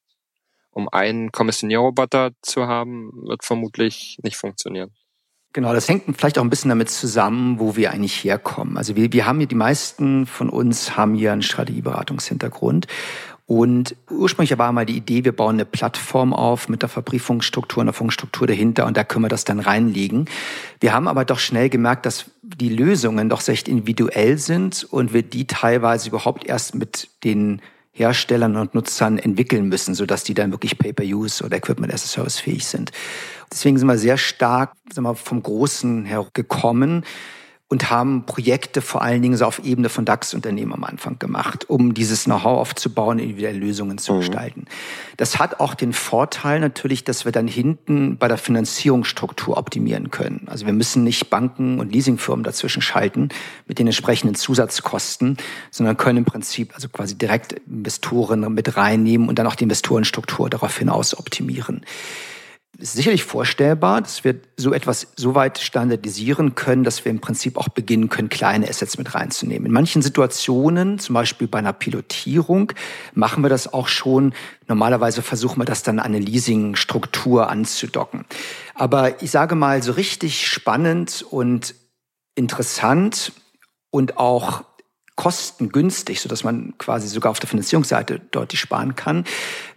Um 0.71 0.89
einen 0.89 1.31
Kommissionierroboter 1.31 2.33
zu 2.43 2.67
haben, 2.67 3.13
wird 3.27 3.45
vermutlich 3.45 4.19
nicht 4.23 4.37
funktionieren. 4.37 4.91
Genau, 5.53 5.73
das 5.73 5.89
hängt 5.89 6.05
vielleicht 6.17 6.37
auch 6.37 6.43
ein 6.43 6.51
bisschen 6.51 6.71
damit 6.71 6.91
zusammen, 6.91 7.61
wo 7.61 7.77
wir 7.77 7.93
eigentlich 7.93 8.25
herkommen. 8.25 8.77
Also 8.77 8.97
wir, 8.97 9.13
wir 9.13 9.25
haben 9.25 9.39
hier, 9.39 9.47
die 9.47 9.55
meisten 9.55 10.27
von 10.27 10.51
uns 10.51 10.97
haben 10.97 11.15
hier 11.15 11.33
einen 11.33 11.43
Strategieberatungshintergrund 11.43 12.89
und 13.47 13.95
ursprünglich 14.11 14.59
war 14.59 14.73
mal 14.73 14.87
die 14.87 14.97
Idee, 14.97 15.25
wir 15.25 15.37
bauen 15.37 15.57
eine 15.57 15.67
Plattform 15.67 16.33
auf 16.33 16.69
mit 16.69 16.83
der 16.83 16.89
Verbriefungsstruktur 16.89 17.83
und 17.83 17.87
der 17.87 17.93
Funkstruktur 17.93 18.49
dahinter 18.49 18.87
und 18.87 18.97
da 18.97 19.05
können 19.05 19.27
wir 19.27 19.29
das 19.29 19.45
dann 19.45 19.61
reinlegen. 19.61 20.29
Wir 20.81 20.93
haben 20.93 21.07
aber 21.07 21.25
doch 21.25 21.39
schnell 21.39 21.69
gemerkt, 21.69 22.05
dass 22.05 22.31
die 22.45 22.69
Lösungen 22.69 23.29
doch 23.29 23.47
recht 23.49 23.69
individuell 23.69 24.39
sind 24.39 24.85
und 24.91 25.13
wir 25.13 25.23
die 25.23 25.47
teilweise 25.47 26.09
überhaupt 26.09 26.47
erst 26.47 26.75
mit 26.75 27.09
den 27.25 27.63
Herstellern 27.93 28.57
und 28.57 28.75
Nutzern 28.75 29.19
entwickeln 29.19 29.69
müssen, 29.69 29.95
sodass 29.95 30.25
die 30.25 30.35
dann 30.35 30.51
wirklich 30.51 30.79
Pay-per-Use 30.79 31.45
oder 31.45 31.57
Equipment 31.57 31.95
as 31.95 32.05
a 32.05 32.09
Service 32.09 32.41
fähig 32.41 32.67
sind. 32.67 32.91
Deswegen 33.51 33.79
sind 33.79 33.87
wir 33.87 33.99
sehr 33.99 34.19
stark 34.19 34.73
sagen 34.93 35.07
wir, 35.07 35.15
vom 35.15 35.43
Großen 35.43 36.05
her 36.05 36.27
gekommen 36.35 37.05
und 37.69 37.91
haben 37.91 38.27
Projekte 38.27 38.83
vor 38.83 39.03
allen 39.03 39.23
Dingen 39.23 39.37
so 39.37 39.47
auf 39.47 39.65
Ebene 39.65 39.89
von 39.89 40.05
DAX-Unternehmen 40.05 40.75
am 40.75 40.85
Anfang 40.85 41.19
gemacht, 41.19 41.69
um 41.69 41.95
dieses 41.95 42.25
Know-how 42.25 42.59
aufzubauen, 42.59 43.19
individuelle 43.19 43.59
Lösungen 43.59 43.97
zu 43.97 44.13
mhm. 44.13 44.19
gestalten. 44.19 44.65
Das 45.17 45.39
hat 45.39 45.61
auch 45.61 45.75
den 45.75 45.95
Vorteil 45.95 46.61
natürlich, 46.61 47.05
dass 47.05 47.25
wir 47.25 47.33
dann 47.33 47.49
hinten 47.49 48.19
bei 48.19 48.29
der 48.29 48.37
Finanzierungsstruktur 48.37 49.57
optimieren 49.57 50.11
können. 50.11 50.47
Also 50.47 50.67
wir 50.67 50.75
müssen 50.75 51.05
nicht 51.05 51.31
Banken 51.31 51.81
und 51.81 51.91
Leasingfirmen 51.91 52.45
dazwischen 52.45 52.83
schalten 52.83 53.31
mit 53.67 53.79
den 53.79 53.87
entsprechenden 53.87 54.35
Zusatzkosten, 54.35 55.39
sondern 55.71 55.97
können 55.97 56.19
im 56.19 56.25
Prinzip 56.27 56.75
also 56.75 56.89
quasi 56.91 57.17
direkt 57.17 57.55
Investoren 57.67 58.53
mit 58.53 58.77
reinnehmen 58.77 59.29
und 59.29 59.39
dann 59.39 59.47
auch 59.47 59.55
die 59.55 59.65
Investorenstruktur 59.65 60.51
darauf 60.51 60.77
hinaus 60.77 61.19
optimieren 61.19 61.81
sicherlich 62.79 63.25
vorstellbar, 63.25 64.01
dass 64.01 64.25
wir 64.25 64.37
so 64.57 64.73
etwas 64.73 65.09
so 65.17 65.35
weit 65.35 65.59
standardisieren 65.59 66.55
können, 66.55 66.85
dass 66.85 67.05
wir 67.05 67.11
im 67.11 67.21
Prinzip 67.21 67.57
auch 67.57 67.69
beginnen 67.69 68.09
können, 68.09 68.29
kleine 68.29 68.69
Assets 68.69 68.99
mit 68.99 69.15
reinzunehmen. 69.15 69.67
In 69.67 69.73
manchen 69.73 70.03
Situationen, 70.03 70.99
zum 70.99 71.15
Beispiel 71.15 71.47
bei 71.49 71.59
einer 71.59 71.73
Pilotierung, 71.73 72.73
machen 73.15 73.43
wir 73.43 73.51
das 73.51 73.73
auch 73.73 73.89
schon. 73.89 74.35
Normalerweise 74.67 75.23
versuchen 75.23 75.61
wir 75.61 75.65
das 75.65 75.83
dann 75.83 75.99
an 75.99 76.07
eine 76.07 76.19
Leasingstruktur 76.19 77.49
anzudocken. 77.49 78.25
Aber 78.75 79.23
ich 79.23 79.31
sage 79.31 79.55
mal, 79.55 79.83
so 79.83 79.93
richtig 79.93 80.47
spannend 80.47 81.25
und 81.29 81.75
interessant 82.35 83.33
und 83.91 84.17
auch 84.19 84.65
kostengünstig, 85.17 86.21
so 86.21 86.29
dass 86.29 86.43
man 86.43 86.75
quasi 86.79 87.07
sogar 87.09 87.31
auf 87.31 87.39
der 87.39 87.49
Finanzierungsseite 87.49 88.21
deutlich 88.31 88.61
sparen 88.61 88.97
kann, 88.97 89.25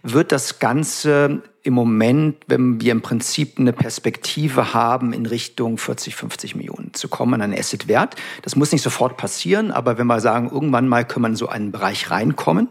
wird 0.02 0.32
das 0.32 0.58
Ganze 0.58 1.42
im 1.62 1.74
Moment, 1.74 2.36
wenn 2.46 2.80
wir 2.80 2.92
im 2.92 3.02
Prinzip 3.02 3.58
eine 3.58 3.72
Perspektive 3.72 4.74
haben, 4.74 5.12
in 5.12 5.26
Richtung 5.26 5.78
40, 5.78 6.16
50 6.16 6.56
Millionen 6.56 6.94
zu 6.94 7.08
kommen 7.08 7.40
an 7.40 7.52
Asset-Wert. 7.52 8.16
Das 8.42 8.56
muss 8.56 8.72
nicht 8.72 8.82
sofort 8.82 9.16
passieren, 9.16 9.70
aber 9.70 9.98
wenn 9.98 10.06
wir 10.06 10.20
sagen, 10.20 10.50
irgendwann 10.50 10.88
mal 10.88 11.04
können 11.04 11.24
wir 11.24 11.28
in 11.28 11.36
so 11.36 11.48
einen 11.48 11.70
Bereich 11.70 12.10
reinkommen, 12.10 12.68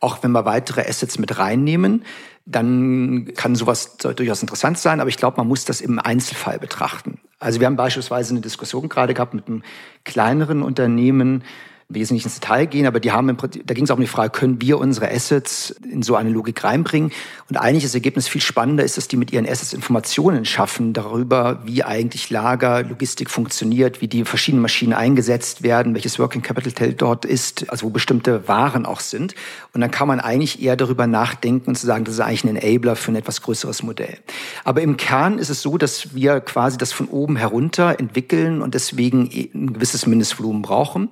auch 0.00 0.22
wenn 0.22 0.30
wir 0.30 0.44
weitere 0.44 0.88
Assets 0.88 1.18
mit 1.18 1.38
reinnehmen, 1.38 2.04
dann 2.46 3.32
kann 3.34 3.54
sowas 3.54 3.98
durchaus 3.98 4.40
interessant 4.40 4.78
sein, 4.78 5.00
aber 5.00 5.10
ich 5.10 5.18
glaube, 5.18 5.36
man 5.36 5.48
muss 5.48 5.66
das 5.66 5.82
im 5.82 5.98
Einzelfall 5.98 6.58
betrachten. 6.58 7.20
Also 7.40 7.60
wir 7.60 7.66
haben 7.66 7.76
beispielsweise 7.76 8.32
eine 8.32 8.40
Diskussion 8.40 8.88
gerade 8.88 9.12
gehabt 9.12 9.34
mit 9.34 9.48
einem 9.48 9.62
kleineren 10.04 10.62
Unternehmen, 10.62 11.44
nicht 11.90 12.26
ins 12.26 12.34
Detail 12.34 12.66
gehen, 12.66 12.86
aber 12.86 13.00
die 13.00 13.12
haben 13.12 13.30
im 13.30 13.38
Prinzip, 13.38 13.66
da 13.66 13.72
ging 13.72 13.84
es 13.84 13.90
auch 13.90 13.96
um 13.96 14.02
die 14.02 14.06
Frage, 14.06 14.28
können 14.28 14.60
wir 14.60 14.78
unsere 14.78 15.10
Assets 15.10 15.70
in 15.90 16.02
so 16.02 16.16
eine 16.16 16.28
Logik 16.28 16.62
reinbringen? 16.62 17.12
Und 17.48 17.56
eigentlich 17.56 17.84
das 17.84 17.94
Ergebnis 17.94 18.28
viel 18.28 18.42
spannender 18.42 18.84
ist, 18.84 18.98
dass 18.98 19.08
die 19.08 19.16
mit 19.16 19.32
ihren 19.32 19.48
Assets 19.48 19.72
Informationen 19.72 20.44
schaffen 20.44 20.92
darüber, 20.92 21.62
wie 21.64 21.82
eigentlich 21.82 22.28
Lager, 22.28 22.82
Logistik 22.82 23.30
funktioniert, 23.30 24.02
wie 24.02 24.08
die 24.08 24.26
verschiedenen 24.26 24.60
Maschinen 24.60 24.92
eingesetzt 24.92 25.62
werden, 25.62 25.94
welches 25.94 26.18
Working 26.18 26.42
Capital 26.42 26.92
dort 26.92 27.24
ist, 27.24 27.70
also 27.70 27.86
wo 27.86 27.90
bestimmte 27.90 28.46
Waren 28.46 28.84
auch 28.84 29.00
sind. 29.00 29.34
Und 29.72 29.80
dann 29.80 29.90
kann 29.90 30.08
man 30.08 30.20
eigentlich 30.20 30.62
eher 30.62 30.76
darüber 30.76 31.06
nachdenken 31.06 31.70
und 31.70 31.76
zu 31.76 31.86
sagen, 31.86 32.04
das 32.04 32.14
ist 32.14 32.20
eigentlich 32.20 32.44
ein 32.44 32.56
Enabler 32.56 32.96
für 32.96 33.12
ein 33.12 33.16
etwas 33.16 33.40
größeres 33.40 33.82
Modell. 33.82 34.18
Aber 34.62 34.82
im 34.82 34.98
Kern 34.98 35.38
ist 35.38 35.48
es 35.48 35.62
so, 35.62 35.78
dass 35.78 36.14
wir 36.14 36.40
quasi 36.40 36.76
das 36.76 36.92
von 36.92 37.08
oben 37.08 37.36
herunter 37.36 37.98
entwickeln 37.98 38.60
und 38.60 38.74
deswegen 38.74 39.30
ein 39.54 39.72
gewisses 39.72 40.06
Mindestvolumen 40.06 40.60
brauchen 40.60 41.08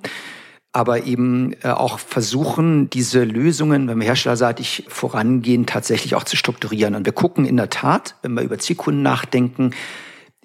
aber 0.71 1.03
eben 1.05 1.53
äh, 1.63 1.69
auch 1.69 1.99
versuchen, 1.99 2.89
diese 2.89 3.23
Lösungen, 3.23 3.87
wenn 3.87 3.99
wir 3.99 4.05
herstellerseitig 4.05 4.85
vorangehen, 4.87 5.65
tatsächlich 5.65 6.15
auch 6.15 6.23
zu 6.23 6.35
strukturieren. 6.35 6.95
Und 6.95 7.05
wir 7.05 7.13
gucken 7.13 7.45
in 7.45 7.57
der 7.57 7.69
Tat, 7.69 8.15
wenn 8.21 8.33
wir 8.33 8.43
über 8.43 8.59
Zielkunden 8.59 9.01
nachdenken, 9.01 9.71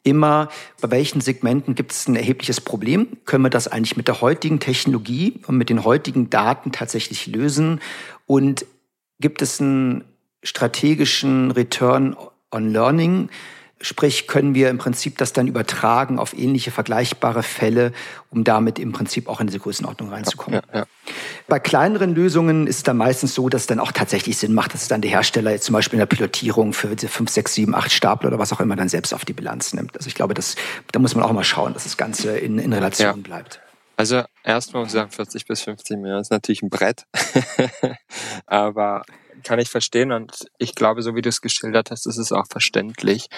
immer, 0.04 0.48
bei 0.80 0.90
welchen 0.90 1.20
Segmenten 1.20 1.74
gibt 1.74 1.92
es 1.92 2.08
ein 2.08 2.16
erhebliches 2.16 2.60
Problem? 2.60 3.08
Können 3.24 3.44
wir 3.44 3.50
das 3.50 3.68
eigentlich 3.68 3.96
mit 3.96 4.08
der 4.08 4.20
heutigen 4.20 4.58
Technologie 4.58 5.40
und 5.46 5.56
mit 5.56 5.68
den 5.68 5.84
heutigen 5.84 6.30
Daten 6.30 6.72
tatsächlich 6.72 7.26
lösen? 7.26 7.80
Und 8.26 8.66
gibt 9.20 9.42
es 9.42 9.60
einen 9.60 10.04
strategischen 10.42 11.50
Return 11.52 12.16
on 12.50 12.72
Learning? 12.72 13.28
Sprich, 13.82 14.26
können 14.26 14.54
wir 14.54 14.70
im 14.70 14.78
Prinzip 14.78 15.18
das 15.18 15.32
dann 15.32 15.48
übertragen 15.48 16.18
auf 16.18 16.32
ähnliche 16.32 16.70
vergleichbare 16.70 17.42
Fälle, 17.42 17.92
um 18.30 18.44
damit 18.44 18.78
im 18.78 18.92
Prinzip 18.92 19.28
auch 19.28 19.40
in 19.40 19.48
diese 19.48 19.58
Größenordnung 19.58 20.08
reinzukommen. 20.08 20.60
Ja, 20.72 20.80
ja. 20.80 20.86
Bei 21.48 21.58
kleineren 21.58 22.14
Lösungen 22.14 22.66
ist 22.66 22.76
es 22.76 22.82
dann 22.84 22.96
meistens 22.96 23.34
so, 23.34 23.48
dass 23.48 23.62
es 23.62 23.66
dann 23.66 23.80
auch 23.80 23.92
tatsächlich 23.92 24.38
Sinn 24.38 24.54
macht, 24.54 24.72
dass 24.72 24.82
es 24.82 24.88
dann 24.88 25.02
der 25.02 25.10
Hersteller 25.10 25.50
jetzt 25.50 25.64
zum 25.64 25.72
Beispiel 25.74 25.96
in 25.96 26.00
der 26.00 26.06
Pilotierung 26.06 26.72
für 26.72 26.94
diese 26.94 27.08
5, 27.08 27.30
6, 27.30 27.54
7, 27.54 27.74
8 27.74 27.92
Stapel 27.92 28.28
oder 28.28 28.38
was 28.38 28.52
auch 28.52 28.60
immer 28.60 28.76
dann 28.76 28.88
selbst 28.88 29.12
auf 29.12 29.24
die 29.24 29.32
Bilanz 29.32 29.74
nimmt. 29.74 29.96
Also 29.96 30.06
ich 30.06 30.14
glaube, 30.14 30.34
das, 30.34 30.56
da 30.92 30.98
muss 30.98 31.14
man 31.14 31.24
auch 31.24 31.32
mal 31.32 31.44
schauen, 31.44 31.74
dass 31.74 31.84
das 31.84 31.96
Ganze 31.96 32.38
in, 32.38 32.58
in 32.58 32.72
Relation 32.72 33.16
ja. 33.16 33.22
bleibt. 33.22 33.60
Also 33.96 34.22
erstmal 34.42 34.82
muss 34.82 34.92
ich 34.92 34.94
sagen, 34.94 35.10
40 35.10 35.46
bis 35.46 35.62
50 35.62 35.98
Millionen 35.98 36.22
ist 36.22 36.30
natürlich 36.30 36.62
ein 36.62 36.70
Brett. 36.70 37.04
Aber 38.46 39.02
kann 39.42 39.58
ich 39.58 39.68
verstehen 39.68 40.12
und 40.12 40.46
ich 40.58 40.74
glaube, 40.74 41.02
so 41.02 41.14
wie 41.14 41.22
du 41.22 41.28
es 41.28 41.40
geschildert 41.40 41.90
hast, 41.90 42.06
ist 42.06 42.16
es 42.16 42.32
auch 42.32 42.46
verständlich 42.48 43.28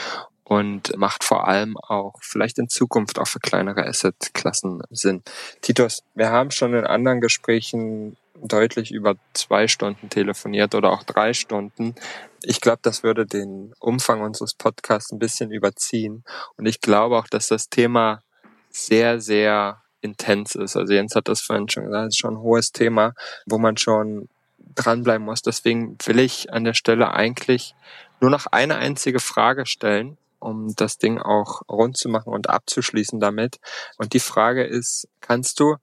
und 0.44 0.96
macht 0.96 1.24
vor 1.24 1.48
allem 1.48 1.76
auch 1.78 2.14
vielleicht 2.20 2.58
in 2.58 2.68
Zukunft 2.68 3.18
auch 3.18 3.26
für 3.26 3.40
kleinere 3.40 3.86
Assetklassen 3.86 4.82
Sinn. 4.90 5.22
Titus, 5.62 6.02
wir 6.14 6.30
haben 6.30 6.50
schon 6.50 6.74
in 6.74 6.84
anderen 6.84 7.20
Gesprächen 7.20 8.16
deutlich 8.42 8.92
über 8.92 9.14
zwei 9.32 9.68
Stunden 9.68 10.10
telefoniert 10.10 10.74
oder 10.74 10.92
auch 10.92 11.02
drei 11.02 11.32
Stunden. 11.32 11.94
Ich 12.42 12.60
glaube, 12.60 12.80
das 12.82 13.02
würde 13.02 13.26
den 13.26 13.72
Umfang 13.80 14.20
unseres 14.20 14.54
Podcasts 14.54 15.12
ein 15.12 15.18
bisschen 15.18 15.50
überziehen. 15.50 16.24
Und 16.56 16.66
ich 16.66 16.80
glaube 16.80 17.16
auch, 17.16 17.26
dass 17.26 17.48
das 17.48 17.70
Thema 17.70 18.22
sehr, 18.70 19.20
sehr 19.20 19.80
intens 20.02 20.54
ist. 20.54 20.76
Also 20.76 20.92
Jens 20.92 21.14
hat 21.14 21.28
das 21.28 21.40
vorhin 21.40 21.68
schon 21.68 21.84
gesagt, 21.84 22.08
es 22.08 22.14
ist 22.14 22.18
schon 22.18 22.34
ein 22.34 22.40
hohes 22.40 22.72
Thema, 22.72 23.14
wo 23.46 23.56
man 23.56 23.78
schon 23.78 24.28
dranbleiben 24.74 25.24
muss. 25.24 25.40
Deswegen 25.40 25.96
will 26.04 26.18
ich 26.18 26.52
an 26.52 26.64
der 26.64 26.74
Stelle 26.74 27.12
eigentlich 27.12 27.74
nur 28.20 28.30
noch 28.30 28.46
eine 28.46 28.76
einzige 28.76 29.20
Frage 29.20 29.64
stellen, 29.64 30.18
um 30.44 30.74
das 30.76 30.98
Ding 30.98 31.18
auch 31.18 31.62
rund 31.68 31.96
zu 31.96 32.08
machen 32.08 32.32
und 32.32 32.48
abzuschließen 32.48 33.20
damit. 33.20 33.58
Und 33.98 34.12
die 34.12 34.20
Frage 34.20 34.64
ist, 34.64 35.08
kannst 35.20 35.58
du 35.60 35.76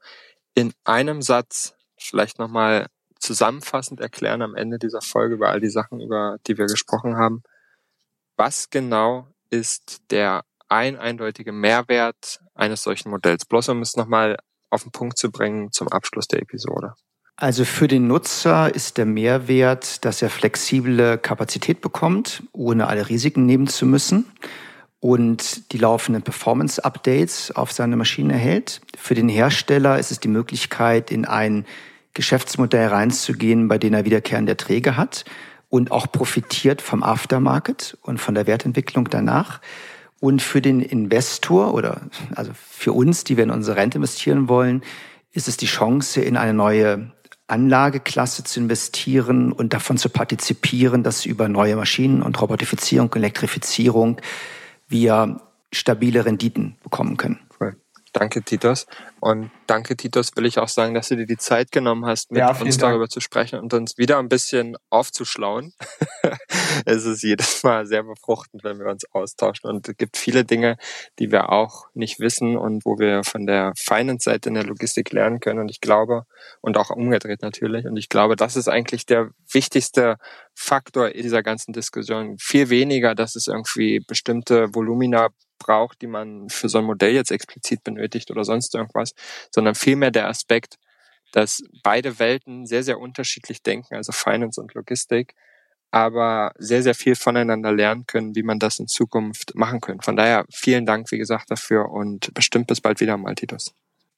in 0.53 0.73
einem 0.83 1.21
Satz 1.21 1.75
vielleicht 1.97 2.39
nochmal 2.39 2.87
zusammenfassend 3.19 3.99
erklären 3.99 4.41
am 4.41 4.55
Ende 4.55 4.79
dieser 4.79 5.01
Folge 5.01 5.35
über 5.35 5.49
all 5.49 5.59
die 5.59 5.69
Sachen, 5.69 5.99
über 5.99 6.37
die 6.47 6.57
wir 6.57 6.65
gesprochen 6.65 7.17
haben, 7.17 7.43
was 8.35 8.69
genau 8.69 9.27
ist 9.49 10.01
der 10.09 10.43
ein 10.69 10.97
eindeutige 10.97 11.51
Mehrwert 11.51 12.39
eines 12.55 12.81
solchen 12.81 13.11
Modells? 13.11 13.45
Bloß 13.45 13.69
um 13.69 13.81
es 13.81 13.95
nochmal 13.95 14.37
auf 14.69 14.83
den 14.83 14.91
Punkt 14.91 15.17
zu 15.17 15.29
bringen 15.29 15.71
zum 15.71 15.89
Abschluss 15.89 16.27
der 16.27 16.41
Episode. 16.41 16.93
Also 17.41 17.65
für 17.65 17.87
den 17.87 18.05
Nutzer 18.05 18.75
ist 18.75 18.99
der 18.99 19.07
Mehrwert, 19.07 20.05
dass 20.05 20.21
er 20.21 20.29
flexible 20.29 21.17
Kapazität 21.17 21.81
bekommt, 21.81 22.43
ohne 22.53 22.85
alle 22.85 23.09
Risiken 23.09 23.47
nehmen 23.47 23.65
zu 23.65 23.87
müssen 23.87 24.27
und 24.99 25.71
die 25.71 25.79
laufenden 25.79 26.21
Performance-Updates 26.21 27.55
auf 27.55 27.71
seine 27.71 27.95
Maschine 27.95 28.33
erhält. 28.33 28.81
Für 28.95 29.15
den 29.15 29.27
Hersteller 29.27 29.97
ist 29.97 30.11
es 30.11 30.19
die 30.19 30.27
Möglichkeit, 30.27 31.09
in 31.09 31.25
ein 31.25 31.65
Geschäftsmodell 32.13 32.89
reinzugehen, 32.89 33.67
bei 33.67 33.79
dem 33.79 33.95
er 33.95 34.05
wiederkehrende 34.05 34.51
Erträge 34.51 34.95
hat 34.95 35.25
und 35.67 35.89
auch 35.89 36.11
profitiert 36.11 36.79
vom 36.79 37.01
Aftermarket 37.01 37.97
und 38.03 38.19
von 38.19 38.35
der 38.35 38.45
Wertentwicklung 38.45 39.09
danach. 39.09 39.61
Und 40.19 40.43
für 40.43 40.61
den 40.61 40.79
Investor 40.79 41.73
oder 41.73 42.01
also 42.35 42.51
für 42.53 42.93
uns, 42.93 43.23
die 43.23 43.35
wir 43.35 43.45
in 43.45 43.49
unsere 43.49 43.77
Rente 43.77 43.97
investieren 43.97 44.47
wollen, 44.47 44.83
ist 45.31 45.47
es 45.47 45.57
die 45.57 45.65
Chance, 45.65 46.21
in 46.21 46.37
eine 46.37 46.53
neue 46.53 47.09
Anlageklasse 47.51 48.43
zu 48.43 48.59
investieren 48.59 49.51
und 49.51 49.73
davon 49.73 49.97
zu 49.97 50.09
partizipieren, 50.09 51.03
dass 51.03 51.25
über 51.25 51.49
neue 51.49 51.75
Maschinen 51.75 52.23
und 52.23 52.41
Robotifizierung, 52.41 53.13
Elektrifizierung 53.13 54.21
wir 54.87 55.41
stabile 55.73 56.25
Renditen 56.25 56.75
bekommen 56.83 57.17
können. 57.17 57.39
Danke, 58.13 58.43
Titus. 58.43 58.87
Und 59.21 59.51
danke, 59.67 59.95
Titus, 59.95 60.31
will 60.35 60.45
ich 60.45 60.59
auch 60.59 60.67
sagen, 60.67 60.93
dass 60.93 61.07
du 61.07 61.15
dir 61.15 61.25
die 61.25 61.37
Zeit 61.37 61.71
genommen 61.71 62.05
hast, 62.05 62.31
mit 62.31 62.39
ja, 62.39 62.49
uns 62.49 62.77
Dank. 62.77 62.91
darüber 62.91 63.07
zu 63.07 63.21
sprechen 63.21 63.59
und 63.59 63.73
uns 63.73 63.97
wieder 63.97 64.19
ein 64.19 64.27
bisschen 64.27 64.75
aufzuschlauen. 64.89 65.73
es 66.85 67.05
ist 67.05 67.23
jedes 67.23 67.63
Mal 67.63 67.85
sehr 67.85 68.03
befruchtend, 68.03 68.65
wenn 68.65 68.79
wir 68.79 68.87
uns 68.87 69.05
austauschen. 69.13 69.69
Und 69.69 69.87
es 69.87 69.95
gibt 69.95 70.17
viele 70.17 70.43
Dinge, 70.43 70.77
die 71.19 71.31
wir 71.31 71.51
auch 71.51 71.85
nicht 71.93 72.19
wissen 72.19 72.57
und 72.57 72.83
wo 72.83 72.99
wir 72.99 73.23
von 73.23 73.45
der 73.45 73.71
Finance-Seite 73.77 74.49
in 74.49 74.55
der 74.55 74.65
Logistik 74.65 75.13
lernen 75.13 75.39
können. 75.39 75.59
Und 75.59 75.71
ich 75.71 75.79
glaube, 75.79 76.23
und 76.59 76.77
auch 76.77 76.89
umgedreht 76.89 77.41
natürlich. 77.41 77.85
Und 77.85 77.95
ich 77.95 78.09
glaube, 78.09 78.35
das 78.35 78.57
ist 78.57 78.67
eigentlich 78.67 79.05
der 79.05 79.29
wichtigste 79.49 80.17
Faktor 80.53 81.09
in 81.09 81.23
dieser 81.23 81.43
ganzen 81.43 81.71
Diskussion. 81.71 82.35
Viel 82.39 82.69
weniger, 82.69 83.15
dass 83.15 83.35
es 83.35 83.47
irgendwie 83.47 83.99
bestimmte 83.99 84.75
Volumina 84.75 85.29
braucht, 85.63 86.01
die 86.01 86.07
man 86.07 86.49
für 86.49 86.69
so 86.69 86.79
ein 86.79 86.85
Modell 86.85 87.13
jetzt 87.13 87.31
explizit 87.31 87.83
benötigt 87.83 88.31
oder 88.31 88.43
sonst 88.43 88.75
irgendwas, 88.75 89.13
sondern 89.51 89.75
vielmehr 89.75 90.11
der 90.11 90.27
Aspekt, 90.27 90.77
dass 91.31 91.63
beide 91.83 92.19
Welten 92.19 92.65
sehr, 92.65 92.83
sehr 92.83 92.99
unterschiedlich 92.99 93.63
denken, 93.63 93.95
also 93.95 94.11
Finance 94.11 94.59
und 94.59 94.73
Logistik, 94.73 95.33
aber 95.91 96.53
sehr, 96.57 96.83
sehr 96.83 96.95
viel 96.95 97.15
voneinander 97.15 97.73
lernen 97.73 98.05
können, 98.07 98.35
wie 98.35 98.43
man 98.43 98.59
das 98.59 98.79
in 98.79 98.87
Zukunft 98.87 99.55
machen 99.55 99.81
können. 99.81 100.01
Von 100.01 100.15
daher 100.15 100.45
vielen 100.51 100.85
Dank, 100.85 101.11
wie 101.11 101.17
gesagt, 101.17 101.51
dafür 101.51 101.89
und 101.91 102.33
bestimmt 102.33 102.67
bis 102.67 102.81
bald 102.81 103.01
wieder 103.01 103.17
mal, 103.17 103.35
Titus. 103.35 103.73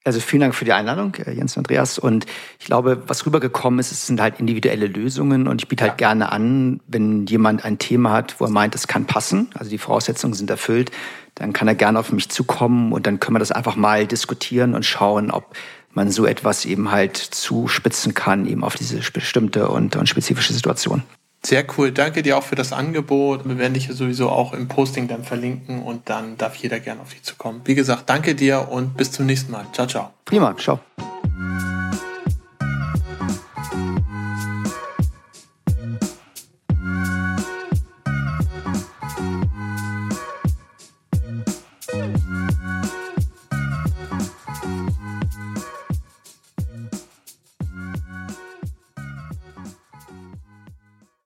Also 0.05 0.19
vielen 0.19 0.41
Dank 0.41 0.53
für 0.53 0.65
die 0.65 0.73
Einladung, 0.73 1.15
äh, 1.15 1.31
Jens 1.31 1.55
und 1.55 1.61
Andreas. 1.61 1.97
Und 1.97 2.25
ich 2.59 2.65
glaube, 2.65 3.03
was 3.07 3.25
rübergekommen 3.25 3.79
ist, 3.79 3.91
es 3.93 4.05
sind 4.05 4.19
halt 4.19 4.39
individuelle 4.39 4.87
Lösungen. 4.87 5.47
Und 5.47 5.61
ich 5.61 5.69
biete 5.69 5.85
halt 5.85 5.97
gerne 5.97 6.31
an, 6.31 6.81
wenn 6.87 7.25
jemand 7.25 7.63
ein 7.63 7.79
Thema 7.79 8.11
hat, 8.11 8.39
wo 8.39 8.45
er 8.45 8.51
meint, 8.51 8.75
es 8.75 8.87
kann 8.87 9.05
passen, 9.05 9.49
also 9.53 9.69
die 9.69 9.77
Voraussetzungen 9.77 10.33
sind 10.33 10.49
erfüllt, 10.49 10.91
dann 11.35 11.53
kann 11.53 11.67
er 11.67 11.75
gerne 11.75 11.99
auf 11.99 12.11
mich 12.11 12.29
zukommen 12.29 12.91
und 12.91 13.07
dann 13.07 13.19
können 13.19 13.35
wir 13.35 13.39
das 13.39 13.51
einfach 13.51 13.75
mal 13.75 14.05
diskutieren 14.05 14.75
und 14.75 14.85
schauen, 14.85 15.31
ob 15.31 15.55
man 15.93 16.11
so 16.11 16.25
etwas 16.25 16.65
eben 16.65 16.91
halt 16.91 17.17
zuspitzen 17.17 18.13
kann, 18.13 18.45
eben 18.45 18.63
auf 18.63 18.75
diese 18.75 18.99
bestimmte 19.11 19.69
und, 19.69 19.95
und 19.95 20.09
spezifische 20.09 20.53
Situation. 20.53 21.03
Sehr 21.45 21.65
cool. 21.77 21.91
Danke 21.91 22.23
dir 22.23 22.37
auch 22.37 22.43
für 22.43 22.55
das 22.55 22.71
Angebot. 22.71 23.45
Wir 23.45 23.57
werden 23.57 23.73
dich 23.73 23.89
sowieso 23.89 24.29
auch 24.29 24.53
im 24.53 24.69
Posting 24.69 25.09
dann 25.09 25.23
verlinken 25.23 25.83
und 25.83 26.09
dann 26.09 26.37
darf 26.37 26.55
jeder 26.55 26.79
gerne 26.79 27.01
auf 27.01 27.09
dich 27.09 27.23
zukommen. 27.23 27.61
Wie 27.65 27.75
gesagt, 27.75 28.09
danke 28.09 28.33
dir 28.33 28.69
und 28.69 28.95
bis 28.95 29.11
zum 29.11 29.25
nächsten 29.25 29.51
Mal. 29.51 29.65
Ciao, 29.73 29.87
ciao. 29.87 30.11
Prima. 30.25 30.55
Ciao. 30.57 30.79